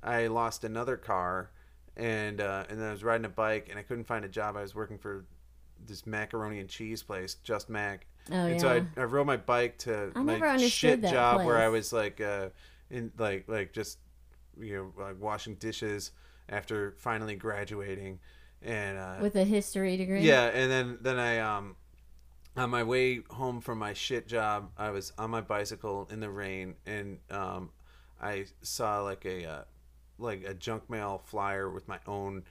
I 0.03 0.27
lost 0.27 0.63
another 0.63 0.97
car, 0.97 1.51
and 1.97 2.39
uh, 2.41 2.65
and 2.69 2.79
then 2.79 2.87
I 2.87 2.91
was 2.91 3.03
riding 3.03 3.25
a 3.25 3.29
bike, 3.29 3.67
and 3.69 3.79
I 3.79 3.83
couldn't 3.83 4.05
find 4.05 4.23
a 4.23 4.29
job. 4.29 4.55
I 4.55 4.61
was 4.61 4.75
working 4.75 4.97
for 4.97 5.25
this 5.85 6.05
macaroni 6.05 6.59
and 6.59 6.69
cheese 6.69 7.03
place, 7.03 7.35
Just 7.35 7.69
Mac. 7.69 8.05
Oh 8.31 8.35
and 8.35 8.55
yeah. 8.55 8.57
so 8.57 8.69
I, 8.69 9.01
I 9.01 9.03
rode 9.03 9.27
my 9.27 9.37
bike 9.37 9.77
to 9.79 10.11
I 10.15 10.21
my 10.23 10.57
shit 10.57 11.01
job 11.01 11.45
where 11.45 11.57
I 11.57 11.67
was 11.69 11.93
like 11.93 12.19
uh 12.21 12.49
in 12.89 13.11
like 13.17 13.47
like 13.47 13.73
just 13.73 13.99
you 14.59 14.75
know 14.97 15.03
like 15.03 15.19
washing 15.19 15.55
dishes 15.55 16.11
after 16.49 16.93
finally 16.97 17.35
graduating 17.35 18.19
and 18.61 18.97
uh 18.97 19.15
With 19.21 19.35
a 19.35 19.43
history 19.43 19.97
degree. 19.97 20.21
yeah 20.21 20.45
and 20.47 20.71
then 20.71 20.97
then 21.01 21.19
I 21.19 21.39
um 21.39 21.75
on 22.57 22.69
my 22.69 22.83
way 22.83 23.21
home 23.29 23.61
from 23.61 23.79
my 23.79 23.93
shit 23.93 24.27
job 24.27 24.71
I 24.77 24.89
was 24.91 25.11
on 25.17 25.29
my 25.29 25.41
bicycle 25.41 26.07
in 26.11 26.19
the 26.19 26.29
rain 26.29 26.75
and 26.85 27.19
um 27.29 27.69
I 28.21 28.45
saw 28.61 29.01
like 29.01 29.25
a 29.25 29.45
uh, 29.45 29.63
like 30.17 30.43
a 30.45 30.53
junk 30.53 30.89
mail 30.89 31.21
flyer 31.25 31.69
with 31.69 31.87
my 31.87 31.99
own 32.07 32.43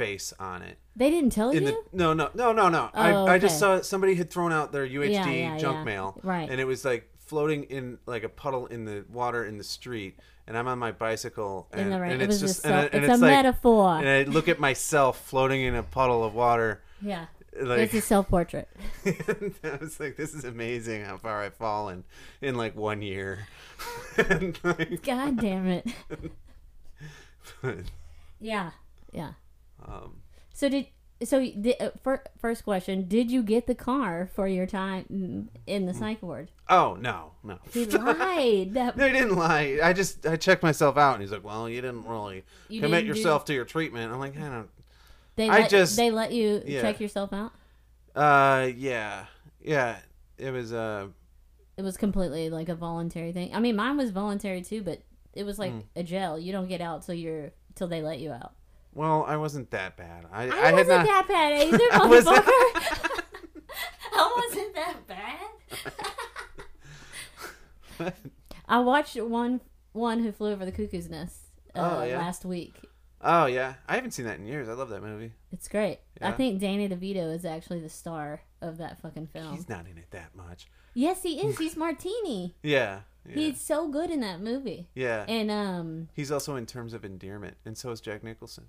face 0.00 0.32
on 0.40 0.62
it 0.62 0.78
They 0.96 1.10
didn't 1.10 1.30
tell 1.30 1.50
in 1.50 1.62
you. 1.64 1.68
the 1.70 1.76
no 1.92 2.12
no 2.14 2.30
no 2.34 2.52
no 2.52 2.68
no 2.68 2.90
Oh, 2.94 3.26
I, 3.26 3.34
I 3.34 3.38
just 3.38 3.58
saw 3.58 3.80
somebody 3.82 4.14
had 4.14 4.30
thrown 4.30 4.52
out 4.52 4.72
their 4.72 4.86
UHD 4.86 5.12
Yeah, 5.12 5.26
yeah, 5.30 5.58
junk 5.58 5.78
yeah. 5.78 5.84
mail 5.84 6.20
Right. 6.22 6.48
and 6.50 6.60
it 6.60 6.64
was 6.66 6.84
like 6.84 7.10
floating 7.18 7.64
in 7.64 7.98
like 8.06 8.24
a 8.24 8.28
puddle 8.28 8.66
in 8.66 8.84
the 8.86 9.04
water 9.12 9.44
in 9.44 9.58
the 9.58 9.64
street 9.64 10.18
and 10.46 10.56
I'm 10.58 10.66
on 10.66 10.78
my 10.78 10.90
bicycle 10.90 11.68
and, 11.72 11.90
rain. 12.00 12.12
and 12.12 12.22
it 12.22 12.30
it's 12.30 12.40
just 12.40 12.64
and, 12.64 12.74
and 12.74 13.04
it's, 13.04 13.12
it's 13.12 13.18
a 13.20 13.26
like 13.26 13.30
metaphor. 13.30 13.98
and 13.98 14.08
I 14.08 14.22
look 14.24 14.48
at 14.48 14.58
myself 14.58 15.20
floating 15.26 15.60
in 15.62 15.74
a 15.74 15.82
puddle 15.82 16.24
of 16.24 16.34
water 16.34 16.82
yeah. 17.02 17.26
like 17.60 17.80
it's 17.80 17.94
a 17.94 18.00
self 18.00 18.28
portrait. 18.28 18.68
I 19.06 19.76
was 19.80 20.00
like 20.00 20.16
this 20.16 20.34
is 20.34 20.44
amazing 20.44 21.04
how 21.04 21.18
far 21.18 21.42
I've 21.42 21.54
fallen 21.54 22.04
in 22.40 22.54
like 22.56 22.74
one 22.74 23.02
year 23.02 23.46
like, 24.18 25.02
God 25.02 25.40
damn 25.40 25.66
it. 25.68 25.86
Yeah. 28.40 28.70
Yeah. 29.12 29.32
Um, 29.86 30.22
So 30.52 30.68
did 30.68 30.86
so 31.22 31.38
the 31.40 31.78
uh, 31.78 31.90
fir- 32.02 32.24
first 32.38 32.64
question, 32.64 33.06
did 33.06 33.30
you 33.30 33.42
get 33.42 33.66
the 33.66 33.74
car 33.74 34.30
for 34.34 34.48
your 34.48 34.64
time 34.66 35.04
mm, 35.12 35.48
in 35.66 35.82
Mm. 35.82 35.86
the 35.86 35.94
psych 35.94 36.22
ward? 36.22 36.50
oh 36.68 36.96
no 37.00 37.32
no 37.44 37.58
He 37.72 37.84
lied. 37.86 38.72
That 38.74 38.96
No, 38.96 39.06
he 39.06 39.12
didn't 39.12 39.36
lie. 39.36 39.80
I 39.82 39.92
just 39.92 40.24
I 40.26 40.36
checked 40.36 40.62
myself 40.62 40.96
out, 40.96 41.14
and 41.14 41.22
he's 41.22 41.30
like, 41.32 41.44
"Well, 41.44 41.68
you 41.68 41.80
didn't 41.82 42.06
really 42.06 42.44
You 42.68 42.80
commit 42.80 43.00
didn't 43.04 43.14
do- 43.14 43.18
yourself 43.20 43.44
to 43.46 43.54
your 43.54 43.64
treatment." 43.66 44.12
I'm 44.12 44.18
like, 44.18 44.36
I 44.38 44.48
don't. 44.48 44.70
they 45.36 45.48
I 45.50 45.60
let, 45.60 45.70
just- 45.70 45.96
they 45.96 46.10
let 46.10 46.32
you 46.32 46.62
yeah. 46.64 46.80
check 46.80 47.00
yourself 47.00 47.32
out. 47.32 47.52
Uh, 48.14 48.68
yeah, 48.76 49.26
yeah. 49.62 49.98
It 50.38 50.50
was 50.52 50.72
uh, 50.72 51.08
It 51.76 51.82
was 51.82 51.96
completely 51.98 52.48
like 52.50 52.68
a 52.70 52.74
voluntary 52.74 53.32
thing. 53.32 53.54
I 53.54 53.60
mean, 53.60 53.76
mine 53.76 53.96
was 53.98 54.10
voluntary 54.10 54.62
too, 54.62 54.82
but 54.82 55.02
it 55.34 55.44
was 55.44 55.56
Hmm. 55.56 55.62
like 55.62 55.72
a 55.96 56.02
jail. 56.02 56.38
You 56.38 56.50
don't 56.52 56.66
get 56.68 56.80
out 56.80 57.02
till 57.04 57.14
you're 57.14 57.50
till 57.74 57.88
they 57.88 58.00
let 58.02 58.20
you 58.20 58.32
out. 58.32 58.54
Well, 58.94 59.24
I 59.26 59.36
wasn't 59.36 59.70
that 59.70 59.96
bad. 59.96 60.26
I, 60.32 60.48
I, 60.48 60.68
I, 60.68 60.72
wasn't 60.72 60.88
not. 60.88 61.06
that 61.06 61.28
bad 61.28 61.62
either, 61.68 61.84
I 61.92 62.06
was-. 62.06 62.26
I 64.12 64.44
wasn't 64.48 64.74
that 64.74 64.96
bad. 65.06 65.46
I 68.68 68.80
watched 68.80 69.16
one 69.16 69.60
one 69.92 70.22
who 70.22 70.32
flew 70.32 70.52
over 70.52 70.64
the 70.64 70.72
cuckoo's 70.72 71.08
nest 71.10 71.36
uh, 71.74 71.98
Oh, 72.00 72.04
yeah? 72.04 72.18
last 72.18 72.44
week. 72.44 72.74
oh 73.20 73.46
yeah, 73.46 73.74
I 73.88 73.94
haven't 73.96 74.12
seen 74.12 74.26
that 74.26 74.38
in 74.38 74.46
years. 74.46 74.68
I 74.68 74.72
love 74.72 74.88
that 74.90 75.02
movie. 75.02 75.32
It's 75.52 75.68
great. 75.68 75.98
I 76.20 76.32
think 76.32 76.60
Danny 76.60 76.88
DeVito 76.88 77.32
is 77.34 77.44
actually 77.44 77.80
the 77.80 77.88
star 77.88 78.42
of 78.60 78.78
that 78.78 79.00
fucking 79.02 79.28
film. 79.28 79.54
He's 79.54 79.68
not 79.68 79.86
in 79.86 79.98
it 79.98 80.10
that 80.10 80.34
much. 80.34 80.66
yes, 80.94 81.22
he 81.22 81.40
is. 81.40 81.58
He's 81.58 81.76
Martini. 81.76 82.54
Yeah, 82.62 83.00
yeah, 83.28 83.34
He's 83.34 83.60
so 83.60 83.88
good 83.88 84.10
in 84.10 84.20
that 84.20 84.40
movie. 84.40 84.88
yeah. 84.94 85.24
And 85.28 85.50
um, 85.50 86.08
He's 86.14 86.30
also 86.32 86.56
in 86.56 86.66
Terms 86.66 86.94
of 86.94 87.04
Endearment, 87.04 87.56
and 87.64 87.76
so 87.76 87.90
is 87.90 88.00
Jack 88.00 88.22
Nicholson. 88.22 88.66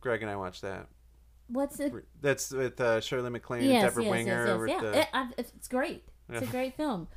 Greg 0.00 0.22
and 0.22 0.30
I 0.30 0.36
watched 0.36 0.62
that. 0.62 0.88
what's 1.48 1.80
it? 1.80 1.92
That's 2.20 2.50
with 2.50 2.80
uh, 2.80 3.00
Shirley 3.00 3.30
MacLaine 3.30 3.62
and 3.62 3.70
Yes, 3.70 3.82
Deborah 3.84 4.04
yes, 4.04 4.10
Winger. 4.10 4.46
yes, 4.46 4.60
yes, 4.68 4.82
yeah. 4.82 4.90
the- 5.24 5.40
It- 5.40 5.44
it's 5.56 5.68
great. 5.68 6.04
It's 6.28 6.42
a 6.46 6.50
great 6.50 6.76
film. 6.76 7.08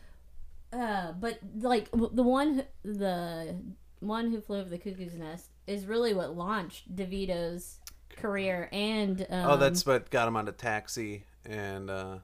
Uh, 0.71 1.11
but 1.13 1.39
like 1.59 1.89
the 1.91 2.23
one, 2.23 2.53
who- 2.83 2.93
the 2.93 3.55
one 3.99 4.31
who 4.31 4.39
flew 4.39 4.59
over 4.59 4.69
the 4.69 4.77
cuckoo's 4.77 5.15
nest 5.15 5.49
is 5.67 5.85
really 5.85 6.13
what 6.13 6.35
launched 6.35 6.95
DeVito's 6.95 7.79
career 8.15 8.69
and 8.71 9.21
um, 9.29 9.51
oh, 9.51 9.57
that's 9.57 9.85
what 9.85 10.09
got 10.09 10.27
him 10.27 10.35
on 10.37 10.45
the 10.45 10.51
taxi, 10.51 11.23
and 11.45 11.89
Uh... 11.89 12.17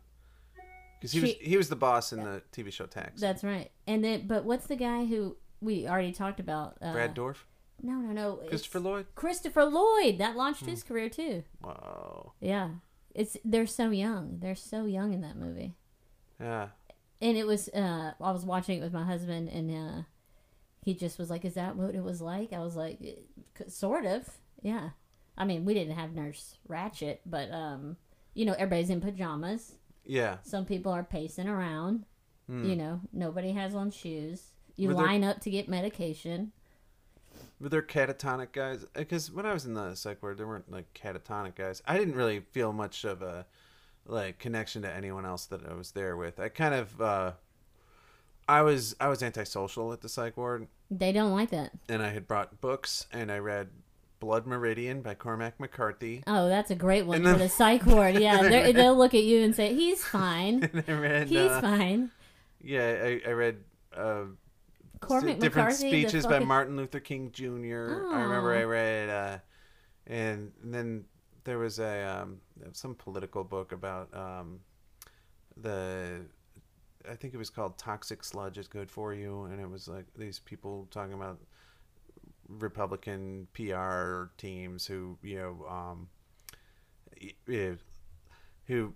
because 0.99 1.11
he 1.11 1.19
was 1.19 1.31
he 1.41 1.57
was 1.57 1.69
the 1.69 1.75
boss 1.75 2.13
in 2.13 2.23
the 2.23 2.41
TV 2.51 2.71
show 2.71 2.85
Taxi. 2.85 3.19
that's 3.21 3.43
right. 3.43 3.69
And 3.85 4.03
then, 4.03 4.27
but 4.27 4.43
what's 4.45 4.67
the 4.67 4.75
guy 4.75 5.05
who 5.05 5.35
we 5.61 5.87
already 5.87 6.11
talked 6.11 6.39
about? 6.39 6.77
Uh, 6.81 6.93
Brad 6.93 7.15
Dourif, 7.15 7.37
No, 7.81 7.93
no, 7.93 8.11
no. 8.11 8.39
it's 8.41 8.49
Christopher 8.49 8.79
Lloyd. 8.79 9.05
Christopher 9.15 9.65
Lloyd 9.65 10.17
that 10.17 10.35
launched 10.35 10.65
his 10.65 10.83
career 10.83 11.09
too. 11.09 11.43
Wow. 11.63 12.33
Yeah, 12.41 12.69
it's 13.13 13.37
they're 13.45 13.67
so 13.67 13.89
young. 13.91 14.39
They're 14.39 14.55
so 14.55 14.85
young 14.85 15.13
in 15.13 15.21
that 15.21 15.35
movie. 15.37 15.75
Yeah. 16.39 16.67
and 17.19 17.35
it 17.35 17.47
was 17.47 17.67
uh 17.69 18.11
i 18.21 18.31
was 18.31 18.45
watching 18.45 18.77
it 18.77 18.83
with 18.83 18.93
my 18.93 19.03
husband 19.03 19.49
and 19.49 19.71
uh 19.71 20.01
he 20.83 20.93
just 20.93 21.17
was 21.17 21.31
like 21.31 21.43
is 21.45 21.55
that 21.55 21.75
what 21.75 21.95
it 21.95 22.03
was 22.03 22.21
like 22.21 22.53
i 22.53 22.59
was 22.59 22.75
like 22.75 22.99
"Eh, 23.03 23.63
sort 23.67 24.05
of 24.05 24.29
yeah 24.61 24.89
i 25.35 25.43
mean 25.43 25.65
we 25.65 25.73
didn't 25.73 25.95
have 25.95 26.13
nurse 26.13 26.59
Ratched 26.69 27.17
but 27.25 27.51
um 27.51 27.97
you 28.35 28.45
know, 28.45 28.53
everybody's 28.53 28.91
in 28.91 29.01
pajamas. 29.01 29.73
Yeah. 30.05 30.37
Some 30.43 30.65
people 30.65 30.91
are 30.91 31.03
pacing 31.03 31.47
around. 31.47 32.05
Hmm. 32.45 32.63
You 32.69 32.75
know, 32.75 33.01
nobody 33.11 33.51
has 33.53 33.73
on 33.73 33.89
shoes. 33.89 34.51
You 34.75 34.89
Were 34.89 34.93
there- 34.93 35.07
line 35.07 35.23
up 35.23 35.39
to 35.41 35.49
get 35.49 35.67
medication. 35.67 36.51
Were 37.59 37.69
there 37.69 37.81
catatonic 37.81 38.51
guys? 38.51 38.85
Because 38.93 39.31
when 39.31 39.45
I 39.45 39.53
was 39.53 39.65
in 39.65 39.73
the 39.73 39.95
psych 39.95 40.21
ward, 40.21 40.37
there 40.37 40.47
weren't 40.47 40.71
like 40.71 40.93
catatonic 40.93 41.55
guys. 41.55 41.81
I 41.87 41.97
didn't 41.97 42.15
really 42.15 42.39
feel 42.51 42.71
much 42.73 43.03
of 43.03 43.21
a 43.21 43.45
like 44.05 44.37
connection 44.39 44.83
to 44.83 44.93
anyone 44.93 45.25
else 45.25 45.45
that 45.47 45.65
I 45.69 45.73
was 45.73 45.91
there 45.91 46.15
with. 46.15 46.39
I 46.39 46.49
kind 46.49 46.73
of, 46.75 47.01
uh, 47.01 47.31
I 48.47 48.61
was 48.61 48.95
I 48.99 49.07
was 49.09 49.21
antisocial 49.23 49.91
at 49.91 50.01
the 50.01 50.09
psych 50.09 50.37
ward, 50.37 50.67
They 50.91 51.11
don't 51.11 51.31
like 51.33 51.49
that. 51.49 51.71
and 51.89 52.01
I 52.01 52.09
had 52.09 52.27
brought 52.27 52.61
books, 52.61 53.07
and 53.11 53.31
I 53.31 53.39
read 53.39 53.69
Blood 54.19 54.47
Meridian 54.47 55.01
by 55.01 55.15
Cormac 55.15 55.59
McCarthy. 55.59 56.23
Oh, 56.25 56.47
that's 56.47 56.71
a 56.71 56.75
great 56.75 57.05
one 57.05 57.25
And 57.25 57.35
for 57.35 57.43
the 57.43 57.49
psych 57.49 57.85
ward. 57.85 58.15
Yeah, 58.19 58.41
they're- 58.43 58.71
they'll 58.71 58.95
look 58.95 59.13
at 59.13 59.23
you 59.23 59.41
and 59.43 59.53
say, 59.55 59.73
"He's 59.75 60.03
fine. 60.05 60.69
read, 60.87 61.27
He's 61.27 61.39
uh, 61.51 61.59
fine." 61.61 62.11
yeah, 62.61 62.99
I, 63.03 63.21
I 63.27 63.31
read. 63.31 63.57
Uh, 63.95 64.23
Cormac 64.99 65.39
different 65.39 65.69
McCarthy, 65.69 65.89
speeches 65.89 66.25
by 66.25 66.39
Martin 66.39 66.77
Luther 66.77 66.99
King 66.99 67.31
Jr. 67.31 67.45
I 68.11 68.21
remember 68.21 68.53
Oh. 68.53 68.59
I 68.59 68.63
read, 68.63 69.09
uh, 69.09 69.37
and, 70.07 70.51
and 70.63 70.73
then 70.73 71.05
there 71.43 71.57
was 71.57 71.79
a 71.79 72.03
um, 72.03 72.39
some 72.73 72.95
political 72.95 73.43
book 73.43 73.71
about 73.71 74.13
um, 74.15 74.59
the. 75.55 76.21
I 77.09 77.15
think 77.15 77.33
it 77.33 77.37
was 77.37 77.49
called 77.49 77.77
"Toxic 77.77 78.23
Sludge 78.23 78.57
is 78.57 78.67
Good 78.67 78.91
for 78.91 79.13
You," 79.13 79.43
and 79.45 79.61
it 79.61 79.69
was 79.69 79.87
like 79.87 80.05
these 80.17 80.39
people 80.39 80.87
talking 80.91 81.13
about 81.13 81.39
Republican 82.49 83.47
PR 83.53 84.25
teams 84.37 84.85
who 84.85 85.17
you 85.21 85.37
know 85.37 85.65
um, 85.69 86.09
who 88.67 88.93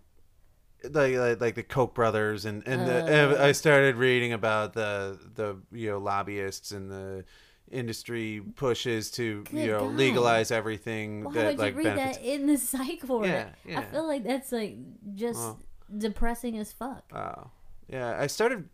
like, 0.90 1.16
like 1.16 1.42
like 1.42 1.56
the 1.56 1.64
Koch 1.64 1.94
brothers 1.94 2.46
and 2.46 2.66
and 2.68 2.88
the, 2.88 3.40
Uh. 3.42 3.46
I 3.46 3.52
started 3.52 3.96
reading 3.96 4.34
about 4.34 4.74
the 4.74 5.20
the 5.36 5.58
you 5.72 5.90
know 5.92 5.98
lobbyists 6.00 6.72
and 6.72 6.90
the 6.92 7.26
industry 7.72 8.42
pushes 8.56 9.12
to 9.12 9.44
you 9.52 9.68
know 9.68 9.80
God. 9.88 9.96
legalize 9.96 10.52
everything 10.52 11.24
Why 11.24 11.34
that 11.34 11.46
would 11.48 11.58
like 11.60 11.74
you 11.74 11.78
read 11.80 11.96
benefits. 11.96 12.18
that 12.18 12.26
in 12.26 12.48
the 12.48 12.58
psych 12.70 13.08
ward? 13.08 13.28
Yeah, 13.28 13.80
I 13.80 13.84
feel 13.84 14.06
like 14.08 14.24
that's 14.24 14.52
like 14.52 14.78
just 15.16 15.40
Well. 15.40 15.60
depressing 15.98 16.58
as 16.58 16.74
fuck. 16.74 17.04
Oh, 17.14 17.50
yeah. 17.88 18.18
I 18.20 18.28
started 18.28 18.68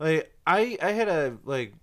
like 0.00 0.34
I 0.46 0.76
I 0.82 0.92
had 0.92 1.08
a 1.08 1.36
like 1.44 1.74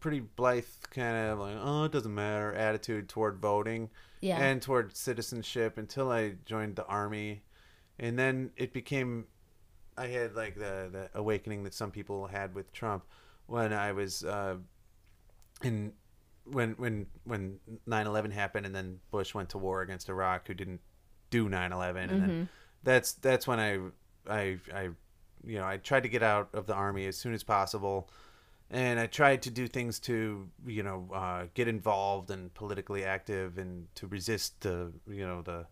pretty 0.00 0.20
blithe 0.20 0.64
kind 0.90 1.28
of 1.30 1.38
like 1.38 1.56
oh 1.60 1.84
it 1.84 1.92
doesn't 1.92 2.14
matter 2.14 2.52
attitude 2.54 3.08
toward 3.08 3.36
voting 3.38 3.90
Yeah. 4.20 4.38
and 4.38 4.62
toward 4.62 4.96
citizenship 4.96 5.76
until 5.76 6.10
I 6.10 6.36
joined 6.46 6.76
the 6.76 6.86
army, 6.86 7.42
and 7.98 8.18
then 8.18 8.50
it 8.56 8.72
became 8.72 9.26
I 9.96 10.08
had 10.08 10.34
like 10.34 10.56
the 10.56 10.88
the 10.90 11.10
awakening 11.14 11.64
that 11.64 11.74
some 11.74 11.90
people 11.90 12.26
had 12.26 12.54
with 12.54 12.72
Trump 12.72 13.04
when 13.46 13.72
I 13.72 13.92
was 13.92 14.24
uh, 14.24 14.56
in 15.62 15.92
when 16.44 16.72
when 16.72 17.06
when 17.24 17.58
9/11 17.88 18.32
happened 18.32 18.66
and 18.66 18.74
then 18.74 19.00
Bush 19.10 19.34
went 19.34 19.50
to 19.50 19.58
war 19.58 19.82
against 19.82 20.08
Iraq 20.08 20.46
who 20.46 20.54
didn't 20.54 20.80
do 21.30 21.48
9/11 21.48 21.96
and 22.10 22.10
then 22.10 22.48
that's 22.82 23.12
that's 23.12 23.46
when 23.46 23.60
I 23.60 23.78
I 24.28 24.58
I 24.74 24.82
you 25.44 25.58
know 25.58 25.64
I 25.64 25.76
tried 25.78 26.02
to 26.02 26.08
get 26.08 26.22
out 26.22 26.48
of 26.52 26.66
the 26.66 26.74
army 26.74 27.06
as 27.06 27.16
soon 27.16 27.34
as 27.34 27.42
possible. 27.42 28.10
And 28.70 28.98
I 28.98 29.06
tried 29.06 29.42
to 29.42 29.50
do 29.50 29.68
things 29.68 30.00
to 30.00 30.48
you 30.66 30.82
know 30.82 31.08
uh, 31.14 31.46
get 31.54 31.68
involved 31.68 32.30
and 32.30 32.52
politically 32.54 33.04
active 33.04 33.58
and 33.58 33.86
to 33.94 34.06
resist 34.06 34.60
the 34.62 34.92
you 35.06 35.26
know 35.26 35.42
the 35.42 35.66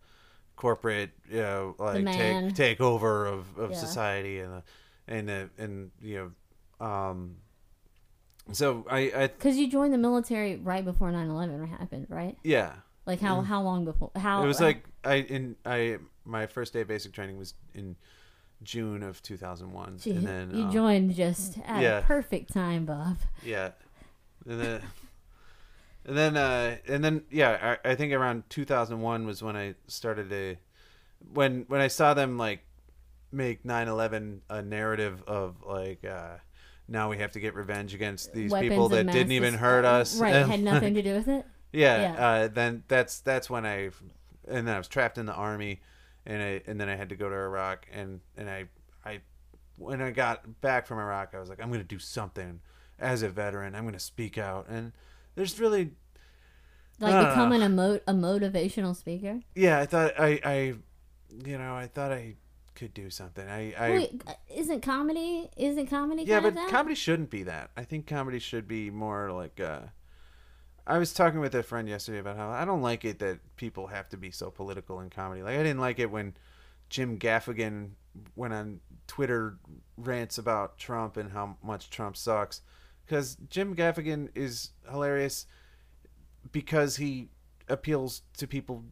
corporate 0.62 1.10
you 1.28 1.40
know 1.40 1.74
like 1.78 2.06
take 2.06 2.54
take 2.54 2.80
over 2.80 3.26
of, 3.26 3.58
of 3.58 3.72
Yeah. 3.72 3.76
society 3.76 4.38
and 4.38 4.52
the, 4.54 4.62
and 5.08 5.28
the, 5.28 5.50
and 5.58 5.90
you 6.00 6.32
know 6.80 6.86
um 6.86 7.36
so 8.52 8.84
I 8.88 8.98
I 9.22 9.26
Because 9.26 9.56
you 9.56 9.68
joined 9.68 9.92
the 9.92 9.98
military 9.98 10.56
right 10.56 10.84
before 10.84 11.10
9-11 11.10 11.68
happened, 11.68 12.06
right? 12.08 12.36
yeah 12.44 12.74
Like 13.06 13.20
how 13.20 13.40
how 13.40 13.60
long 13.62 13.84
before? 13.84 14.10
How 14.16 14.40
Mm. 14.40 14.44
it 14.44 14.46
was 14.46 14.60
like 14.60 14.84
I 15.04 15.14
in 15.16 15.56
I 15.66 15.98
my 16.24 16.46
first 16.46 16.72
day 16.72 16.82
of 16.82 16.88
basic 16.88 17.12
training 17.12 17.38
was 17.38 17.54
in 17.74 17.96
June 18.62 19.02
of 19.02 19.20
2001 19.22 19.98
Gee, 19.98 20.10
and 20.12 20.24
then 20.26 20.50
you 20.54 20.62
um, 20.64 20.70
joined 20.72 21.14
just 21.16 21.58
at 21.66 21.82
yeah. 21.82 21.98
a 21.98 22.02
perfect 22.02 22.52
time, 22.52 22.84
Bob. 22.84 23.16
Yeah. 23.44 23.70
And 24.48 24.60
then, 24.60 24.82
and 26.04 26.16
then, 26.16 26.36
uh, 26.36 26.76
and 26.86 27.04
then, 27.04 27.24
yeah, 27.30 27.76
I, 27.84 27.90
I 27.90 27.94
think 27.94 28.12
around 28.12 28.44
2001 28.50 29.26
was 29.26 29.42
when 29.42 29.56
I 29.56 29.74
started 29.86 30.30
to, 30.30 30.56
when, 31.32 31.64
when 31.68 31.80
I 31.80 31.88
saw 31.88 32.14
them 32.14 32.38
like 32.38 32.64
make 33.30 33.64
9-11 33.64 34.40
a 34.50 34.62
narrative 34.62 35.22
of 35.26 35.56
like, 35.64 36.04
uh, 36.04 36.36
now 36.88 37.08
we 37.08 37.18
have 37.18 37.32
to 37.32 37.40
get 37.40 37.54
revenge 37.54 37.94
against 37.94 38.32
these 38.32 38.50
Weapons 38.50 38.70
people 38.70 38.88
that 38.90 39.06
didn't 39.10 39.32
even 39.32 39.54
hurt 39.54 39.84
us. 39.84 40.18
Right, 40.18 40.34
And, 40.34 40.50
had 40.50 40.60
nothing 40.60 40.94
to 40.94 41.02
do 41.02 41.14
with 41.14 41.28
it. 41.28 41.46
yeah, 41.72 42.00
Yeah. 42.00 42.26
Uh, 42.26 42.48
then 42.48 42.82
that's 42.88 43.20
that's 43.20 43.48
when 43.48 43.64
I, 43.64 43.90
and 44.46 44.66
then 44.66 44.74
I 44.74 44.78
was 44.78 44.88
trapped 44.88 45.16
in 45.16 45.26
the 45.26 45.32
army, 45.32 45.80
and 46.26 46.42
I 46.42 46.62
and 46.66 46.80
then 46.80 46.88
I 46.88 46.96
had 46.96 47.08
to 47.10 47.16
go 47.16 47.28
to 47.28 47.34
Iraq, 47.34 47.86
and 47.92 48.20
and 48.36 48.50
I 48.50 48.64
I 49.04 49.20
when 49.76 50.02
I 50.02 50.10
got 50.10 50.60
back 50.60 50.86
from 50.86 50.98
Iraq, 50.98 51.34
I 51.34 51.40
was 51.40 51.48
like, 51.48 51.62
I'm 51.62 51.70
gonna 51.70 51.84
do 51.84 51.98
something 51.98 52.60
as 52.98 53.22
a 53.22 53.28
veteran. 53.28 53.74
I'm 53.74 53.84
gonna 53.84 53.98
speak 53.98 54.36
out, 54.36 54.66
and 54.68 54.92
there's 55.34 55.58
really 55.60 55.92
Like 57.00 57.14
Ah. 57.14 57.30
becoming 57.30 57.62
a 57.62 57.68
mo- 57.68 58.00
a 58.06 58.12
motivational 58.12 58.94
speaker. 58.94 59.40
yeah. 59.54 59.78
I 59.80 59.86
thought 59.86 60.12
I 60.18 60.40
I 60.44 60.54
you 61.44 61.58
know 61.58 61.74
I 61.74 61.86
thought 61.86 62.12
I 62.12 62.36
could 62.74 62.94
do 62.94 63.10
something. 63.10 63.46
I 63.48 63.72
I 63.78 63.90
Wait, 63.90 64.22
uh, 64.26 64.32
isn't 64.54 64.82
comedy? 64.82 65.50
Isn't 65.56 65.86
comedy? 65.88 66.22
yeah, 66.24 66.40
kind 66.40 66.54
but 66.54 66.68
comedy 66.70 66.94
shouldn't 66.94 67.30
be 67.30 67.42
that. 67.44 67.70
I 67.76 67.84
think 67.84 68.06
comedy 68.06 68.38
should 68.38 68.66
be 68.68 68.90
more 68.90 69.30
like 69.32 69.58
uh 69.60 69.80
I 70.86 70.98
was 70.98 71.12
talking 71.12 71.38
with 71.40 71.54
a 71.54 71.62
friend 71.62 71.88
yesterday 71.88 72.18
about 72.18 72.36
how 72.36 72.50
I 72.50 72.64
don't 72.64 72.82
like 72.82 73.04
it 73.04 73.18
that 73.20 73.38
people 73.56 73.86
have 73.88 74.08
to 74.10 74.16
be 74.16 74.30
so 74.30 74.50
political 74.50 75.00
in 75.00 75.10
comedy. 75.10 75.42
Like 75.42 75.54
I 75.56 75.62
didn't 75.62 75.80
like 75.80 75.98
it 75.98 76.10
when 76.10 76.34
Jim 76.90 77.18
Gaffigan 77.18 77.90
went 78.36 78.52
on 78.52 78.80
Twitter 79.06 79.58
rants 79.96 80.38
about 80.38 80.78
Trump 80.78 81.16
and 81.16 81.30
how 81.32 81.56
much 81.62 81.88
Trump 81.88 82.16
sucks 82.16 82.60
cuz 83.12 83.36
Jim 83.50 83.74
Gaffigan 83.76 84.28
is 84.34 84.70
hilarious 84.90 85.46
because 86.50 86.96
he 86.96 87.28
appeals 87.68 88.22
to 88.38 88.46
people 88.46 88.84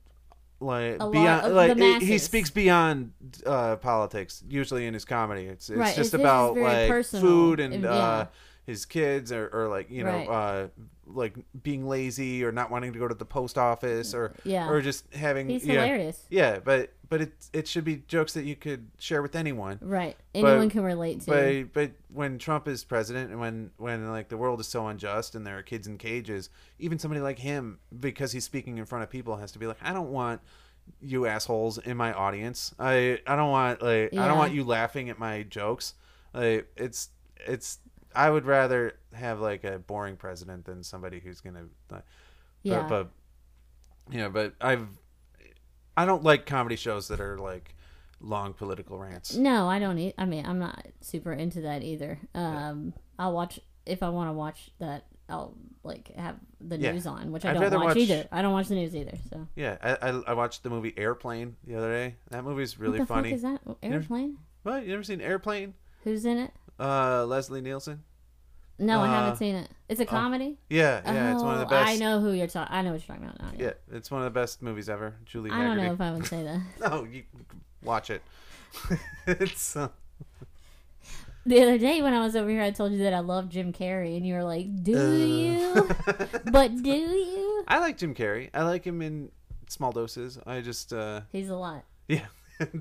like 0.61 0.97
A 1.01 1.11
beyond 1.11 1.55
like 1.55 1.77
the 1.77 1.99
he 2.01 2.19
speaks 2.19 2.51
beyond 2.51 3.13
uh, 3.47 3.77
politics 3.77 4.43
usually 4.49 4.87
in 4.87 4.93
his 4.95 5.05
comedy 5.07 5.45
it's 5.47 5.71
it's 5.71 5.79
Right, 5.79 5.97
just 5.97 6.13
his- 6.13 6.21
about 6.21 6.57
like 6.57 6.89
personal, 6.89 7.27
food 7.27 7.61
and 7.61 7.75
and- 7.75 7.87
uh 7.87 8.27
his 8.67 8.85
kids 8.85 9.33
or, 9.33 9.49
or 9.53 9.69
like 9.69 9.91
you 9.91 10.05
know 10.05 10.11
Right. 10.13 10.29
uh 10.29 10.69
like 11.07 11.35
being 11.63 11.89
lazy 11.89 12.45
or 12.45 12.53
not 12.53 12.71
wanting 12.71 12.93
to 12.93 12.99
go 12.99 13.09
to 13.09 13.15
the 13.15 13.25
post 13.25 13.59
office 13.59 14.15
or 14.15 14.33
Yeah. 14.45 14.69
or 14.71 14.81
just 14.81 15.13
having 15.15 15.49
He's 15.49 15.67
yeah, 15.67 15.83
hilarious. 15.83 16.25
yeah 16.31 16.59
but 16.63 16.93
but 17.11 17.21
it 17.21 17.33
it 17.53 17.69
should 17.69 17.85
be 17.85 17.97
jokes 18.09 18.33
that 18.33 18.45
you 18.45 18.57
could 18.57 18.87
share 18.99 19.21
with 19.21 19.37
anyone 19.37 19.79
Right. 19.83 20.17
Anyone 20.35 20.69
But- 20.69 20.71
can 20.73 20.83
relate 20.85 21.21
to. 21.23 21.27
but 21.31 21.73
but 21.75 21.93
when 22.09 22.39
Trump 22.39 22.67
is 22.67 22.83
president 22.85 23.31
and 23.31 23.39
when 23.39 23.73
when 23.77 24.09
like 24.09 24.29
the 24.31 24.39
world 24.39 24.61
is 24.61 24.69
so 24.69 24.87
unjust 24.89 25.35
and 25.35 25.47
there 25.47 25.59
are 25.59 25.63
kids 25.63 25.87
in 25.87 25.99
cages, 25.99 26.49
even 26.79 26.99
somebody 26.99 27.21
like 27.21 27.39
him, 27.41 27.79
because 27.99 28.33
he's 28.33 28.45
speaking 28.45 28.79
in 28.79 28.87
front 28.87 29.03
of 29.05 29.11
people, 29.11 29.37
has 29.37 29.53
to 29.53 29.59
be 29.59 29.67
like, 29.67 29.77
I 29.83 29.93
don't 29.93 30.11
want 30.11 30.41
you 31.01 31.27
assholes 31.27 31.77
in 31.79 31.97
my 31.97 32.13
audience. 32.15 32.75
I 32.79 33.21
I 33.27 33.37
don't 33.37 33.51
want 33.51 33.83
like 33.83 34.15
I 34.15 34.27
don't 34.27 34.39
want 34.39 34.55
you 34.55 34.65
laughing 34.65 35.11
at 35.11 35.19
my 35.19 35.43
jokes. 35.43 35.95
Like 36.33 36.69
it's 36.77 37.11
it's 37.47 37.79
I 38.15 38.31
would 38.31 38.45
rather 38.47 38.95
have 39.13 39.41
like 39.41 39.63
a 39.65 39.79
boring 39.79 40.17
president 40.17 40.65
than 40.65 40.83
somebody 40.83 41.21
who's 41.21 41.41
gonna. 41.41 41.67
Like, 41.91 42.03
yeah. 42.63 42.83
But, 42.83 42.89
but 42.89 43.11
yeah, 44.17 44.29
but 44.29 44.55
I've 44.61 44.87
I 46.01 46.07
don't 46.07 46.23
like 46.25 46.47
comedy 46.47 46.77
shows 46.77 47.09
that 47.09 47.21
are 47.21 47.39
like 47.39 47.75
long 48.21 48.53
political 48.53 48.99
rants. 48.99 49.35
no, 49.35 49.69
I 49.69 49.79
don't. 49.79 49.99
E- 49.99 50.15
I 50.19 50.25
mean, 50.27 50.45
I'm 50.47 50.59
not 50.59 50.87
super 51.01 51.33
into 51.33 51.63
that 51.63 51.83
either. 51.83 52.19
Um, 52.35 52.93
I'll 53.19 53.33
watch 53.33 53.61
if 53.87 54.03
I 54.03 54.09
want 54.11 54.29
to 54.29 54.33
watch 54.33 54.71
that. 54.79 55.07
I'll 55.29 55.55
like 55.85 56.13
have 56.17 56.37
the 56.61 56.77
Yeah. 56.77 56.91
news 56.93 57.07
on, 57.07 57.31
which 57.31 57.45
I 57.45 57.51
I'd 57.51 57.55
don't 57.55 57.73
watch, 57.73 57.85
watch- 57.85 57.97
either. 57.99 58.27
I 58.33 58.43
don't 58.43 58.53
watch 58.53 58.67
the 58.69 58.75
news 58.75 58.95
either. 58.97 59.17
So 59.31 59.47
Yeah, 59.55 59.79
I, 59.83 60.09
I 60.11 60.23
I 60.29 60.33
watched 60.35 60.63
the 60.65 60.71
movie 60.71 60.93
Airplane 60.97 61.55
the 61.67 61.77
other 61.77 61.91
day. 61.93 62.17
That 62.31 62.43
movie's 62.45 62.79
really 62.81 62.99
what 62.99 63.07
the 63.09 63.15
funny. 63.15 63.31
fuck 63.31 63.37
is 63.37 63.43
that? 63.43 63.61
Airplane? 63.83 64.39
What? 64.65 64.83
You 64.85 64.91
never 64.91 65.05
seen 65.05 65.21
Airplane? 65.21 65.75
Who's 66.05 66.25
in 66.25 66.37
it? 66.39 66.51
Uh, 66.81 67.25
Leslie 67.27 67.61
Nielsen. 67.61 68.03
No, 68.81 69.01
I 69.01 69.09
Uh, 69.09 69.11
haven't 69.13 69.37
seen 69.37 69.55
it. 69.57 69.71
It's 69.89 70.01
a 70.01 70.07
comedy. 70.07 70.59
Yeah, 70.69 71.01
yeah, 71.05 71.33
it's 71.35 71.43
one 71.43 71.55
of 71.55 71.61
the 71.61 71.67
Oh, 71.67 71.69
best. 71.69 71.91
I 71.91 71.97
know 71.97 72.21
who 72.21 72.33
you're 72.33 72.47
talking. 72.47 72.75
I 72.75 72.83
know 72.83 72.93
what 72.93 73.07
you're 73.07 73.17
talking 73.17 73.29
about 73.31 73.41
now. 73.41 73.65
Yeah, 73.65 73.73
it's 73.93 74.11
one 74.11 74.23
of 74.23 74.33
the 74.33 74.39
best 74.41 74.63
movies 74.63 74.89
ever. 74.89 75.17
Julie 75.25 75.51
I 75.51 75.63
don't 75.63 75.77
know 75.77 75.93
if 75.93 76.01
I 76.01 76.11
would 76.13 76.27
say 76.27 76.43
that. 76.43 76.61
No, 76.91 77.05
you 77.05 77.25
watch 77.83 78.11
it. 78.11 78.23
it's 79.27 79.77
uh, 79.77 79.89
The 81.47 81.63
other 81.63 81.79
day 81.79 82.03
when 82.03 82.15
I 82.15 82.21
was 82.21 82.37
over 82.37 82.49
here, 82.51 82.63
I 82.63 82.71
told 82.71 82.93
you 82.93 82.99
that 82.99 83.13
I 83.15 83.19
love 83.21 83.49
Jim 83.49 83.73
Carrey, 83.73 84.17
and 84.17 84.27
you 84.27 84.35
were 84.35 84.45
like, 84.45 84.83
"Do 84.83 84.97
Uh. 84.97 85.25
you? 85.25 85.89
but 86.53 86.83
do 86.83 86.91
you?" 86.91 87.65
I 87.67 87.79
like 87.81 87.97
Jim 87.99 88.15
Carrey. 88.15 88.51
I 88.55 88.63
like 88.63 88.85
him 88.85 89.03
in 89.03 89.31
small 89.69 89.93
doses. 89.93 90.39
I 90.47 90.61
just 90.61 90.93
uh 90.93 91.23
He's 91.33 91.49
a 91.49 91.57
lot. 91.57 91.85
yeah. 92.09 92.27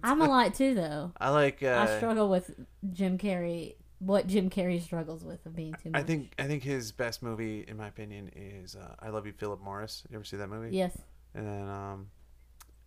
I'm 0.04 0.22
a 0.22 0.28
lot 0.28 0.54
too, 0.56 0.76
though. 0.76 1.14
I 1.20 1.30
like. 1.30 1.64
Uh, 1.64 1.86
I 1.88 1.98
struggle 1.98 2.30
with 2.30 2.54
Jim 2.92 3.18
Carrey. 3.18 3.76
What 4.00 4.28
Jim 4.28 4.50
Carrey 4.50 4.82
struggles 4.82 5.24
with 5.26 5.46
of 5.46 5.56
being 5.56 5.76
too 5.84 5.92
much. 5.92 6.02
I 6.02 6.04
think 6.04 6.34
I 6.40 6.44
think 6.46 6.64
his 6.64 6.92
best 6.92 7.22
movie, 7.22 7.66
in 7.68 7.78
my 7.78 7.88
opinion, 7.88 8.32
is 8.36 8.76
uh, 8.76 8.96
"I 9.00 9.10
Love 9.10 9.26
You, 9.26 9.34
Philip 9.34 9.62
Morris." 9.62 10.04
You 10.10 10.16
ever 10.16 10.24
see 10.24 10.38
that 10.38 10.48
movie? 10.48 10.76
yes, 10.76 10.98
And 11.36 11.46
then 11.46 11.68
um, 11.68 12.08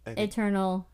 Eternal 0.07 0.89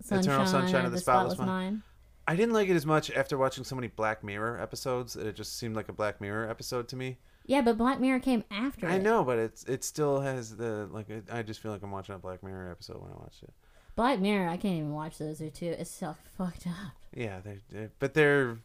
Sunshine, 0.00 0.24
Eternal 0.32 0.46
Sunshine 0.46 0.84
of 0.84 0.92
the 0.92 0.98
Spotless, 1.00 1.38
Mind. 1.38 1.48
Mind. 1.48 1.82
I 2.26 2.36
didn't 2.36 2.54
like 2.54 2.68
it 2.68 2.76
as 2.76 2.86
much 2.86 3.10
after 3.10 3.36
watching 3.36 3.64
so 3.64 3.74
many 3.74 3.88
Black 3.88 4.24
Mirror 4.24 4.60
episodes. 4.60 5.14
That 5.14 5.26
it 5.26 5.34
just 5.36 5.58
seemed 5.58 5.76
like 5.76 5.88
a 5.88 5.92
Black 5.92 6.20
Mirror 6.20 6.48
episode 6.48 6.88
to 6.88 6.96
me. 6.96 7.18
Yeah, 7.46 7.60
but 7.60 7.76
Black 7.76 8.00
Mirror 8.00 8.20
came 8.20 8.44
after. 8.50 8.86
I 8.86 8.94
it. 8.94 9.02
know, 9.02 9.24
but 9.24 9.38
it's 9.38 9.64
it 9.64 9.84
still 9.84 10.20
has 10.20 10.56
the 10.56 10.88
like. 10.90 11.10
It, 11.10 11.24
I 11.30 11.42
just 11.42 11.60
feel 11.60 11.72
like 11.72 11.82
I'm 11.82 11.90
watching 11.90 12.14
a 12.14 12.18
Black 12.18 12.42
Mirror 12.42 12.70
episode 12.70 13.02
when 13.02 13.10
I 13.10 13.16
watch 13.16 13.36
it. 13.42 13.52
Black 13.96 14.20
Mirror. 14.20 14.48
I 14.48 14.56
can't 14.56 14.76
even 14.76 14.92
watch 14.92 15.18
those 15.18 15.40
or 15.40 15.50
two. 15.50 15.74
It's 15.78 15.90
so 15.90 16.16
fucked 16.38 16.66
up. 16.66 16.92
Yeah, 17.14 17.40
they're, 17.40 17.60
they're 17.70 17.90
but 17.98 18.14
they're 18.14 18.58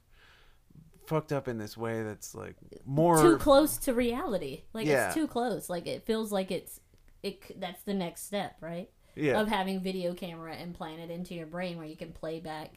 fucked 1.10 1.34
up 1.34 1.48
in 1.48 1.58
this 1.58 1.76
way 1.76 2.04
that's 2.04 2.34
like 2.36 2.56
more 2.86 3.22
too 3.22 3.38
close 3.38 3.78
to 3.78 3.94
reality. 3.94 4.62
Like 4.74 4.86
Yeah. 4.88 5.08
it's 5.08 5.16
too 5.16 5.28
close. 5.28 5.70
Like 5.70 5.88
it 5.88 6.04
feels 6.06 6.32
like 6.32 6.52
it's 6.52 6.80
it. 7.24 7.60
That's 7.60 7.82
the 7.84 7.94
next 7.94 8.26
step, 8.26 8.56
right? 8.62 8.90
yeah 9.16 9.42
Of 9.42 9.48
having 9.50 9.82
video 9.82 10.14
camera 10.14 10.56
implanted 10.56 11.10
into 11.10 11.34
your 11.34 11.48
brain 11.48 11.78
where 11.78 11.86
you 11.88 11.98
can 11.98 12.14
play 12.14 12.40
back, 12.40 12.76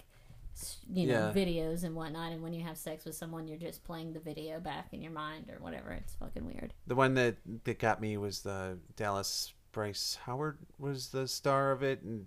you 0.91 1.07
know, 1.07 1.29
Yeah. 1.29 1.33
videos 1.33 1.85
and 1.85 1.95
whatnot. 1.95 2.33
And 2.33 2.43
when 2.43 2.53
you 2.55 2.63
have 2.65 2.77
sex 2.79 3.05
with 3.05 3.15
someone, 3.15 3.47
you're 3.47 3.59
just 3.59 3.85
playing 3.85 4.15
the 4.15 4.19
video 4.21 4.59
back 4.59 4.89
in 4.93 5.03
your 5.03 5.13
mind 5.13 5.51
or 5.51 5.63
whatever. 5.63 5.91
It's 5.93 6.15
fucking 6.15 6.45
weird. 6.47 6.73
The 6.87 6.95
one 6.97 7.15
that 7.15 7.37
that 7.65 7.79
got 7.79 8.01
me 8.01 8.17
was 8.17 8.41
the 8.41 8.79
Dallas 8.97 9.53
Bryce 9.73 10.19
Howard 10.25 10.59
was 10.79 11.09
the 11.09 11.29
star 11.29 11.71
of 11.71 11.83
it, 11.83 12.03
and 12.03 12.27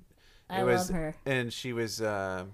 I 0.49 0.61
it 0.61 0.63
was, 0.65 0.89
love 0.89 0.99
her. 0.99 1.15
And 1.25 1.51
she 1.51 1.73
was, 1.73 2.01
uh, 2.01 2.45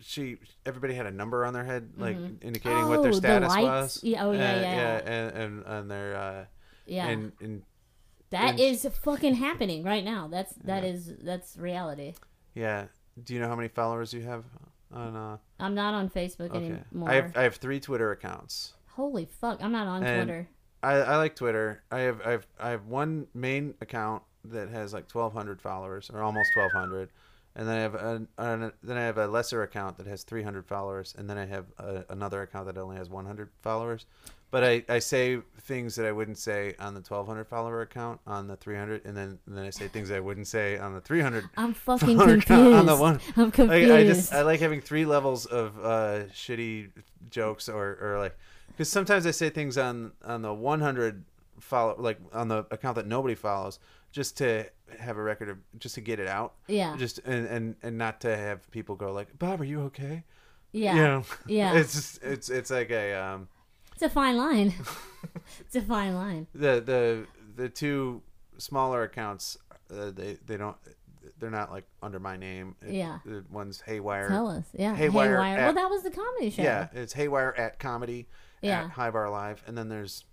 she 0.00 0.38
everybody 0.66 0.94
had 0.94 1.06
a 1.06 1.10
number 1.10 1.44
on 1.44 1.52
their 1.52 1.64
head, 1.64 1.90
like 1.96 2.16
Mhm. 2.16 2.42
indicating 2.42 2.78
Oh, 2.84 2.88
what 2.88 3.02
their 3.02 3.12
status 3.12 3.48
lights? 3.48 3.64
was. 3.64 4.04
Yeah, 4.04 4.24
oh, 4.26 4.32
yeah, 4.32 4.38
Uh, 4.38 4.60
yeah. 4.60 4.96
and 5.04 5.36
and, 5.36 5.66
and 5.66 5.90
their 5.90 6.16
uh, 6.16 6.44
Yeah, 6.86 7.06
and 7.08 7.32
and 7.40 7.62
that 8.30 8.50
and- 8.50 8.60
is 8.60 8.86
fucking 9.02 9.34
happening 9.34 9.82
right 9.84 10.04
now. 10.04 10.28
That's 10.28 10.52
that 10.64 10.82
Yeah. 10.84 10.90
is 10.90 11.16
that's 11.22 11.56
reality. 11.56 12.14
yeah. 12.54 12.86
Do 13.22 13.34
you 13.34 13.40
know 13.40 13.48
how 13.48 13.56
many 13.56 13.68
followers 13.68 14.12
you 14.14 14.22
have 14.22 14.44
on? 14.92 15.16
uh 15.16 15.38
I'm 15.58 15.74
not 15.74 15.92
on 15.94 16.08
Facebook 16.08 16.50
Okay, 16.50 16.66
anymore. 16.92 17.10
I 17.10 17.14
have 17.14 17.36
I 17.36 17.42
have 17.42 17.56
three 17.56 17.80
Twitter 17.80 18.12
accounts. 18.12 18.74
Holy 18.92 19.26
fuck! 19.26 19.62
I'm 19.62 19.72
not 19.72 19.86
on 19.86 20.02
And- 20.04 20.26
Twitter. 20.28 20.48
I, 20.80 20.92
I 20.94 21.16
like 21.16 21.34
Twitter. 21.34 21.82
I 21.90 22.00
have 22.00 22.20
I 22.24 22.30
have 22.30 22.46
I 22.60 22.70
have 22.70 22.86
one 22.86 23.26
main 23.34 23.74
account 23.80 24.22
that 24.44 24.68
has 24.68 24.92
like 24.92 25.08
twelve 25.08 25.32
hundred 25.32 25.60
followers 25.60 26.08
or 26.10 26.22
almost 26.22 26.50
twelve 26.54 26.70
hundred, 26.72 27.10
and 27.58 27.68
then 27.68 27.76
I 27.76 27.80
have 27.82 27.94
an, 27.94 28.28
an 28.38 28.72
then 28.82 28.96
I 28.96 29.02
have 29.02 29.18
a 29.18 29.26
lesser 29.26 29.62
account 29.62 29.98
that 29.98 30.06
has 30.06 30.22
three 30.22 30.42
hundred 30.42 30.64
followers, 30.66 31.14
and 31.18 31.28
then 31.28 31.36
I 31.36 31.44
have 31.44 31.66
a, 31.78 32.04
another 32.08 32.40
account 32.40 32.66
that 32.66 32.78
only 32.78 32.96
has 32.96 33.10
one 33.10 33.26
hundred 33.26 33.50
followers. 33.60 34.06
But 34.50 34.64
I, 34.64 34.82
I 34.88 34.98
say 35.00 35.40
things 35.60 35.96
that 35.96 36.06
I 36.06 36.12
wouldn't 36.12 36.38
say 36.38 36.74
on 36.78 36.94
the 36.94 37.02
twelve 37.02 37.26
hundred 37.26 37.44
follower 37.48 37.82
account 37.82 38.20
on 38.26 38.46
the 38.46 38.56
three 38.56 38.76
hundred, 38.76 39.04
and 39.04 39.14
then 39.14 39.38
and 39.46 39.58
then 39.58 39.64
I 39.66 39.70
say 39.70 39.88
things 39.88 40.10
I 40.10 40.20
wouldn't 40.20 40.46
say 40.46 40.78
on 40.78 40.94
the 40.94 41.02
three 41.02 41.20
hundred. 41.20 41.50
I'm 41.58 41.74
fucking 41.88 42.16
confused. 42.16 42.44
account 42.44 42.74
on 42.74 42.86
the 42.86 42.96
one. 42.96 43.20
I'm 43.36 43.44
Like, 43.44 43.52
confused. 43.54 43.92
I 43.92 44.04
just 44.04 44.32
I 44.32 44.42
like 44.42 44.60
having 44.60 44.80
three 44.80 45.04
levels 45.04 45.44
of 45.44 45.76
uh, 45.84 46.24
shitty 46.32 46.88
jokes 47.28 47.68
or, 47.68 47.98
or 48.00 48.18
like 48.18 48.38
because 48.68 48.88
sometimes 48.88 49.26
I 49.26 49.32
say 49.32 49.50
things 49.50 49.76
on 49.76 50.12
on 50.24 50.40
the 50.42 50.54
100 50.54 51.24
follow 51.60 51.96
like 51.98 52.18
on 52.32 52.48
the 52.48 52.58
account 52.70 52.94
that 52.94 53.06
nobody 53.06 53.34
follows 53.34 53.78
just 54.18 54.36
to 54.36 54.64
have 54.98 55.16
a 55.16 55.22
record 55.22 55.48
of 55.48 55.58
just 55.78 55.94
to 55.94 56.00
get 56.00 56.18
it 56.18 56.26
out 56.26 56.54
yeah, 56.66 56.96
just 56.98 57.18
and 57.20 57.46
and 57.46 57.76
and 57.84 57.96
not 57.96 58.20
to 58.20 58.36
have 58.36 58.68
people 58.72 58.96
go 58.96 59.12
like 59.12 59.38
Bob 59.38 59.60
are 59.60 59.64
you 59.64 59.82
okay 59.82 60.24
yeah, 60.72 60.94
you 60.96 61.02
know 61.02 61.22
yeah. 61.46 61.72
it's 61.78 61.92
just 61.94 62.22
it's 62.24 62.48
it's 62.50 62.68
like 62.70 62.90
a 62.90 63.14
um 63.14 63.46
It's 63.92 64.02
a 64.02 64.08
fine 64.10 64.36
line. 64.36 64.74
it's 65.60 65.76
a 65.76 65.82
fine 65.82 66.14
line. 66.16 66.48
the 66.52 66.80
the 66.84 67.26
the 67.54 67.68
two 67.68 68.22
smaller 68.58 69.04
accounts 69.04 69.56
uh, 69.96 70.10
they 70.10 70.36
they 70.46 70.56
don't 70.56 70.76
they're 71.38 71.48
not 71.60 71.70
like 71.70 71.84
under 72.02 72.18
my 72.18 72.36
name 72.36 72.74
It- 72.82 72.94
Yeah. 72.94 73.18
the 73.24 73.44
one's 73.50 73.80
haywire 73.80 74.28
Tell 74.28 74.48
us. 74.48 74.64
Yeah. 74.72 74.96
Haywire 74.96 75.36
Haywire. 75.36 75.58
at- 75.58 75.64
well, 75.66 75.74
that 75.74 75.90
was 75.90 76.02
the 76.02 76.10
comedy 76.10 76.50
show. 76.50 76.62
Yeah, 76.64 76.88
it's 76.92 77.12
Haywire 77.12 77.54
at 77.56 77.78
comedy 77.78 78.26
Yeah. 78.62 78.84
at 78.84 78.90
High 78.90 79.10
Bar 79.12 79.30
Live, 79.30 79.62
and 79.68 79.78
then 79.78 79.88
there's 79.88 80.24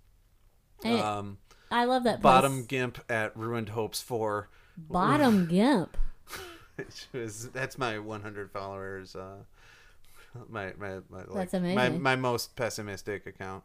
um, 0.84 1.38
I 1.70 1.84
love 1.84 2.04
that. 2.04 2.22
Bottom. 2.22 2.64
Gimp 2.64 2.98
at 3.10 3.36
Ruined 3.36 3.70
Hopes 3.70 4.00
for 4.02 4.48
Bottom 4.76 5.46
Gimp. 5.50 5.96
which 6.76 7.06
was 7.12 7.48
that's 7.50 7.78
my 7.78 7.98
100 7.98 8.50
followers. 8.50 9.16
Uh, 9.16 9.36
my 10.48 10.72
my 10.78 10.96
my 11.08 11.18
like, 11.26 11.32
That's 11.34 11.52
my 11.54 11.58
amazing. 11.58 12.02
my 12.02 12.16
most 12.16 12.56
pessimistic 12.56 13.26
account. 13.26 13.64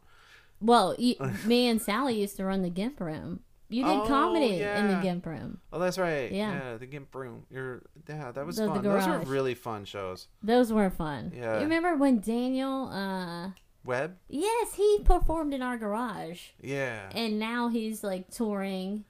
Well, 0.60 0.94
you, 0.98 1.16
me 1.44 1.68
and 1.68 1.80
Sally 1.82 2.20
used 2.20 2.36
to 2.38 2.44
run 2.44 2.62
the 2.62 2.70
Gimp 2.70 3.00
room. 3.00 3.40
You 3.68 3.84
did 3.84 3.90
Oh, 3.90 4.06
comedy 4.06 4.60
in 4.60 4.88
the. 4.88 5.00
Gimp 5.02 5.24
room. 5.24 5.58
Oh, 5.72 5.78
that's 5.78 5.96
right. 5.96 6.30
Yeah. 6.30 6.52
Yeah, 6.72 6.76
the 6.76 6.84
Gimp 6.84 7.14
Room. 7.14 7.46
You're 7.50 7.80
yeah, 8.06 8.30
that 8.30 8.44
was 8.44 8.56
The- 8.56 8.64
the 8.64 8.68
fun. 8.74 8.82
Those 8.82 9.06
were 9.06 9.18
really 9.20 9.54
fun 9.54 9.86
shows. 9.86 10.28
Those 10.42 10.70
were 10.70 10.90
fun. 10.90 11.32
Yeah. 11.34 11.54
You 11.56 11.62
remember 11.62 11.96
when 11.96 12.20
Daniel? 12.20 12.88
uh 12.92 13.50
Webb. 13.84 14.16
Yes, 14.28 14.74
he 14.74 15.00
performed 15.04 15.52
in 15.54 15.62
our 15.62 15.76
garage, 15.76 16.40
Yeah. 16.60 17.10
and 17.14 17.38
now 17.38 17.68
he's 17.68 18.02
like 18.04 18.30
touring. 18.30 19.04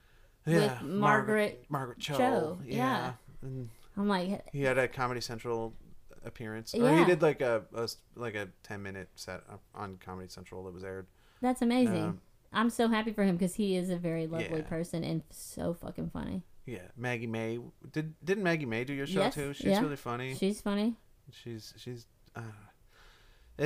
yeah. 0.45 0.73
with 0.81 0.81
Margaret 0.89 1.65
Margaret 1.69 1.99
Cho. 1.99 2.17
Cho, 2.17 2.59
Yeah. 2.65 2.75
yeah. 2.77 3.13
And 3.41 3.69
I'm 3.97 4.07
like, 4.07 4.49
He 4.51 4.63
had 4.63 4.77
a 4.77 4.87
Comedy 4.87 5.21
Central 5.21 5.73
appearance, 6.25 6.73
or 6.73 6.97
he 6.97 7.05
did 7.05 7.21
like 7.21 7.41
a, 7.41 7.63
a 7.75 7.87
like 8.15 8.35
a 8.35 8.49
ten 8.63 8.81
minute 8.83 9.09
set 9.15 9.41
on 9.75 9.97
Comedy 9.97 10.27
Central 10.29 10.63
that 10.65 10.73
was 10.73 10.83
aired. 10.83 11.07
that's 11.41 11.61
amazing. 11.61 12.03
Um, 12.03 12.21
I'm 12.55 12.69
so 12.69 12.87
happy 12.87 13.11
for 13.13 13.23
him 13.23 13.35
because 13.35 13.55
he 13.55 13.75
is 13.75 13.89
a 13.89 13.97
very 13.97 14.27
lovely 14.27 14.59
Yeah. 14.59 14.63
person 14.67 15.03
and 15.03 15.23
so 15.31 15.73
fucking 15.73 16.11
funny. 16.11 16.43
Yeah, 16.65 16.83
Maggie 16.95 17.27
May 17.27 17.59
did. 17.91 18.13
Didn't 18.23 18.43
Maggie 18.43 18.65
May 18.65 18.83
do 18.85 18.93
your 18.93 19.07
show 19.07 19.19
Yes, 19.21 19.33
too? 19.35 19.53
She's 19.53 19.65
yeah. 19.65 19.81
really 19.81 19.95
funny. 19.97 20.35
She's 20.35 20.61
funny. 20.61 20.95
She's 21.31 21.73
she's. 21.77 22.05
Uh, 22.35 22.41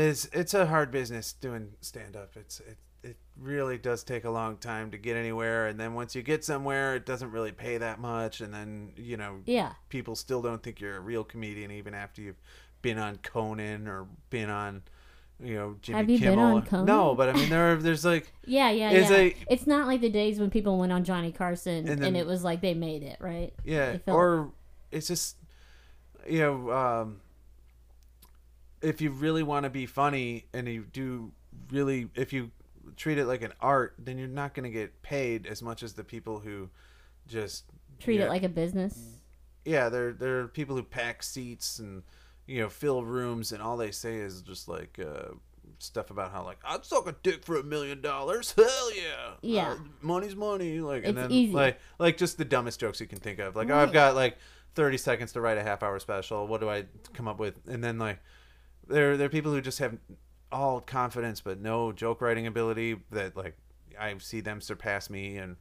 it's 0.06 0.26
it's 0.34 0.54
a 0.54 0.66
hard 0.66 0.92
business 0.92 1.34
doing 1.34 1.72
stand 1.82 2.16
up. 2.16 2.32
It's 2.36 2.60
it 2.62 2.78
it 3.04 3.18
really 3.40 3.78
does 3.78 4.04
take 4.04 4.26
a 4.26 4.30
long 4.30 4.58
time 4.58 4.92
to 4.92 4.98
get 4.98 5.16
anywhere, 5.16 5.68
and 5.68 5.80
then 5.80 5.94
once 5.94 6.16
you 6.16 6.22
get 6.24 6.44
somewhere, 6.44 6.96
it 6.96 7.06
doesn't 7.06 7.32
really 7.32 7.52
pay 7.52 7.78
that 7.78 8.00
much, 8.00 8.42
and 8.42 8.54
then 8.54 8.92
you 8.98 9.18
know 9.18 9.38
Yeah. 9.46 9.74
people 9.90 10.16
still 10.16 10.42
don't 10.42 10.62
think 10.62 10.80
you're 10.82 10.98
a 10.98 11.00
real 11.00 11.24
comedian 11.24 11.72
even 11.72 11.94
after 11.94 12.22
you've 12.22 12.42
been 12.82 12.98
on 12.98 13.18
Conan 13.18 13.88
or 13.88 14.08
been 14.30 14.50
on. 14.50 14.84
You 15.40 15.54
know, 15.54 15.76
Jimmy 15.84 15.98
Have 16.00 16.10
you 16.10 16.20
been 16.20 16.40
on 16.40 16.64
Conan? 16.64 16.86
No, 16.88 17.14
but 17.14 17.30
I 17.30 17.34
mean, 17.34 17.48
there 17.50 17.74
are, 17.74 17.76
there's 17.76 18.04
like 18.04 18.34
Yeah, 18.46 18.72
yeah, 18.72 18.90
It's 18.90 19.12
yeah. 19.12 19.18
a- 19.18 19.36
it's 19.52 19.68
not 19.68 19.86
like 19.86 20.02
the 20.02 20.10
days 20.10 20.40
when 20.40 20.50
people 20.50 20.80
went 20.80 20.92
on 20.92 21.04
Johnny 21.04 21.32
Carson 21.32 21.88
And 21.88 22.04
and, 22.04 22.18
it 22.18 22.26
was 22.26 22.44
like 22.44 22.60
they 22.62 22.74
made 22.74 23.04
it, 23.04 23.18
right? 23.20 23.54
Yeah, 23.64 23.98
or 24.08 24.52
it's 24.92 25.08
just 25.08 25.36
you 26.28 26.40
know, 26.40 26.72
um, 26.72 27.22
if 28.82 29.02
you 29.02 29.12
really 29.12 29.44
want 29.44 29.64
to 29.66 29.70
be 29.70 29.86
funny 29.86 30.46
and 30.54 30.68
you 30.68 30.86
do 30.92 31.32
really, 31.72 32.10
if 32.16 32.32
you 32.34 32.52
treat 32.96 33.18
it 33.18 33.26
like 33.26 33.42
an 33.42 33.54
art, 33.62 33.96
then 33.98 34.18
you're 34.18 34.28
not 34.28 34.54
going 34.54 34.64
to 34.66 34.70
get 34.70 35.02
paid 35.02 35.46
as 35.48 35.62
much 35.62 35.84
as 35.84 35.94
the 35.94 36.04
people 36.04 36.40
who 36.40 36.70
just 37.28 37.66
Treat 38.00 38.20
yeah, 38.20 38.26
it 38.26 38.30
like 38.30 38.44
a 38.44 38.50
business. 38.50 39.00
yeah. 39.66 39.90
There 39.90 40.14
there 40.14 40.40
are 40.42 40.48
people 40.48 40.76
who 40.76 40.84
pack 40.84 41.24
seats 41.24 41.80
and 41.80 42.04
you 42.46 42.62
know 42.62 42.70
fill 42.70 43.04
rooms 43.04 43.52
and 43.52 43.62
all 43.62 43.78
they 43.78 43.92
say 43.92 44.16
is 44.18 44.42
just 44.42 44.68
like. 44.68 45.00
Uh, 45.00 45.34
Stuff 45.80 46.10
about 46.10 46.32
how 46.32 46.44
like 46.44 46.58
I'd 46.66 46.86
suck 46.86 47.08
a 47.08 47.12
dick 47.22 47.44
for 47.46 47.58
a 47.58 47.62
million 47.64 48.02
dollars. 48.02 48.52
Hell 48.58 48.96
yeah, 48.96 49.34
Yeah. 49.44 49.72
Uh, 49.74 49.76
money's 50.02 50.36
money. 50.36 50.80
Like 50.80 51.04
and 51.06 51.16
It's 51.16 51.28
then 51.28 51.32
easy. 51.32 51.54
like 51.54 51.80
like 52.00 52.18
just 52.18 52.40
the 52.40 52.46
dumbest 52.46 52.80
jokes 52.80 53.00
you 53.00 53.06
can 53.06 53.20
think 53.20 53.38
of. 53.38 53.56
Like 53.56 53.70
oh, 53.70 53.76
I've 53.78 53.94
got 53.94 54.16
like 54.16 54.38
30 54.74 54.98
seconds 54.98 55.34
to 55.34 55.42
write 55.42 55.60
a 55.60 55.64
half 55.64 55.84
hour 55.84 56.00
special. 56.00 56.48
What 56.48 56.62
do 56.62 56.70
I 56.70 56.86
come 57.14 57.28
up 57.28 57.38
with? 57.38 57.60
And 57.68 57.84
then 57.84 58.00
like 58.00 58.18
there 58.88 59.18
there 59.18 59.26
are 59.28 59.30
people 59.30 59.52
who 59.52 59.62
just 59.62 59.80
have 59.80 59.98
all 60.52 60.80
confidence 60.80 61.42
but 61.42 61.60
no 61.60 61.92
joke 61.92 62.22
writing 62.22 62.48
ability 62.48 62.98
that 63.12 63.36
like 63.36 63.56
I 64.00 64.16
see 64.20 64.42
them 64.42 64.62
surpass 64.62 65.10
me 65.10 65.38
and 65.38 65.56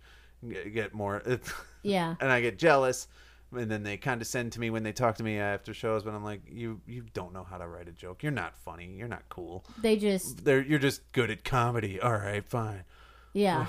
get 0.49 0.73
get 0.73 0.95
more 0.95 1.23
Yeah. 1.83 2.15
and 2.21 2.31
I 2.31 2.41
get 2.41 2.59
jealous. 2.59 3.09
And 3.53 3.71
then 3.71 3.85
they 3.85 3.97
condescend 3.97 4.53
to 4.53 4.61
me 4.61 4.71
when 4.71 4.83
they 4.83 4.93
talk 4.93 5.15
to 5.17 5.23
me 5.23 5.39
after 5.39 5.73
shows, 5.73 6.03
but 6.03 6.13
I'm 6.15 6.25
like, 6.25 6.41
you 6.51 6.81
you 6.85 7.05
don't 7.15 7.33
know 7.33 7.45
how 7.45 7.59
to 7.59 7.67
write 7.67 7.87
a 7.89 7.93
joke. 7.93 8.23
You're 8.25 8.33
not 8.33 8.57
funny. 8.57 8.93
You're 8.99 9.07
not 9.09 9.23
cool. 9.29 9.65
They 9.81 9.97
just 9.97 10.45
They're, 10.45 10.63
you're 10.63 10.81
just 10.81 11.11
good 11.13 11.31
at 11.31 11.45
comedy. 11.45 12.01
All 12.01 12.13
right, 12.13 12.45
fine. 12.45 12.83
yeah. 13.33 13.67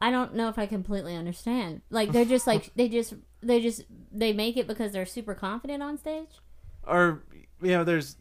I 0.00 0.10
don't 0.12 0.34
know 0.34 0.48
if 0.48 0.58
I 0.58 0.66
completely 0.66 1.16
understand. 1.16 1.82
Like 1.90 2.12
they're 2.12 2.24
just 2.24 2.46
like 2.46 2.70
they 2.76 2.88
just 2.88 3.14
they 3.42 3.60
just 3.60 3.82
they 4.12 4.32
make 4.32 4.56
it 4.56 4.66
because 4.68 4.92
they're 4.92 5.06
super 5.06 5.34
confident 5.34 5.82
on 5.82 5.98
stage. 5.98 6.30
or 6.86 7.24
you 7.60 7.70
know 7.72 7.82
there's 7.82 8.16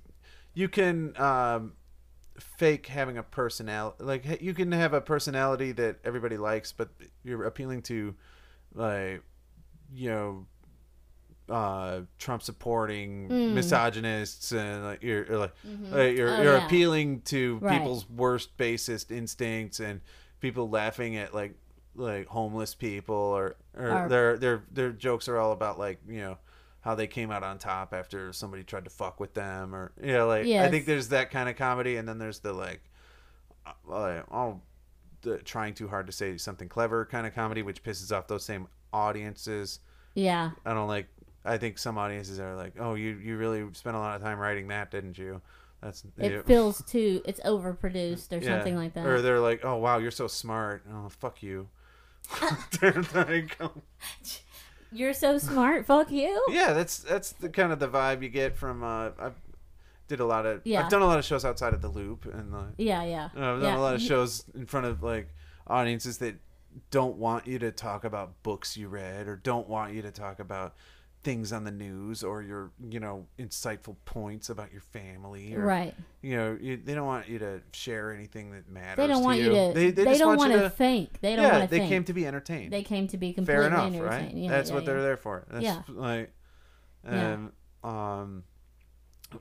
you 0.55 0.67
can 0.67 1.15
um 1.21 1.73
fake 2.39 2.87
having 2.87 3.17
a 3.17 3.23
personality 3.23 4.03
like 4.03 4.41
you 4.41 4.53
can 4.53 4.71
have 4.71 4.93
a 4.93 4.99
personality 5.01 5.71
that 5.71 5.97
everybody 6.03 6.35
likes 6.37 6.71
but 6.73 6.89
you're 7.23 7.43
appealing 7.45 7.81
to 7.81 8.13
like 8.73 9.21
you 9.93 10.09
know 10.09 10.45
uh, 11.47 12.01
Trump 12.17 12.41
supporting 12.41 13.29
Mm. 13.29 13.53
misogynists 13.53 14.51
and 14.51 14.83
like 14.83 15.03
you're, 15.03 15.25
you're 15.27 15.37
like 15.37 15.53
Mhm. 15.65 15.93
uh, 15.93 15.97
you're 16.01 16.29
Oh, 16.37 16.41
you're 16.41 16.57
yeah. 16.57 16.65
appealing 16.65 17.21
to 17.25 17.59
Right. 17.61 17.77
people's 17.77 18.09
worst 18.09 18.57
basest 18.57 19.11
instincts 19.11 19.79
and 19.79 20.01
people 20.39 20.69
laughing 20.69 21.15
at 21.17 21.35
like 21.35 21.53
like 21.93 22.25
homeless 22.27 22.73
people 22.75 23.15
or 23.15 23.55
or 23.77 23.89
Or- 24.05 24.09
their 24.09 24.37
their 24.37 24.63
their 24.71 24.91
jokes 24.91 25.27
are 25.29 25.37
all 25.37 25.51
about 25.51 25.77
like 25.77 25.99
you 26.07 26.19
know 26.19 26.37
how 26.85 26.93
they 26.95 27.07
came 27.07 27.31
out 27.31 27.43
on 27.43 27.57
top 27.57 27.93
after 27.93 28.31
somebody 28.31 28.63
tried 28.63 28.83
to 28.85 28.89
fuck 28.91 29.19
with 29.19 29.33
them 29.33 29.73
or 29.75 29.91
you 30.01 30.13
know 30.13 30.27
like 30.27 30.45
I 30.45 30.69
think 30.69 30.85
there's 30.85 31.09
that 31.09 31.31
kind 31.31 31.49
of 31.49 31.55
comedy 31.57 31.97
and 31.97 32.07
then 32.07 32.19
there's 32.19 32.39
the 32.39 32.53
like 32.53 32.79
uh, 33.89 34.21
all 34.29 34.61
the 35.23 35.39
trying 35.39 35.73
too 35.73 35.87
hard 35.87 36.05
to 36.05 36.13
say 36.13 36.37
something 36.37 36.69
clever 36.69 37.03
kind 37.05 37.25
of 37.25 37.33
comedy 37.33 37.63
which 37.63 37.81
pisses 37.83 38.15
off 38.15 38.27
those 38.27 38.45
same 38.45 38.67
audiences 38.93 39.79
Yeah. 40.13 40.51
I 40.63 40.73
don't 40.75 40.87
like. 40.87 41.07
I 41.43 41.57
think 41.57 41.77
some 41.77 41.97
audiences 41.97 42.39
are 42.39 42.55
like, 42.55 42.73
"Oh, 42.79 42.93
you 42.95 43.17
you 43.17 43.35
really 43.37 43.65
spent 43.73 43.95
a 43.95 43.99
lot 43.99 44.15
of 44.15 44.21
time 44.21 44.39
writing 44.39 44.67
that, 44.69 44.89
didn't 44.91 45.17
you?" 45.17 45.41
That's 45.81 46.03
It 46.17 46.45
feels 46.47 46.81
too. 46.83 47.21
It's 47.25 47.39
overproduced 47.41 48.31
or 48.31 48.37
Yeah. 48.43 48.55
something 48.57 48.75
like 48.75 48.93
that. 48.93 49.05
Or 49.05 49.21
they're 49.21 49.39
like, 49.39 49.63
"Oh, 49.63 49.75
wow, 49.77 49.97
you're 49.97 50.09
so 50.11 50.27
smart." 50.27 50.83
Oh, 50.91 51.09
fuck 51.09 51.43
you. 51.43 51.67
They're 52.79 53.03
like, 53.13 53.57
oh. 53.59 53.73
You're 54.95 55.13
so 55.13 55.37
smart. 55.37 55.85
Fuck 55.85 56.11
you. 56.11 56.43
yeah, 56.49 56.73
that's 56.73 56.99
that's 56.99 57.31
the 57.33 57.49
kind 57.49 57.71
of 57.71 57.79
the 57.79 57.87
vibe 57.87 58.23
you 58.23 58.29
get 58.29 58.55
from. 58.55 58.83
Uh, 58.83 59.11
I 59.19 59.31
did 60.07 60.19
a 60.19 60.25
lot 60.25 60.45
of. 60.45 60.61
Yeah. 60.63 60.83
I've 60.83 60.91
done 60.91 61.01
a 61.01 61.07
lot 61.07 61.19
of 61.19 61.25
shows 61.25 61.45
outside 61.45 61.73
of 61.73 61.81
the 61.81 61.89
loop, 61.89 62.25
and 62.25 62.53
uh, 62.53 62.63
Yeah. 62.77 63.03
Yeah. 63.03 63.25
I've 63.25 63.61
done 63.61 63.61
yeah. 63.61 63.77
a 63.77 63.79
lot 63.79 63.95
of 63.95 64.01
shows 64.01 64.45
in 64.53 64.65
front 64.65 64.85
of 64.85 65.03
like 65.03 65.29
audiences 65.67 66.19
that 66.19 66.35
don't 66.91 67.17
want 67.17 67.47
you 67.47 67.59
to 67.59 67.71
talk 67.71 68.03
about 68.03 68.41
books 68.43 68.75
you 68.75 68.87
read 68.87 69.27
or 69.27 69.35
don't 69.37 69.67
want 69.69 69.93
you 69.93 70.01
to 70.01 70.11
talk 70.11 70.39
about 70.39 70.75
things 71.25 71.51
on 71.51 71.63
the 71.63 71.71
news 71.71 72.23
or 72.23 72.43
your 72.43 72.71
you 72.89 72.99
know 72.99 73.25
insightful 73.39 73.95
points 74.05 74.49
about 74.49 74.71
your 74.71 74.79
family 74.79 75.55
or 75.55 75.65
Right. 75.65 75.95
you 76.21 76.37
know 76.37 76.55
you, 76.61 76.77
they 76.77 76.93
don't 76.93 77.07
want 77.07 77.27
you 77.27 77.39
to 77.39 77.61
share 77.73 78.13
anything 78.13 78.51
that 78.51 78.69
matters 78.69 78.97
They 78.97 79.07
don't 79.07 79.23
want 79.23 79.39
you 79.39 79.45
to. 79.49 79.51
they, 79.51 79.71
They, 79.73 79.91
they, 79.91 80.03
just 80.05 80.19
don't 80.19 80.37
want 80.37 80.53
to 80.53 80.69
think. 80.69 81.19
They 81.21 81.35
don't 81.35 81.45
yeah 81.45 81.51
want 81.57 81.63
to 81.63 81.69
they 81.71 81.79
think. 81.79 81.89
came 81.89 82.03
to 82.05 82.13
be 82.13 82.27
entertained 82.27 82.71
they 82.71 82.83
came 82.83 83.07
to 83.07 83.17
be 83.17 83.33
completely 83.33 83.55
fair 83.63 83.67
enough 83.67 83.99
right. 84.01 84.31
Yeah, 84.33 84.49
that's 84.51 84.69
yeah, 84.69 84.75
what 84.75 84.83
yeah. 84.83 84.85
they're 84.93 85.01
there 85.01 85.17
for 85.17 85.45
that's 85.49 85.63
Yeah. 85.63 85.81
like 85.89 86.31
Yeah. 87.03 87.11
and 87.33 87.51
um 87.83 88.43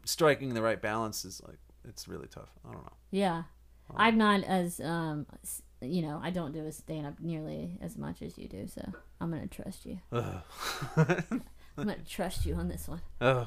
striking 0.07 0.55
the 0.55 0.63
right 0.63 0.81
balance 0.81 1.27
is 1.27 1.43
like 1.47 1.59
it's 1.87 2.09
really 2.09 2.29
tough 2.29 2.49
i 2.67 2.73
don't 2.73 2.83
know 2.83 2.93
Yeah. 3.11 3.43
Oh. 3.91 3.95
I'm 3.99 4.17
not 4.17 4.43
as 4.45 4.81
um 4.81 5.27
you 5.83 6.01
know, 6.01 6.19
I 6.23 6.31
don't 6.31 6.53
do 6.53 6.65
a 6.65 6.73
stand 6.73 7.07
up 7.07 7.21
nearly 7.21 7.77
as 7.83 7.99
much 7.99 8.23
as 8.23 8.39
you 8.39 8.49
do, 8.49 8.67
so 8.67 8.81
I'm 9.21 9.31
gonna 9.31 9.47
trust 9.47 9.85
you. 9.85 9.99
I'm 11.77 11.85
gonna 11.85 11.99
trust 12.09 12.47
you 12.47 12.55
on 12.55 12.69
this 12.69 12.89
one. 12.89 13.01
Ugh. 13.21 13.47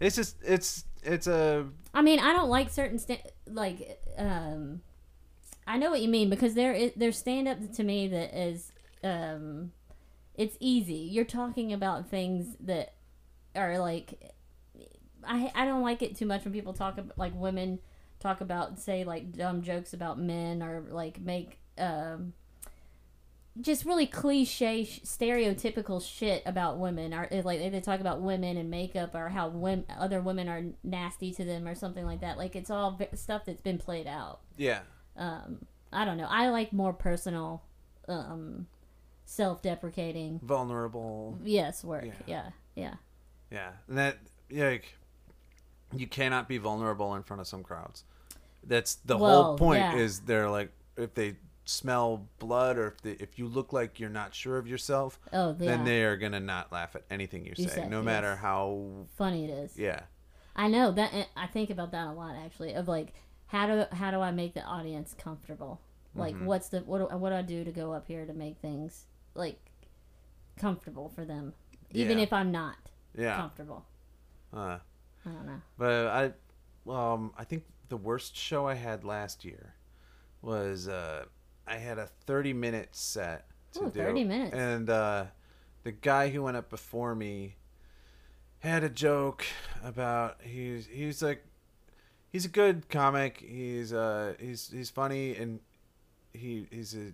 it's 0.00 0.16
just 0.16 0.36
it's 0.44 0.84
it's 1.02 1.26
a 1.26 1.66
I 1.92 2.02
mean, 2.02 2.20
I 2.20 2.32
don't 2.32 2.48
like 2.48 2.70
certain 2.70 2.98
sta- 2.98 3.30
like 3.46 4.00
um 4.16 4.80
I 5.66 5.78
know 5.78 5.90
what 5.90 6.00
you 6.00 6.08
mean 6.08 6.30
because 6.30 6.54
there 6.54 6.72
is 6.72 6.92
there's 6.96 7.18
stand 7.18 7.48
up 7.48 7.58
to 7.74 7.84
me 7.84 8.08
that 8.08 8.38
is 8.38 8.72
um 9.02 9.72
it's 10.34 10.56
easy. 10.60 10.94
You're 10.94 11.24
talking 11.24 11.72
about 11.72 12.08
things 12.08 12.56
that 12.60 12.94
are 13.54 13.78
like 13.78 14.34
I 15.26 15.50
I 15.54 15.64
don't 15.64 15.82
like 15.82 16.02
it 16.02 16.16
too 16.16 16.26
much 16.26 16.44
when 16.44 16.52
people 16.52 16.72
talk 16.72 16.98
about 16.98 17.18
like 17.18 17.32
women 17.34 17.78
talk 18.20 18.40
about 18.40 18.78
say 18.78 19.04
like 19.04 19.32
dumb 19.32 19.62
jokes 19.62 19.92
about 19.92 20.18
men 20.18 20.62
or 20.62 20.84
like 20.90 21.20
make 21.20 21.58
um 21.78 22.32
just 23.60 23.84
really 23.84 24.06
cliche 24.06 24.84
stereotypical 24.84 26.04
shit 26.04 26.42
about 26.44 26.78
women 26.78 27.14
or 27.14 27.28
eh, 27.30 27.42
like 27.44 27.60
they 27.60 27.80
talk 27.80 28.00
about 28.00 28.20
women 28.20 28.56
and 28.56 28.68
makeup 28.70 29.14
or 29.14 29.28
how 29.28 29.48
women, 29.48 29.84
other 29.96 30.20
women 30.20 30.48
are 30.48 30.62
nasty 30.82 31.32
to 31.32 31.44
them 31.44 31.66
or 31.68 31.74
something 31.74 32.04
like 32.04 32.20
that 32.20 32.36
like 32.36 32.56
it's 32.56 32.70
all 32.70 32.98
stuff 33.14 33.44
that's 33.44 33.60
been 33.62 33.78
played 33.78 34.06
out. 34.06 34.40
Yeah. 34.56 34.80
Um 35.16 35.66
i 35.92 36.04
don't 36.04 36.16
know. 36.16 36.26
I 36.28 36.48
like 36.48 36.72
more 36.72 36.92
personal 36.92 37.62
um 38.08 38.66
self-deprecating. 39.24 40.40
Vulnerable. 40.42 41.38
Yes 41.44 41.84
work. 41.84 42.04
Yeah. 42.04 42.12
yeah. 42.26 42.50
Yeah. 42.74 42.94
Yeah. 43.50 43.70
And 43.88 43.98
that 43.98 44.18
like 44.50 44.96
you 45.94 46.08
cannot 46.08 46.48
be 46.48 46.58
vulnerable 46.58 47.14
in 47.14 47.22
front 47.22 47.40
of 47.40 47.46
some 47.46 47.62
crowds. 47.62 48.02
That's 48.66 48.96
the 48.96 49.16
Well, 49.16 49.44
whole 49.44 49.58
point 49.58 49.80
yeah. 49.80 49.96
is 49.96 50.20
they're 50.20 50.50
like 50.50 50.72
if 50.96 51.14
they 51.14 51.36
smell 51.64 52.26
blood 52.38 52.76
or 52.76 52.88
if 52.88 53.00
they, 53.02 53.12
if 53.12 53.38
you 53.38 53.46
look 53.46 53.72
like 53.72 53.98
you're 53.98 54.10
not 54.10 54.34
sure 54.34 54.58
of 54.58 54.66
yourself 54.66 55.18
oh 55.32 55.52
then 55.52 55.84
they 55.84 56.02
are 56.04 56.16
gonna 56.16 56.40
not 56.40 56.70
laugh 56.70 56.94
at 56.94 57.02
anything 57.10 57.44
you 57.46 57.54
say 57.54 57.62
You 57.62 57.68
say, 57.68 57.88
no 57.88 58.02
matter 58.02 58.36
how 58.36 59.06
funny 59.16 59.44
it 59.44 59.50
is 59.50 59.78
yeah 59.78 60.00
I 60.56 60.68
know 60.68 60.92
that 60.92 61.28
I 61.36 61.46
think 61.48 61.70
about 61.70 61.90
that 61.92 62.06
a 62.06 62.12
lot 62.12 62.36
actually. 62.36 62.74
Of 62.74 62.86
like, 62.86 63.12
how 63.48 63.66
do 63.66 63.86
how 63.96 64.12
do 64.12 64.20
I 64.20 64.30
make 64.30 64.54
the 64.54 64.62
audience 64.62 65.12
comfortable? 65.18 65.80
Like, 66.14 66.36
Mhm. 66.36 66.44
what's 66.44 66.68
the 66.68 66.78
what 66.80 66.98
do, 67.10 67.16
what 67.16 67.30
do 67.30 67.34
I 67.36 67.42
do 67.42 67.64
to 67.64 67.72
go 67.72 67.92
up 67.92 68.06
here 68.06 68.24
to 68.24 68.32
make 68.32 68.58
things 68.58 69.06
like 69.34 69.58
comfortable 70.56 71.08
for 71.08 71.24
them, 71.24 71.54
even 71.90 72.18
Yeah. 72.18 72.22
if 72.24 72.32
I'm 72.32 72.52
not 72.52 72.76
yeah 73.16 73.36
comfortable. 73.36 73.84
uh, 74.52 74.78
I 75.26 75.30
don't 75.30 75.46
know. 75.46 75.60
But 75.76 76.06
I, 76.86 76.90
um, 76.90 77.32
I 77.36 77.42
think 77.44 77.64
the 77.88 77.96
worst 77.96 78.36
show 78.36 78.68
I 78.68 78.74
had 78.74 79.02
last 79.04 79.44
year 79.44 79.74
was 80.42 80.86
uh, 80.86 81.24
I 81.66 81.76
had 81.76 81.98
a 81.98 82.06
thirty 82.26 82.52
minute 82.52 82.90
set 82.92 83.46
to 83.72 83.84
Ooh, 83.84 83.90
do, 83.90 84.00
30 84.00 84.24
minutes. 84.24 84.54
and 84.56 84.90
uh, 84.90 85.24
the 85.82 85.92
guy 85.92 86.28
who 86.28 86.42
went 86.42 86.56
up 86.56 86.70
before 86.70 87.14
me 87.14 87.56
had 88.60 88.84
a 88.84 88.88
joke 88.88 89.44
about 89.82 90.38
he's 90.42 90.86
he's 90.86 91.22
like 91.22 91.44
he's 92.32 92.44
a 92.44 92.48
good 92.48 92.88
comic. 92.88 93.38
He's 93.46 93.92
uh 93.92 94.34
he's 94.38 94.70
he's 94.70 94.90
funny 94.90 95.34
and 95.36 95.60
he 96.32 96.66
he's 96.70 96.94
a 96.94 97.12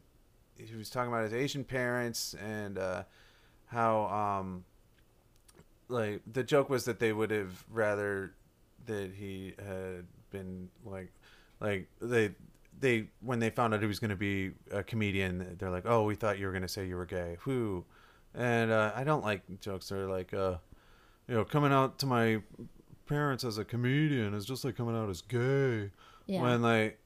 he 0.62 0.76
was 0.76 0.90
talking 0.90 1.10
about 1.12 1.24
his 1.24 1.32
Asian 1.32 1.64
parents 1.64 2.34
and 2.34 2.76
uh, 2.78 3.04
how 3.66 4.06
um 4.06 4.64
like 5.88 6.20
the 6.30 6.44
joke 6.44 6.68
was 6.70 6.84
that 6.84 7.00
they 7.00 7.12
would 7.12 7.30
have 7.30 7.64
rather 7.70 8.32
that 8.86 9.12
he 9.14 9.54
had 9.58 10.06
been 10.30 10.68
like 10.84 11.12
like 11.60 11.88
they 12.00 12.30
they 12.80 13.08
when 13.20 13.38
they 13.38 13.50
found 13.50 13.74
out 13.74 13.80
he 13.80 13.86
was 13.86 13.98
going 13.98 14.10
to 14.10 14.16
be 14.16 14.52
a 14.70 14.82
comedian 14.82 15.56
they're 15.58 15.70
like 15.70 15.84
oh 15.86 16.04
we 16.04 16.14
thought 16.14 16.38
you 16.38 16.46
were 16.46 16.52
going 16.52 16.62
to 16.62 16.68
say 16.68 16.86
you 16.86 16.96
were 16.96 17.06
gay 17.06 17.36
whoo 17.44 17.84
and 18.34 18.70
uh, 18.70 18.92
i 18.94 19.04
don't 19.04 19.24
like 19.24 19.42
jokes 19.60 19.88
that 19.88 19.98
are 19.98 20.08
like 20.08 20.32
uh 20.34 20.54
you 21.28 21.34
know 21.34 21.44
coming 21.44 21.72
out 21.72 21.98
to 21.98 22.06
my 22.06 22.40
parents 23.06 23.44
as 23.44 23.58
a 23.58 23.64
comedian 23.64 24.34
is 24.34 24.44
just 24.44 24.64
like 24.64 24.76
coming 24.76 24.96
out 24.96 25.08
as 25.08 25.20
gay 25.22 25.90
Yeah, 26.26 26.42
when 26.42 26.62
like 26.62 26.98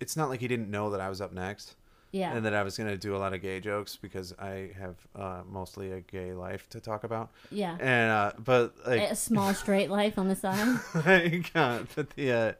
it's 0.00 0.16
not 0.16 0.28
like 0.28 0.40
he 0.40 0.48
didn't 0.48 0.70
know 0.70 0.90
that 0.90 1.00
i 1.00 1.08
was 1.08 1.20
up 1.20 1.32
next 1.32 1.76
yeah, 2.10 2.34
and 2.34 2.44
that 2.46 2.54
I 2.54 2.62
was 2.62 2.76
gonna 2.78 2.96
do 2.96 3.14
a 3.14 3.18
lot 3.18 3.34
of 3.34 3.42
gay 3.42 3.60
jokes 3.60 3.96
because 3.96 4.32
I 4.38 4.70
have 4.78 4.96
uh, 5.14 5.42
mostly 5.46 5.92
a 5.92 6.00
gay 6.00 6.32
life 6.32 6.68
to 6.70 6.80
talk 6.80 7.04
about. 7.04 7.30
yeah. 7.50 7.76
And 7.78 8.10
uh, 8.10 8.32
but 8.38 8.74
like 8.86 9.10
a 9.10 9.16
small 9.16 9.52
straight 9.52 9.90
life 9.90 10.18
on 10.18 10.28
the 10.28 10.34
side. 10.34 10.80
I 10.94 11.42
can't. 11.52 11.86
But 11.94 12.10
the 12.10 12.32
uh, 12.32 12.52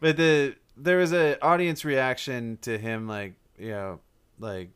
but 0.00 0.16
the 0.16 0.54
there 0.80 0.98
was 0.98 1.12
a 1.12 1.42
audience 1.44 1.84
reaction 1.84 2.58
to 2.62 2.78
him 2.78 3.08
like 3.08 3.34
you 3.58 3.70
know 3.70 4.00
like 4.38 4.70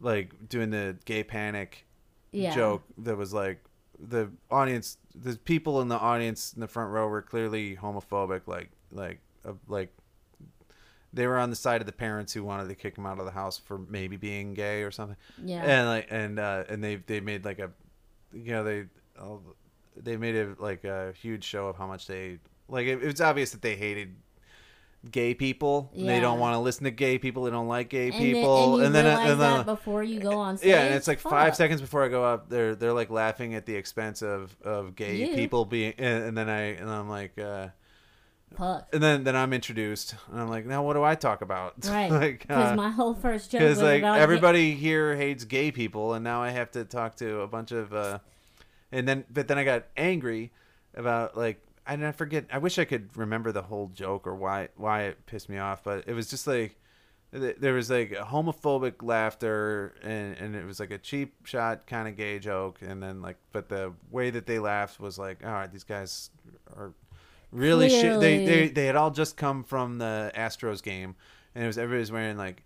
like 0.00 0.48
doing 0.48 0.70
the 0.70 0.96
gay 1.04 1.24
panic 1.24 1.86
Yeah, 2.32 2.54
joke 2.54 2.82
that 2.98 3.16
was 3.16 3.32
like 3.32 3.64
the 3.98 4.30
audience 4.50 4.98
the 5.14 5.36
people 5.36 5.80
in 5.80 5.88
the 5.88 5.98
audience 5.98 6.52
in 6.52 6.60
the 6.60 6.68
front 6.68 6.90
row 6.90 7.06
were 7.08 7.22
clearly 7.22 7.76
homophobic 7.76 8.42
like 8.46 8.70
like 8.92 9.20
uh, 9.44 9.52
like 9.68 9.94
they 11.12 11.26
were 11.26 11.38
on 11.38 11.48
the 11.48 11.56
side 11.56 11.80
of 11.80 11.86
the 11.86 11.92
parents 11.92 12.32
who 12.32 12.42
wanted 12.42 12.68
to 12.68 12.74
kick 12.74 12.98
him 12.98 13.06
out 13.06 13.20
of 13.20 13.24
the 13.24 13.30
house 13.30 13.56
for 13.56 13.78
maybe 13.78 14.16
being 14.16 14.52
gay 14.52 14.82
or 14.82 14.90
something. 14.90 15.16
Yeah, 15.44 15.62
and 15.62 15.88
like 15.88 16.06
and 16.10 16.38
uh 16.38 16.64
and 16.68 16.82
they 16.82 16.96
they 16.96 17.20
made 17.20 17.44
like 17.44 17.60
a 17.60 17.70
you 18.32 18.50
know 18.52 18.64
they 18.64 18.86
they 19.96 20.16
made 20.16 20.34
it 20.34 20.60
like 20.60 20.84
a 20.84 21.12
huge 21.12 21.44
show 21.44 21.68
of 21.68 21.76
how 21.76 21.86
much 21.86 22.06
they 22.06 22.38
like 22.68 22.86
it, 22.86 23.02
it 23.02 23.06
was 23.06 23.20
obvious 23.20 23.52
that 23.52 23.62
they 23.62 23.76
hated 23.76 24.16
gay 25.10 25.34
people 25.34 25.90
they 25.94 26.18
don't 26.20 26.38
want 26.38 26.54
to 26.54 26.58
listen 26.58 26.84
to 26.84 26.90
gay 26.90 27.18
people 27.18 27.44
they 27.44 27.50
don't 27.50 27.68
like 27.68 27.88
gay 27.90 28.08
and 28.08 28.14
people 28.16 28.76
then, 28.78 28.86
and 28.86 28.94
then 28.94 29.06
and 29.30 29.40
then 29.40 29.64
before 29.66 30.02
you 30.02 30.18
go 30.18 30.38
on 30.38 30.56
stage. 30.56 30.70
yeah 30.70 30.82
and 30.84 30.94
it's 30.94 31.06
like 31.06 31.18
five 31.20 31.54
seconds 31.54 31.80
before 31.80 32.02
i 32.04 32.08
go 32.08 32.24
up 32.24 32.48
they're 32.48 32.74
they're 32.74 32.92
like 32.92 33.10
laughing 33.10 33.54
at 33.54 33.66
the 33.66 33.74
expense 33.74 34.22
of 34.22 34.56
of 34.64 34.96
gay 34.96 35.16
You. 35.16 35.34
people 35.34 35.64
being 35.66 35.92
and, 35.98 36.24
and 36.24 36.38
then 36.38 36.48
i 36.48 36.60
and 36.60 36.88
i'm 36.90 37.08
like 37.08 37.38
uh 37.38 37.68
Fuck. 38.56 38.88
and 38.92 39.02
then 39.02 39.24
then 39.24 39.34
i'm 39.36 39.52
introduced 39.52 40.14
and 40.30 40.40
i'm 40.40 40.48
like 40.48 40.64
now 40.64 40.82
what 40.82 40.92
do 40.94 41.02
i 41.02 41.14
talk 41.16 41.42
about 41.42 41.74
Right. 41.84 42.10
like 42.10 42.40
Because 42.40 42.72
uh, 42.72 42.76
my 42.76 42.90
whole 42.90 43.14
first 43.14 43.50
joke 43.50 43.62
was 43.62 43.82
like 43.82 43.98
about 44.00 44.20
everybody 44.20 44.74
here 44.74 45.16
hates 45.16 45.44
gay 45.44 45.70
people 45.72 46.14
and 46.14 46.22
now 46.22 46.42
i 46.42 46.50
have 46.50 46.70
to 46.72 46.84
talk 46.84 47.16
to 47.16 47.40
a 47.40 47.48
bunch 47.48 47.72
of 47.72 47.92
uh 47.92 48.20
and 48.92 49.08
then 49.08 49.24
but 49.32 49.48
then 49.48 49.58
i 49.58 49.64
got 49.64 49.84
angry 49.96 50.52
about 50.94 51.36
like 51.36 51.60
i 51.86 51.96
didn't 51.96 52.16
forget 52.16 52.44
i 52.52 52.58
wish 52.58 52.78
i 52.78 52.84
could 52.84 53.08
remember 53.16 53.52
the 53.52 53.62
whole 53.62 53.88
joke 53.88 54.26
or 54.26 54.34
why 54.34 54.68
why 54.76 55.02
it 55.02 55.26
pissed 55.26 55.48
me 55.48 55.58
off 55.58 55.82
but 55.84 56.04
it 56.06 56.12
was 56.12 56.28
just 56.28 56.46
like 56.46 56.76
there 57.32 57.74
was 57.74 57.90
like 57.90 58.12
homophobic 58.12 59.02
laughter 59.02 59.94
and 60.02 60.36
and 60.38 60.54
it 60.54 60.64
was 60.64 60.78
like 60.78 60.92
a 60.92 60.98
cheap 60.98 61.34
shot 61.44 61.86
kind 61.86 62.06
of 62.06 62.16
gay 62.16 62.38
joke 62.38 62.78
and 62.80 63.02
then 63.02 63.20
like 63.20 63.36
but 63.52 63.68
the 63.68 63.92
way 64.10 64.30
that 64.30 64.46
they 64.46 64.58
laughed 64.58 65.00
was 65.00 65.18
like 65.18 65.44
all 65.44 65.52
right 65.52 65.72
these 65.72 65.84
guys 65.84 66.30
are 66.76 66.92
really 67.54 67.88
shit. 67.88 68.20
They, 68.20 68.44
they 68.44 68.68
they 68.68 68.86
had 68.86 68.96
all 68.96 69.10
just 69.10 69.36
come 69.36 69.62
from 69.64 69.98
the 69.98 70.32
Astros 70.34 70.82
game 70.82 71.14
and 71.54 71.64
it 71.64 71.66
was 71.66 71.78
everybody's 71.78 72.12
wearing 72.12 72.36
like 72.36 72.64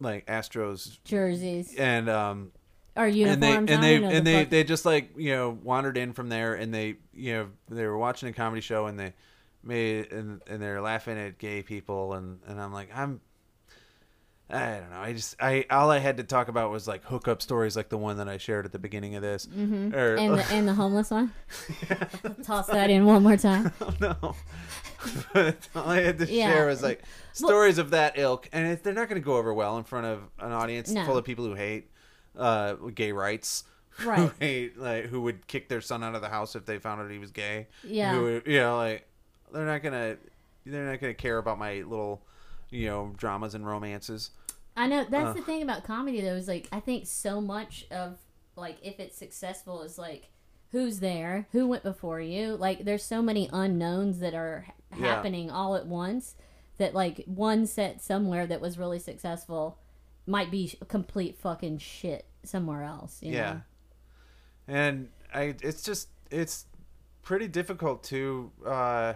like 0.00 0.26
Astros 0.26 0.98
Jerseys. 1.04 1.74
and 1.76 2.08
um 2.08 2.52
or 2.96 3.04
and 3.06 3.42
they 3.42 3.52
and 3.56 3.68
they 3.68 3.96
and 3.96 4.26
the 4.26 4.32
they 4.32 4.44
they 4.44 4.64
just 4.64 4.84
like 4.84 5.10
you 5.16 5.30
know 5.34 5.50
wandered 5.62 5.96
in 5.96 6.12
from 6.12 6.28
there 6.28 6.54
and 6.54 6.72
they 6.74 6.96
you 7.14 7.32
know 7.32 7.48
they 7.70 7.86
were 7.86 7.96
watching 7.98 8.28
a 8.28 8.32
comedy 8.32 8.60
show 8.60 8.86
and 8.86 8.98
they 9.00 9.12
made 9.64 10.12
and 10.12 10.40
and 10.46 10.60
they're 10.60 10.80
laughing 10.82 11.18
at 11.18 11.38
gay 11.38 11.62
people 11.62 12.14
and 12.14 12.40
and 12.46 12.60
I'm 12.60 12.72
like 12.72 12.90
I'm 12.94 13.20
I 14.50 14.78
don't 14.80 14.90
know 14.90 15.00
I 15.00 15.12
just 15.14 15.36
I 15.40 15.64
all 15.70 15.90
I 15.90 15.98
had 15.98 16.18
to 16.18 16.24
talk 16.24 16.48
about 16.48 16.70
was 16.70 16.86
like 16.86 17.04
hookup 17.04 17.40
stories 17.40 17.74
like 17.76 17.88
the 17.88 17.96
one 17.96 18.18
that 18.18 18.28
I 18.28 18.36
shared 18.36 18.66
at 18.66 18.72
the 18.72 18.78
beginning 18.78 19.14
of 19.14 19.22
this 19.22 19.46
Mhm. 19.46 19.94
or 19.94 20.16
and 20.16 20.34
the, 20.38 20.44
and 20.52 20.68
the 20.68 20.74
homeless 20.74 21.10
one. 21.10 21.32
yeah. 21.88 21.94
Toss 22.42 22.66
that 22.66 22.90
in 22.90 23.06
one 23.06 23.22
more 23.22 23.36
time. 23.38 23.72
no 24.00 24.34
but 25.32 25.56
all 25.74 25.88
I 25.88 26.00
had 26.00 26.18
to 26.18 26.26
Yeah. 26.30 26.50
share 26.52 26.66
was 26.66 26.82
like 26.82 27.02
stories 27.32 27.78
of 27.78 27.90
that 27.90 28.18
ilk 28.18 28.48
and 28.52 28.66
it, 28.66 28.82
they're 28.84 28.92
not 28.92 29.08
going 29.08 29.20
to 29.20 29.24
go 29.24 29.36
over 29.36 29.54
well 29.54 29.78
in 29.78 29.84
front 29.84 30.06
of 30.06 30.20
an 30.38 30.52
audience 30.52 30.90
No. 30.90 31.04
full 31.06 31.16
of 31.16 31.24
people 31.24 31.44
who 31.46 31.54
hate 31.54 31.90
uh 32.38 32.74
gay 32.94 33.12
rights 33.12 33.64
who 33.98 34.08
Right. 34.40 34.72
like 34.76 35.04
who 35.06 35.20
would 35.22 35.46
kick 35.46 35.68
their 35.68 35.80
son 35.82 36.02
out 36.02 36.14
of 36.14 36.22
the 36.22 36.28
house 36.28 36.56
if 36.56 36.64
they 36.64 36.78
found 36.78 37.00
out 37.00 37.10
he 37.10 37.18
was 37.18 37.30
gay. 37.30 37.66
Yeah. 37.84 38.14
Who 38.14 38.22
would, 38.22 38.46
you 38.46 38.58
know, 38.58 38.76
like 38.76 39.06
they're 39.52 39.66
not 39.66 39.82
gonna 39.82 40.16
they're 40.64 40.90
not 40.90 41.00
gonna 41.00 41.14
care 41.14 41.38
about 41.38 41.58
my 41.58 41.74
little 41.82 42.22
you 42.70 42.86
know 42.86 43.12
dramas 43.16 43.54
and 43.54 43.66
romances. 43.66 44.30
I 44.76 44.86
know 44.86 45.04
that's 45.04 45.30
Uh. 45.30 45.32
the 45.34 45.42
thing 45.42 45.62
about 45.62 45.84
comedy 45.84 46.20
though 46.22 46.34
is 46.36 46.48
like 46.48 46.68
I 46.72 46.80
think 46.80 47.06
so 47.06 47.40
much 47.40 47.86
of 47.90 48.16
like 48.56 48.78
if 48.82 48.98
it's 48.98 49.16
successful 49.18 49.82
is 49.82 49.98
like 49.98 50.30
who's 50.70 51.00
there, 51.00 51.46
who 51.52 51.66
went 51.68 51.82
before 51.82 52.18
you. 52.20 52.56
Like 52.56 52.86
there's 52.86 53.04
so 53.04 53.20
many 53.20 53.50
unknowns 53.52 54.20
that 54.20 54.32
are 54.32 54.64
ha- 54.66 54.72
Yeah. 54.98 55.06
happening 55.16 55.50
all 55.50 55.76
at 55.76 55.86
once 55.86 56.34
that 56.78 56.94
like 56.94 57.22
one 57.26 57.66
set 57.66 58.00
somewhere 58.00 58.46
that 58.46 58.62
was 58.62 58.78
really 58.78 58.98
successful 58.98 59.76
might 60.26 60.50
be 60.50 60.72
complete 60.88 61.36
fucking 61.38 61.78
shit 61.78 62.26
somewhere 62.44 62.82
else. 62.82 63.18
You 63.22 63.32
yeah. 63.32 63.52
Know? 63.52 63.60
And 64.68 65.08
I 65.34 65.54
it's 65.62 65.82
just 65.82 66.08
it's 66.30 66.66
pretty 67.22 67.48
difficult 67.48 68.02
to 68.04 68.50
uh 68.66 69.14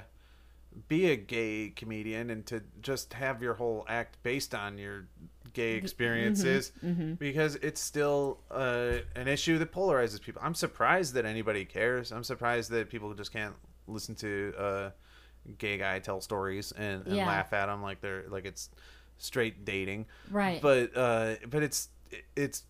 be 0.89 1.11
a 1.11 1.17
gay 1.17 1.73
comedian 1.75 2.29
and 2.31 2.45
to 2.47 2.63
just 2.83 3.15
have 3.15 3.43
your 3.43 3.55
whole 3.55 3.85
act 3.89 4.23
based 4.23 4.55
on 4.55 4.77
your 4.77 5.07
gay 5.55 5.73
experiences 5.77 6.71
Mm-hmm. 6.85 7.15
because 7.15 7.55
it's 7.57 7.81
still 7.81 8.41
uh, 8.51 8.97
an 9.15 9.27
issue 9.27 9.57
that 9.57 9.73
polarizes 9.73 10.21
people. 10.21 10.43
I'm 10.45 10.55
surprised 10.55 11.15
that 11.15 11.25
anybody 11.25 11.65
cares. 11.65 12.13
I'm 12.13 12.25
surprised 12.25 12.71
that 12.73 12.91
people 12.91 13.15
just 13.15 13.33
can't 13.33 13.55
listen 13.89 14.15
to 14.17 14.53
a 14.59 14.93
gay 15.57 15.79
guy 15.79 15.99
tell 16.01 16.21
stories 16.21 16.73
and, 16.73 17.07
and 17.07 17.17
Yeah. 17.17 17.27
laugh 17.27 17.55
at 17.55 17.67
them 17.67 17.81
like 17.83 18.03
they're 18.03 18.25
like 18.29 18.45
it's 18.45 18.69
straight 19.19 19.65
dating. 19.65 20.07
Right. 20.31 20.61
But 20.61 20.97
uh, 20.97 21.35
but 21.49 21.63
it's 21.63 21.89
it's 22.35 22.65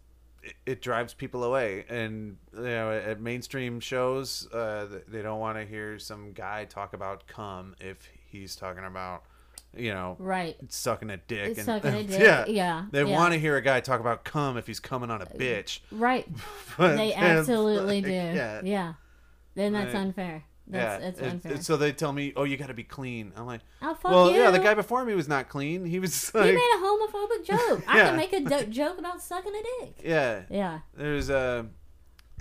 it, 0.64 0.80
drives 0.80 1.12
people 1.12 1.42
away 1.42 1.84
and 1.88 2.36
you 2.54 2.62
know 2.62 2.92
at 2.92 3.20
mainstream 3.20 3.80
shows 3.80 4.46
uh, 4.52 4.86
they 5.08 5.20
don't 5.22 5.40
want 5.40 5.58
to 5.58 5.64
hear 5.66 5.98
some 5.98 6.32
guy 6.32 6.64
talk 6.64 6.92
about 6.92 7.26
cum 7.26 7.74
if 7.80 7.98
he's 8.30 8.54
talking 8.54 8.84
about 8.84 9.24
you 9.76 9.92
know 9.92 10.14
right. 10.20 10.56
sucking 10.68 11.10
a 11.10 11.16
dick 11.16 11.48
It's 11.50 11.58
and 11.58 11.66
sucking 11.66 11.94
a 11.94 12.02
dick. 12.04 12.20
yeah 12.20 12.44
Yeah. 12.46 12.84
they 12.92 13.02
yeah. 13.04 13.16
want 13.16 13.32
to 13.34 13.40
hear 13.40 13.56
a 13.56 13.60
guy 13.60 13.80
talk 13.80 13.98
about 14.00 14.24
cum 14.24 14.56
if 14.56 14.68
he's 14.68 14.78
coming 14.78 15.10
on 15.10 15.20
a 15.20 15.26
bitch 15.26 15.80
Right. 15.90 16.26
But 16.78 16.96
They 16.96 17.12
absolutely 17.12 18.00
do. 18.02 18.10
Yeah. 18.12 18.60
yeah 18.62 18.92
Then 19.56 19.72
that's 19.72 19.94
unfair. 19.96 20.44
That's, 20.68 21.02
yeah 21.02 21.06
that's 21.10 21.20
It- 21.20 21.30
unfair. 21.30 21.52
it- 21.52 21.64
so 21.64 21.76
they 21.76 21.92
tell 21.92 22.12
me 22.12 22.32
oh 22.36 22.44
you 22.44 22.56
got 22.56 22.66
to 22.68 22.74
be 22.74 22.82
clean 22.84 23.32
i'm 23.36 23.46
like 23.46 23.60
oh, 23.82 23.94
fuck 23.94 24.10
well 24.10 24.30
you. 24.30 24.38
yeah 24.38 24.50
the 24.50 24.58
guy 24.58 24.74
before 24.74 25.04
me 25.04 25.14
was 25.14 25.28
not 25.28 25.48
clean 25.48 25.84
he 25.84 25.98
was 26.00 26.30
He 26.30 26.38
made 26.40 26.54
a 26.56 26.78
homophobic 26.78 27.44
joke. 27.44 27.84
I 27.88 28.00
can 28.00 28.16
make 28.16 28.32
a 28.32 28.40
do- 28.40 28.66
joke 28.66 28.98
about 28.98 29.22
sucking 29.22 29.52
a 29.54 29.84
dick. 29.84 29.94
yeah 30.04 30.42
Yeah. 30.50 30.80
There's 30.94 31.30
a, 31.30 31.66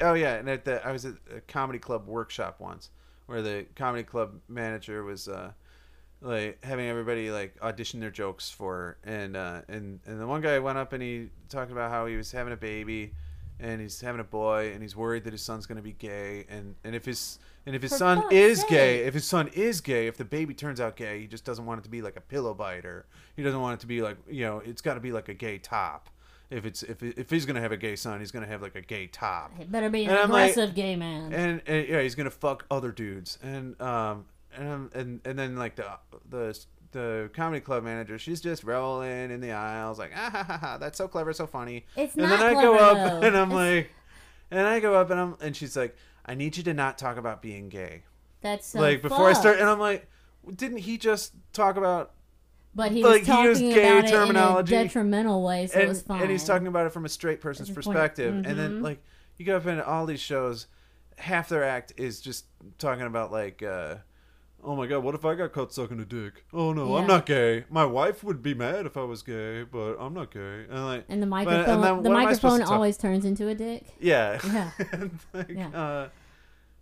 oh 0.01 0.13
yeah, 0.13 0.35
and 0.35 0.49
at 0.49 0.65
the 0.65 0.85
I 0.85 0.91
was 0.91 1.05
at 1.05 1.13
a 1.35 1.41
comedy 1.41 1.79
club 1.79 2.07
workshop 2.07 2.59
once, 2.59 2.89
where 3.27 3.41
the 3.41 3.65
comedy 3.75 4.03
club 4.03 4.39
manager 4.49 5.03
was 5.03 5.27
uh, 5.27 5.51
like 6.21 6.63
having 6.65 6.87
everybody 6.87 7.29
like 7.31 7.55
audition 7.61 7.99
their 7.99 8.09
jokes 8.11 8.49
for, 8.49 8.97
and 9.03 9.35
uh, 9.37 9.61
and 9.69 9.99
and 10.05 10.19
the 10.19 10.25
one 10.27 10.41
guy 10.41 10.57
went 10.59 10.77
up 10.77 10.93
and 10.93 11.03
he 11.03 11.29
talked 11.49 11.71
about 11.71 11.91
how 11.91 12.05
he 12.07 12.15
was 12.17 12.31
having 12.31 12.53
a 12.53 12.57
baby, 12.57 13.13
and 13.59 13.79
he's 13.81 14.01
having 14.01 14.19
a 14.21 14.25
boy, 14.25 14.71
and 14.73 14.81
he's 14.81 14.95
worried 14.95 15.23
that 15.25 15.33
his 15.33 15.41
son's 15.41 15.65
gonna 15.65 15.81
be 15.81 15.93
gay, 15.93 16.45
and 16.49 16.75
and 16.83 16.95
if 16.95 17.05
his 17.05 17.39
and 17.65 17.75
if 17.75 17.81
his 17.81 17.91
For 17.91 17.97
son 17.97 18.21
fuck's 18.21 18.33
is 18.33 18.59
sake. 18.61 18.69
gay, 18.69 18.99
if 19.05 19.13
his 19.13 19.25
son 19.25 19.47
is 19.53 19.81
gay, 19.81 20.07
if 20.07 20.17
the 20.17 20.25
baby 20.25 20.53
turns 20.53 20.79
out 20.79 20.95
gay, 20.95 21.21
he 21.21 21.27
just 21.27 21.45
doesn't 21.45 21.65
want 21.65 21.79
it 21.79 21.83
to 21.83 21.89
be 21.89 22.01
like 22.01 22.15
a 22.15 22.21
pillow 22.21 22.53
bite, 22.53 22.85
or 22.85 23.05
he 23.35 23.43
doesn't 23.43 23.59
want 23.61 23.75
it 23.75 23.81
to 23.81 23.87
be 23.87 24.01
like 24.01 24.17
you 24.29 24.43
know, 24.45 24.61
it's 24.65 24.81
got 24.81 24.93
to 24.95 24.99
be 24.99 25.11
like 25.11 25.29
a 25.29 25.33
gay 25.33 25.57
top. 25.57 26.09
If 26.51 26.63
it's 26.65 26.83
if 26.83 27.01
if 27.01 27.29
he's 27.31 27.45
gonna 27.45 27.61
have 27.61 27.71
a 27.71 27.77
gay 27.77 27.95
son, 27.95 28.19
he's 28.19 28.31
gonna 28.31 28.45
have 28.45 28.61
like 28.61 28.75
a 28.75 28.81
gay 28.81 29.07
top, 29.07 29.51
It 29.59 29.71
better 29.71 29.89
be 29.89 30.03
an 30.05 30.11
And 30.11 30.19
I'm 30.19 30.29
like- 30.29 30.51
aggressive 30.51 30.75
gay 30.75 30.95
man. 30.95 31.33
and, 31.33 31.61
and 31.65 31.87
yeah, 31.87 32.01
he's 32.01 32.13
gonna 32.15 32.29
fuck 32.29 32.65
other 32.69 32.91
dudes, 32.91 33.39
and 33.41 33.79
um 33.81 34.25
and 34.55 34.67
I'm- 34.69 34.89
and 34.93 35.21
and 35.25 35.39
then 35.39 35.55
like 35.55 35.75
the 35.75 35.85
the 36.29 36.59
the 36.91 37.29
comedy 37.33 37.59
club 37.61 37.83
manager, 37.83 38.17
she's 38.19 38.39
just 38.41 38.63
rolling 38.63 39.31
in 39.31 39.41
the 39.41 39.51
aisles 39.51 39.97
like 39.99 40.11
ah 40.15 40.29
ha 40.29 40.43
ha 40.43 40.57
ha, 40.59 40.77
that's 40.77 40.97
so 40.99 41.07
clever, 41.07 41.33
so 41.33 41.47
funny. 41.47 41.85
It's 41.97 42.13
and 42.13 42.23
not 42.29 42.39
then 42.39 42.55
I 42.57 42.61
go 42.61 42.77
clever, 42.77 42.83
up 43.01 43.21
though. 43.21 43.27
and 43.27 43.35
I'm 43.37 43.51
It's- 43.51 43.75
like, 43.75 43.89
and 44.51 44.67
I 44.67 44.79
go 44.79 44.93
up 44.93 45.09
and 45.09 45.19
I'm 45.19 45.35
and 45.41 45.55
she's 45.55 45.75
like, 45.75 45.97
I 46.25 46.35
need 46.35 46.57
you 46.57 46.63
to 46.63 46.73
not 46.73 46.97
talk 46.97 47.17
about 47.17 47.41
being 47.41 47.69
gay. 47.69 48.03
That's 48.41 48.67
so 48.67 48.79
like 48.79 49.01
before 49.01 49.29
I 49.29 49.33
start, 49.33 49.59
and 49.59 49.69
I'm 49.69 49.79
like, 49.79 50.07
didn't 50.55 50.77
he 50.79 50.97
just 50.97 51.33
talk 51.53 51.77
about 51.77 52.11
but 52.75 52.91
he 52.91 53.03
like, 53.03 53.19
was 53.19 53.21
he 53.21 53.25
talking 53.27 53.45
used 53.49 53.61
gay 53.61 53.97
about 53.97 54.05
it 54.05 54.11
terminology. 54.11 54.75
in 54.75 54.81
a 54.81 54.83
detrimental 54.83 55.43
way, 55.43 55.67
so 55.67 55.77
it 55.77 55.81
and, 55.83 55.89
was 55.89 56.01
fine. 56.01 56.21
and 56.21 56.29
he's 56.31 56.43
talking 56.43 56.67
about 56.67 56.85
it 56.85 56.91
from 56.91 57.05
a 57.05 57.09
straight 57.09 57.39
person's 57.41 57.69
That's 57.69 57.77
the 57.77 57.83
point. 57.83 57.95
perspective 57.97 58.33
and 58.35 58.59
then 58.59 58.79
Mhm. 58.79 58.83
like 58.83 59.03
you 59.37 59.45
go 59.45 59.55
up 59.57 59.65
in 59.65 59.79
all 59.81 60.05
these 60.05 60.19
shows 60.19 60.67
half 61.17 61.47
their 61.49 61.63
act 61.63 61.93
is 61.97 62.19
just 62.19 62.45
talking 62.77 63.05
about 63.05 63.31
like 63.31 63.63
uh 63.63 63.95
oh 64.65 64.75
my 64.75 64.87
god 64.87 65.03
what 65.03 65.13
if 65.15 65.23
i 65.25 65.35
got 65.35 65.53
caught 65.53 65.71
sucking 65.71 65.99
a 65.99 66.05
dick 66.05 66.43
oh 66.53 66.73
no 66.73 66.97
i'm 66.97 67.07
not 67.07 67.25
gay 67.25 67.63
my 67.69 67.85
wife 67.85 68.23
would 68.23 68.41
be 68.41 68.53
mad 68.53 68.85
if 68.85 68.97
i 68.97 69.03
was 69.03 69.21
gay 69.21 69.63
but 69.63 69.95
i'm 69.99 70.13
not 70.13 70.31
gay 70.31 70.65
and 70.69 70.85
like 70.85 71.05
And 71.07 71.21
the 71.21 71.23
and 71.23 71.29
microphone, 71.29 71.81
then 71.81 72.03
the 72.03 72.09
am 72.09 72.15
I 72.15 72.33
supposed 72.33 72.41
to 72.41 72.47
microphone 72.59 72.73
always 72.75 72.97
turns 72.97 73.25
into 73.25 73.47
a 73.47 73.55
dick. 73.55 73.83
yeah 73.99 74.39
Yeah. 74.45 74.71
And, 74.91 75.19
like, 75.33 75.49
Yeah. 75.49 75.69
uh 75.69 76.09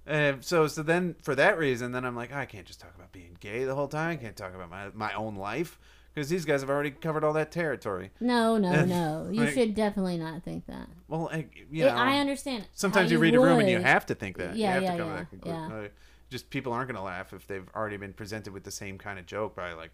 and 0.05 0.43
so 0.43 0.67
so 0.67 0.83
then 0.83 1.15
for 1.21 1.33
that 1.35 1.57
reason 1.57 1.91
then 1.91 2.03
i'm 2.05 2.15
like 2.15 2.33
i 2.33 2.45
can't 2.45 2.65
just 2.65 2.79
talk 2.81 2.93
about 2.95 3.11
being 3.11 3.37
gay 3.39 3.63
the 3.63 3.75
whole 3.75 3.87
time 3.87 4.11
i 4.11 4.15
can't 4.15 4.35
talk 4.35 4.53
about 4.55 4.69
my 4.69 4.89
my 4.93 5.13
own 5.13 5.35
life 5.35 5.79
because 6.13 6.29
these 6.29 6.43
guys 6.45 6.59
have 6.61 6.69
already 6.69 6.91
covered 6.91 7.23
all 7.23 7.33
that 7.33 7.51
territory 7.51 8.11
No, 8.19 8.57
no, 8.57 8.69
And, 8.69 8.89
no. 8.89 9.29
You 9.31 9.45
like- 9.45 9.53
should 9.53 9.73
definitely 9.75 10.17
not 10.17 10.43
think 10.43 10.67
that. 10.67 10.87
well 11.07 11.29
I, 11.31 11.37
you 11.47 11.65
Yeah, 11.71 11.95
know 11.95 12.01
I 12.01 12.17
understand. 12.19 12.67
Sometimes 12.73 13.09
how 13.09 13.13
you 13.13 13.19
read 13.19 13.33
a 13.35 13.39
room 13.39 13.59
and 13.59 13.69
you 13.69 13.79
have 13.79 14.05
to 14.07 14.15
think 14.15 14.37
that. 14.37 14.55
Yeah, 14.55 14.67
you 14.67 14.73
have 14.73 14.83
yeah, 14.83 14.91
to 14.91 14.97
come 14.99 15.07
yeah, 15.07 15.13
to 15.13 15.19
that 15.19 15.29
conclusion. 15.29 15.69
yeah. 15.71 15.77
Uh, 15.77 15.87
Just 16.33 16.49
people 16.49 16.73
aren't 16.73 16.87
going 16.87 16.95
to 16.97 17.03
laugh 17.03 17.31
if 17.31 17.45
they've 17.45 17.69
already 17.75 17.97
been 17.97 18.11
presented 18.11 18.53
with 18.53 18.63
the 18.63 18.71
same 18.71 18.97
kind 18.97 19.19
of 19.19 19.27
joke 19.27 19.55
by 19.55 19.73
like 19.73 19.91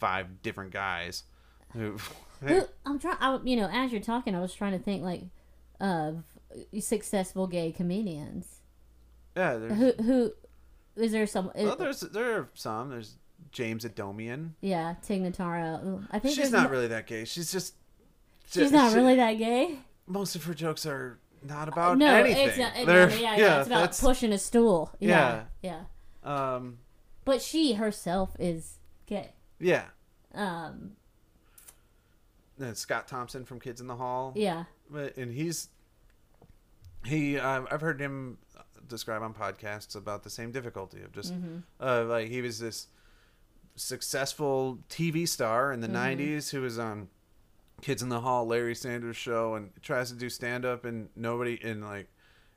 five 0.00 0.42
different 0.42 0.72
guys. 0.72 1.22
Who, 1.74 1.96
I'm 2.84 2.98
trying. 2.98 3.18
I, 3.20 3.38
you 3.44 3.54
know, 3.54 3.68
as 3.72 3.92
you're 3.92 4.00
talking, 4.00 4.34
I 4.34 4.40
was 4.40 4.52
trying 4.52 4.72
to 4.72 4.80
think 4.80 5.04
like 5.04 5.22
of 5.80 6.24
successful 6.80 7.46
gay 7.46 7.70
comedians. 7.70 8.46
yeah, 9.36 9.54
there's, 9.58 9.72
Who 9.78 9.92
who 10.02 10.32
is 10.96 11.12
there 11.12 11.24
some? 11.28 11.52
well, 11.54 11.70
uh, 11.70 11.74
there's 11.76 12.00
there 12.00 12.32
are 12.36 12.48
some. 12.54 12.90
There's 12.90 13.14
James 13.52 13.84
Adomian. 13.84 14.50
yeah, 14.60 14.96
Tig 15.06 15.22
Notaro. 15.22 16.04
I 16.10 16.18
think 16.18 16.34
She's 16.34 16.50
not 16.50 16.64
mo- 16.64 16.70
really 16.70 16.88
that 16.88 17.06
gay. 17.06 17.24
She's 17.24 17.52
just. 17.52 17.74
She's 18.50 18.72
not 18.72 18.90
she- 18.90 18.96
really 18.96 19.14
that 19.14 19.34
gay. 19.34 19.78
Most 20.08 20.34
of 20.34 20.42
her 20.44 20.54
jokes 20.54 20.84
are 20.84 21.18
not 21.46 21.68
about 21.68 21.98
no, 21.98 22.14
anything. 22.14 22.48
it's 22.48 22.58
not. 22.58 22.72
They're- 22.86 23.10
yeah, 23.10 23.36
yeah, 23.36 23.58
it's 23.60 23.66
about 23.68 23.80
that's- 23.80 24.00
pushing 24.00 24.32
a 24.32 24.38
stool. 24.38 24.94
Yeah, 25.00 25.44
yeah. 25.62 25.84
Um, 26.24 26.78
But 27.24 27.40
she 27.42 27.74
herself 27.74 28.36
is 28.38 28.78
gay. 29.06 29.32
yeah. 29.60 29.84
Um, 30.34 30.92
And 32.58 32.76
Scott 32.76 33.06
Thompson 33.08 33.44
from 33.44 33.60
Kids 33.60 33.80
in 33.80 33.86
the 33.86 33.96
Hall. 33.96 34.32
yeah, 34.36 34.64
But 34.90 35.16
and 35.16 35.32
he's 35.32 35.68
he 37.04 37.38
um, 37.38 37.68
I've 37.70 37.80
heard 37.80 38.00
him 38.00 38.38
describe 38.88 39.22
on 39.22 39.34
podcasts 39.34 39.94
about 39.96 40.22
the 40.24 40.30
same 40.30 40.50
difficulty 40.52 41.02
of 41.02 41.12
just 41.12 41.32
Mm-hmm. 41.34 41.58
uh, 41.80 42.04
like 42.04 42.28
he 42.28 42.40
was 42.42 42.58
this 42.58 42.88
successful 43.76 44.78
TV 44.88 45.28
star 45.28 45.72
in 45.72 45.80
the 45.80 45.88
Mm-hmm. 45.88 46.20
90s 46.36 46.50
who 46.50 46.62
was 46.62 46.78
on 46.78 47.08
Kids 47.82 48.02
in 48.02 48.08
the 48.08 48.20
Hall 48.20 48.46
Larry 48.46 48.74
Sanders 48.74 49.16
show 49.16 49.54
and 49.54 49.70
tries 49.82 50.10
to 50.10 50.16
do 50.16 50.28
stand 50.28 50.64
up 50.64 50.84
and 50.84 51.08
nobody 51.14 51.58
and 51.62 51.84
like 51.84 52.08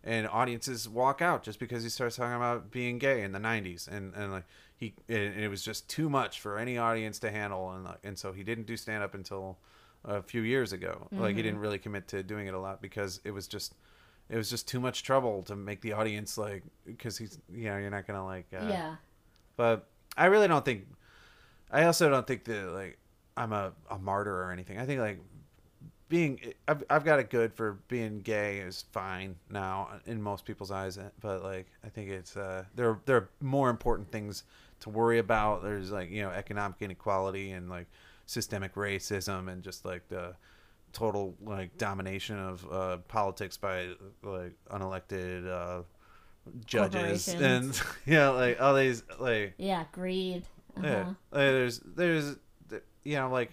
and 0.03 0.27
audiences 0.27 0.87
walk 0.87 1.21
out 1.21 1.43
just 1.43 1.59
because 1.59 1.83
he 1.83 1.89
starts 1.89 2.15
talking 2.15 2.35
about 2.35 2.71
being 2.71 2.97
gay 2.97 3.21
in 3.23 3.33
the 3.33 3.39
90s 3.39 3.87
and 3.87 4.13
and 4.15 4.31
like 4.31 4.45
he 4.77 4.93
and 5.09 5.35
it 5.35 5.49
was 5.49 5.61
just 5.61 5.89
too 5.89 6.09
much 6.09 6.39
for 6.39 6.57
any 6.57 6.77
audience 6.77 7.19
to 7.19 7.29
handle 7.29 7.71
and 7.71 7.83
like, 7.83 7.99
and 8.03 8.17
so 8.17 8.31
he 8.31 8.43
didn't 8.43 8.65
do 8.65 8.77
stand 8.77 9.03
up 9.03 9.13
until 9.13 9.57
a 10.05 10.21
few 10.21 10.41
years 10.41 10.71
ago 10.71 11.09
like 11.11 11.35
he 11.35 11.41
didn't 11.41 11.59
really 11.59 11.77
commit 11.77 12.07
to 12.07 12.23
doing 12.23 12.47
it 12.47 12.53
a 12.53 12.59
lot 12.59 12.81
because 12.81 13.19
it 13.25 13.31
was 13.31 13.47
just 13.47 13.75
it 14.29 14.37
was 14.37 14.49
just 14.49 14.67
too 14.67 14.79
much 14.79 15.03
trouble 15.03 15.43
to 15.43 15.55
make 15.55 15.81
the 15.81 15.91
audience 15.91 16.37
like 16.37 16.63
because 16.85 17.17
he's 17.17 17.37
you 17.53 17.65
know 17.65 17.77
you're 17.77 17.89
not 17.89 18.07
gonna 18.07 18.23
like 18.23 18.45
uh, 18.53 18.65
yeah. 18.69 18.95
but 19.57 19.89
I 20.19 20.25
really 20.25 20.49
don't 20.49 20.65
think. 20.65 20.85
I 21.71 21.85
also 21.85 22.09
don't 22.09 22.27
think 22.27 22.43
that 22.43 22.73
like 22.73 22.98
I'm 23.39 23.53
a, 23.53 23.71
a 23.89 23.97
martyr 23.97 24.43
or 24.43 24.51
anything. 24.51 24.77
I 24.77 24.85
think 24.85 24.99
like 24.99 25.19
being 26.09 26.39
I've 26.67 26.83
I've 26.89 27.05
got 27.05 27.19
it 27.19 27.29
good 27.29 27.53
for 27.53 27.79
being 27.87 28.19
gay 28.21 28.59
is 28.59 28.83
fine 28.91 29.35
now 29.49 29.89
in 30.05 30.21
most 30.21 30.45
people's 30.45 30.71
eyes. 30.71 30.99
But 31.21 31.43
like 31.43 31.67
I 31.83 31.89
think 31.89 32.09
it's 32.09 32.35
uh 32.35 32.65
there 32.75 32.99
there 33.05 33.15
are 33.17 33.29
more 33.41 33.69
important 33.69 34.11
things 34.11 34.43
to 34.81 34.89
worry 34.89 35.19
about. 35.19 35.63
There's 35.63 35.91
like 35.91 36.09
you 36.11 36.21
know 36.21 36.29
economic 36.31 36.81
inequality 36.81 37.51
and 37.51 37.69
like 37.69 37.87
systemic 38.25 38.75
racism 38.75 39.49
and 39.51 39.63
just 39.63 39.85
like 39.85 40.07
the 40.09 40.35
total 40.91 41.35
like 41.43 41.77
domination 41.77 42.37
of 42.37 42.71
uh, 42.71 42.97
politics 43.07 43.57
by 43.57 43.89
like 44.23 44.53
unelected 44.71 45.47
uh, 45.47 45.83
judges 46.65 47.27
and 47.27 47.79
yeah 48.05 48.29
like 48.29 48.59
all 48.59 48.75
these 48.75 49.03
like 49.19 49.53
Yeah, 49.57 49.85
greed. 49.91 50.43
Uh-huh. 50.77 50.87
yeah 50.87 51.03
like, 51.05 51.15
there's 51.31 51.79
there's 51.79 52.37
you 53.09 53.15
know 53.17 53.29
like 53.29 53.51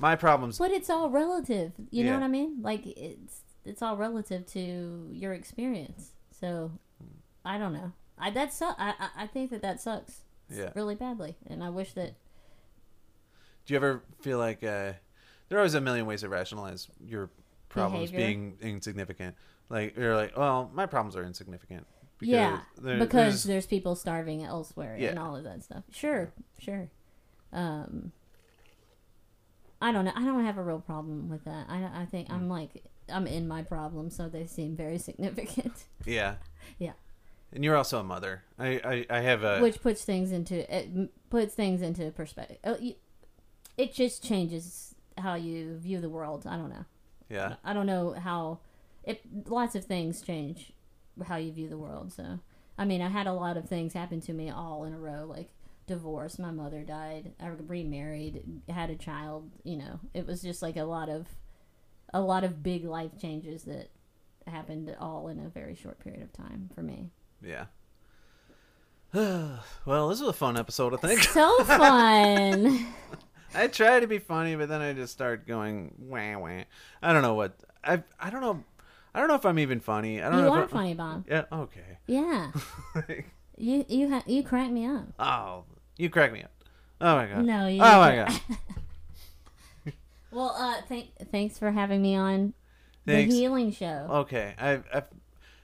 my 0.00 0.16
problems 0.16 0.58
But 0.58 0.70
it's 0.72 0.90
all 0.90 1.08
relative. 1.10 1.72
You 1.90 2.04
know 2.04 2.14
what 2.14 2.22
I 2.22 2.28
mean? 2.28 2.58
Like 2.62 2.86
it's 2.86 3.40
it's 3.64 3.80
all 3.82 3.96
relative 3.96 4.44
to 4.46 5.08
your 5.12 5.32
experience. 5.32 6.12
So 6.40 6.70
I 7.44 7.58
don't 7.58 7.72
know. 7.72 7.92
I 8.18 8.30
that 8.30 8.52
su- 8.52 8.78
I 8.78 8.94
I- 9.16 9.26
think 9.26 9.50
that 9.50 9.62
that 9.62 9.80
sucks 9.80 10.22
yeah 10.50 10.70
really 10.74 10.94
badly, 10.94 11.36
and 11.46 11.62
I 11.64 11.70
wish 11.70 11.92
that 11.94 12.14
do 13.66 13.72
you 13.74 13.76
ever 13.76 14.02
feel 14.20 14.38
like 14.38 14.62
uh 14.62 14.92
there 15.48 15.58
are 15.58 15.60
always 15.60 15.74
a 15.74 15.80
million 15.80 16.06
ways 16.06 16.20
to 16.20 16.28
rationalize 16.28 16.88
your 17.04 17.30
problems 17.68 18.10
Behavior. 18.10 18.26
being 18.26 18.56
insignificant 18.60 19.34
like 19.70 19.96
you're 19.96 20.14
like 20.16 20.36
well 20.36 20.70
my 20.74 20.86
problems 20.86 21.16
are 21.16 21.24
insignificant 21.24 21.86
yeah 22.20 22.60
there- 22.80 22.98
because 22.98 23.10
there's- 23.10 23.42
there's 23.44 23.66
people 23.66 23.94
starving 23.96 24.44
elsewhere 24.44 24.94
and 25.00 25.18
all 25.18 25.34
of 25.36 25.44
that 25.44 25.62
stuff. 25.64 25.82
Sure, 25.90 26.32
sure. 26.58 26.88
Um, 27.52 28.12
I 29.84 29.92
don't 29.92 30.04
know. 30.06 30.12
I 30.14 30.24
don't 30.24 30.44
have 30.44 30.58
a 30.58 30.62
real 30.62 30.80
problem 30.80 31.28
with 31.28 31.44
that. 31.44 31.66
I 31.68 32.02
I 32.02 32.04
think 32.06 32.28
Hmm. 32.28 32.34
I'm 32.34 32.48
like 32.48 32.72
I'm 33.08 33.26
in 33.26 33.46
my 33.46 33.62
problem, 33.62 34.10
so 34.10 34.28
they 34.28 34.46
seem 34.46 34.76
very 34.76 34.98
significant, 35.08 35.84
yeah 36.06 36.36
Yeah. 36.78 36.94
and 37.52 37.62
you're 37.64 37.76
also 37.76 38.00
a 38.00 38.04
mother 38.14 38.42
i 38.58 38.68
i, 38.92 38.96
I 39.18 39.20
have 39.20 39.44
a 39.44 39.60
which 39.60 39.80
puts 39.82 40.02
things 40.04 40.32
into 40.32 40.56
it 40.74 40.84
puts 41.30 41.54
things 41.54 41.82
into 41.82 42.10
perspective. 42.10 42.58
Oh, 42.64 42.76
you, 42.80 42.94
it 43.76 43.92
just 43.92 44.24
changes 44.24 44.94
how 45.18 45.34
you 45.34 45.76
view 45.86 46.00
the 46.00 46.08
world. 46.18 46.46
I 46.46 46.56
don't 46.56 46.70
know. 46.70 46.86
yeah 47.28 47.54
I 47.64 47.72
don't 47.74 47.86
know 47.94 48.12
how 48.28 48.60
it 49.04 49.20
lots 49.58 49.74
of 49.74 49.84
things 49.84 50.22
change 50.22 50.72
how 51.30 51.36
you 51.36 51.52
view 51.52 51.68
the 51.68 51.78
world. 51.86 52.12
So, 52.12 52.40
I 52.78 52.84
mean, 52.84 53.00
I 53.02 53.08
had 53.18 53.26
a 53.26 53.32
lot 53.32 53.56
of 53.56 53.68
things 53.68 53.92
happen 53.92 54.20
to 54.22 54.32
me 54.32 54.50
all 54.50 54.84
in 54.86 54.92
a 54.94 54.98
row 54.98 55.22
like 55.36 55.50
divorce, 55.86 56.38
my 56.38 56.50
mother 56.50 56.82
died, 56.82 57.32
I 57.40 57.46
remarried, 57.48 58.62
had 58.68 58.90
a 58.90 58.96
child, 58.96 59.50
you 59.64 59.76
know. 59.76 60.00
It 60.14 60.26
was 60.26 60.42
just 60.42 60.62
like 60.62 60.76
a 60.76 60.84
lot 60.84 61.08
of 61.08 61.26
a 62.12 62.20
lot 62.20 62.44
of 62.44 62.62
big 62.62 62.84
life 62.84 63.18
changes 63.20 63.64
that 63.64 63.90
happened 64.46 64.94
all 65.00 65.28
in 65.28 65.38
a 65.40 65.48
very 65.48 65.74
short 65.74 65.98
period 66.00 66.22
of 66.22 66.32
time 66.32 66.70
for 66.74 66.82
me. 66.82 67.10
yeah 67.42 67.64
well 69.14 70.08
this 70.08 70.20
was 70.20 70.28
a 70.28 70.32
fun 70.32 70.56
episode 70.56 70.92
i 70.92 70.96
think 70.96 71.20
So 71.22 71.64
fun. 71.64 72.86
I 73.56 73.68
try 73.68 74.00
to 74.00 74.06
be 74.08 74.18
funny, 74.18 74.56
but 74.56 74.68
then 74.68 74.80
I 74.82 74.92
just 74.94 75.12
start 75.12 75.46
going 75.46 75.94
wah 75.98 76.38
wah. 76.38 76.64
I 77.00 77.12
don't 77.12 77.22
know 77.22 77.34
what 77.34 77.54
I 77.84 78.02
I 78.18 78.28
don't 78.30 78.40
know. 78.40 78.64
I 79.14 79.20
don't 79.20 79.28
know 79.28 79.36
if 79.36 79.46
I'm 79.46 79.60
even 79.60 79.78
funny. 79.78 80.20
I 80.20 80.28
don't 80.28 80.40
you 80.40 80.44
know. 80.46 80.52
are 80.54 80.64
if 80.64 80.72
I'm, 80.74 80.78
funny, 80.80 80.94
Bob. 80.94 81.24
Yeah. 81.28 81.44
Okay. 81.52 81.98
Yeah. 82.06 82.50
You 83.56 83.84
you 83.88 84.10
ha- 84.10 84.24
you 84.26 84.42
crack 84.42 84.68
me 84.72 84.84
up. 84.84 85.04
oh, 85.20 85.62
you 85.96 86.10
crack 86.10 86.32
me 86.32 86.42
up. 86.42 86.50
Oh 87.00 87.16
my 87.16 87.26
god. 87.26 87.44
No, 87.44 87.66
you 87.68 87.80
Oh 87.82 87.98
my 88.00 88.16
god. 88.16 88.32
Well, 90.30 90.54
uh, 90.58 90.82
thank 90.88 91.10
thanks 91.30 91.58
for 91.58 91.70
having 91.70 92.02
me 92.02 92.16
on 92.16 92.54
Thanks. 93.06 93.32
the 93.32 93.38
healing 93.40 93.70
show. 93.70 94.06
Okay. 94.10 94.54
I 94.58 94.72
I 94.92 95.02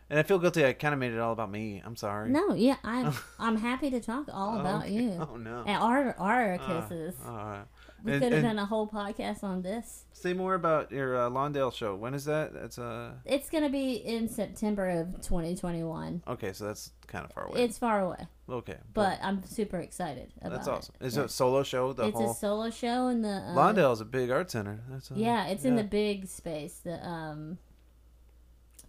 and 0.08 0.18
I 0.18 0.22
feel 0.22 0.38
guilty. 0.38 0.64
I 0.64 0.72
kind 0.74 0.94
of 0.94 1.00
made 1.00 1.12
it 1.12 1.18
all 1.18 1.32
about 1.32 1.50
me. 1.50 1.82
I'm 1.84 1.96
sorry. 1.96 2.30
No, 2.30 2.54
yeah, 2.54 2.76
I'm 2.84 3.12
I'm 3.40 3.56
happy 3.56 3.90
to 3.90 4.00
talk 4.00 4.26
all 4.32 4.60
about 4.60 4.84
Okay. 4.84 4.92
you 4.92 5.10
Oh 5.28 5.36
no. 5.36 5.64
and 5.66 5.76
our 5.82 6.14
our 6.18 6.54
Uh, 6.54 6.58
kisses. 6.82 7.14
all 7.26 7.34
right. 7.34 7.64
We 8.04 8.12
and- 8.12 8.22
could 8.22 8.32
have 8.32 8.42
done 8.42 8.58
a 8.58 8.66
whole 8.66 8.86
podcast 8.88 9.42
on 9.44 9.62
this. 9.62 10.04
Say 10.12 10.32
more 10.32 10.54
about 10.54 10.92
your 10.92 11.16
uh, 11.16 11.30
Lawndale 11.30 11.72
show. 11.74 11.94
When 11.94 12.14
is 12.14 12.24
that? 12.26 12.52
That's 12.52 12.78
uh. 12.78 13.12
It's 13.24 13.48
gonna 13.50 13.70
be 13.70 13.94
in 13.94 14.28
September 14.28 14.88
of 14.88 15.20
2021. 15.22 16.22
Okay, 16.28 16.52
so 16.52 16.64
that's 16.64 16.92
kind 17.06 17.24
of 17.24 17.32
far 17.32 17.46
away. 17.46 17.62
It's 17.64 17.78
far 17.78 18.00
away, 18.00 18.26
okay. 18.48 18.76
but 18.94 19.18
I'm 19.22 19.44
super 19.44 19.78
excited 19.78 20.32
about 20.40 20.52
that's 20.52 20.66
it. 20.66 20.70
awesome. 20.70 20.94
Is 21.00 21.16
Yeah. 21.16 21.22
it 21.22 21.26
a 21.26 21.28
solo 21.28 21.62
show? 21.62 21.92
The 21.92 22.08
it's 22.08 22.16
whole 22.16 22.30
a 22.30 22.34
solo 22.34 22.70
show 22.70 23.08
in 23.08 23.22
the 23.22 23.42
uh, 23.56 23.92
is 23.92 24.00
a 24.00 24.04
big 24.04 24.30
art 24.30 24.50
center. 24.50 24.80
That's 24.88 25.10
uh, 25.10 25.14
Yeah, 25.16 25.46
it's 25.46 25.64
in 25.64 25.76
the 25.76 25.84
big 25.84 26.26
space. 26.28 26.80
The 26.84 27.04
um, 27.06 27.58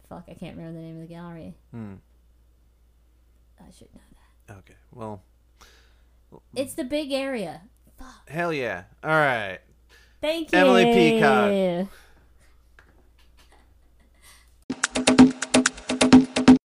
fuck, 0.10 0.26
I 0.30 0.34
can't 0.34 0.58
remember 0.58 0.80
the 0.80 0.86
name 0.86 0.96
of 0.96 1.08
the 1.08 1.14
gallery. 1.14 1.56
Hmm. 1.72 1.96
I 3.60 3.72
should 3.72 3.94
know 3.94 4.02
that. 4.48 4.58
Okay. 4.60 4.76
Well. 4.92 5.24
It's 6.56 6.74
the 6.76 6.84
big 6.84 7.12
area. 7.12 7.64
Hell 8.28 8.54
yeah! 8.54 8.84
All 9.04 9.10
right. 9.10 9.60
Thank 10.22 10.52
you, 10.52 10.58
Emily 10.58 10.86
Peacock. 10.86 11.90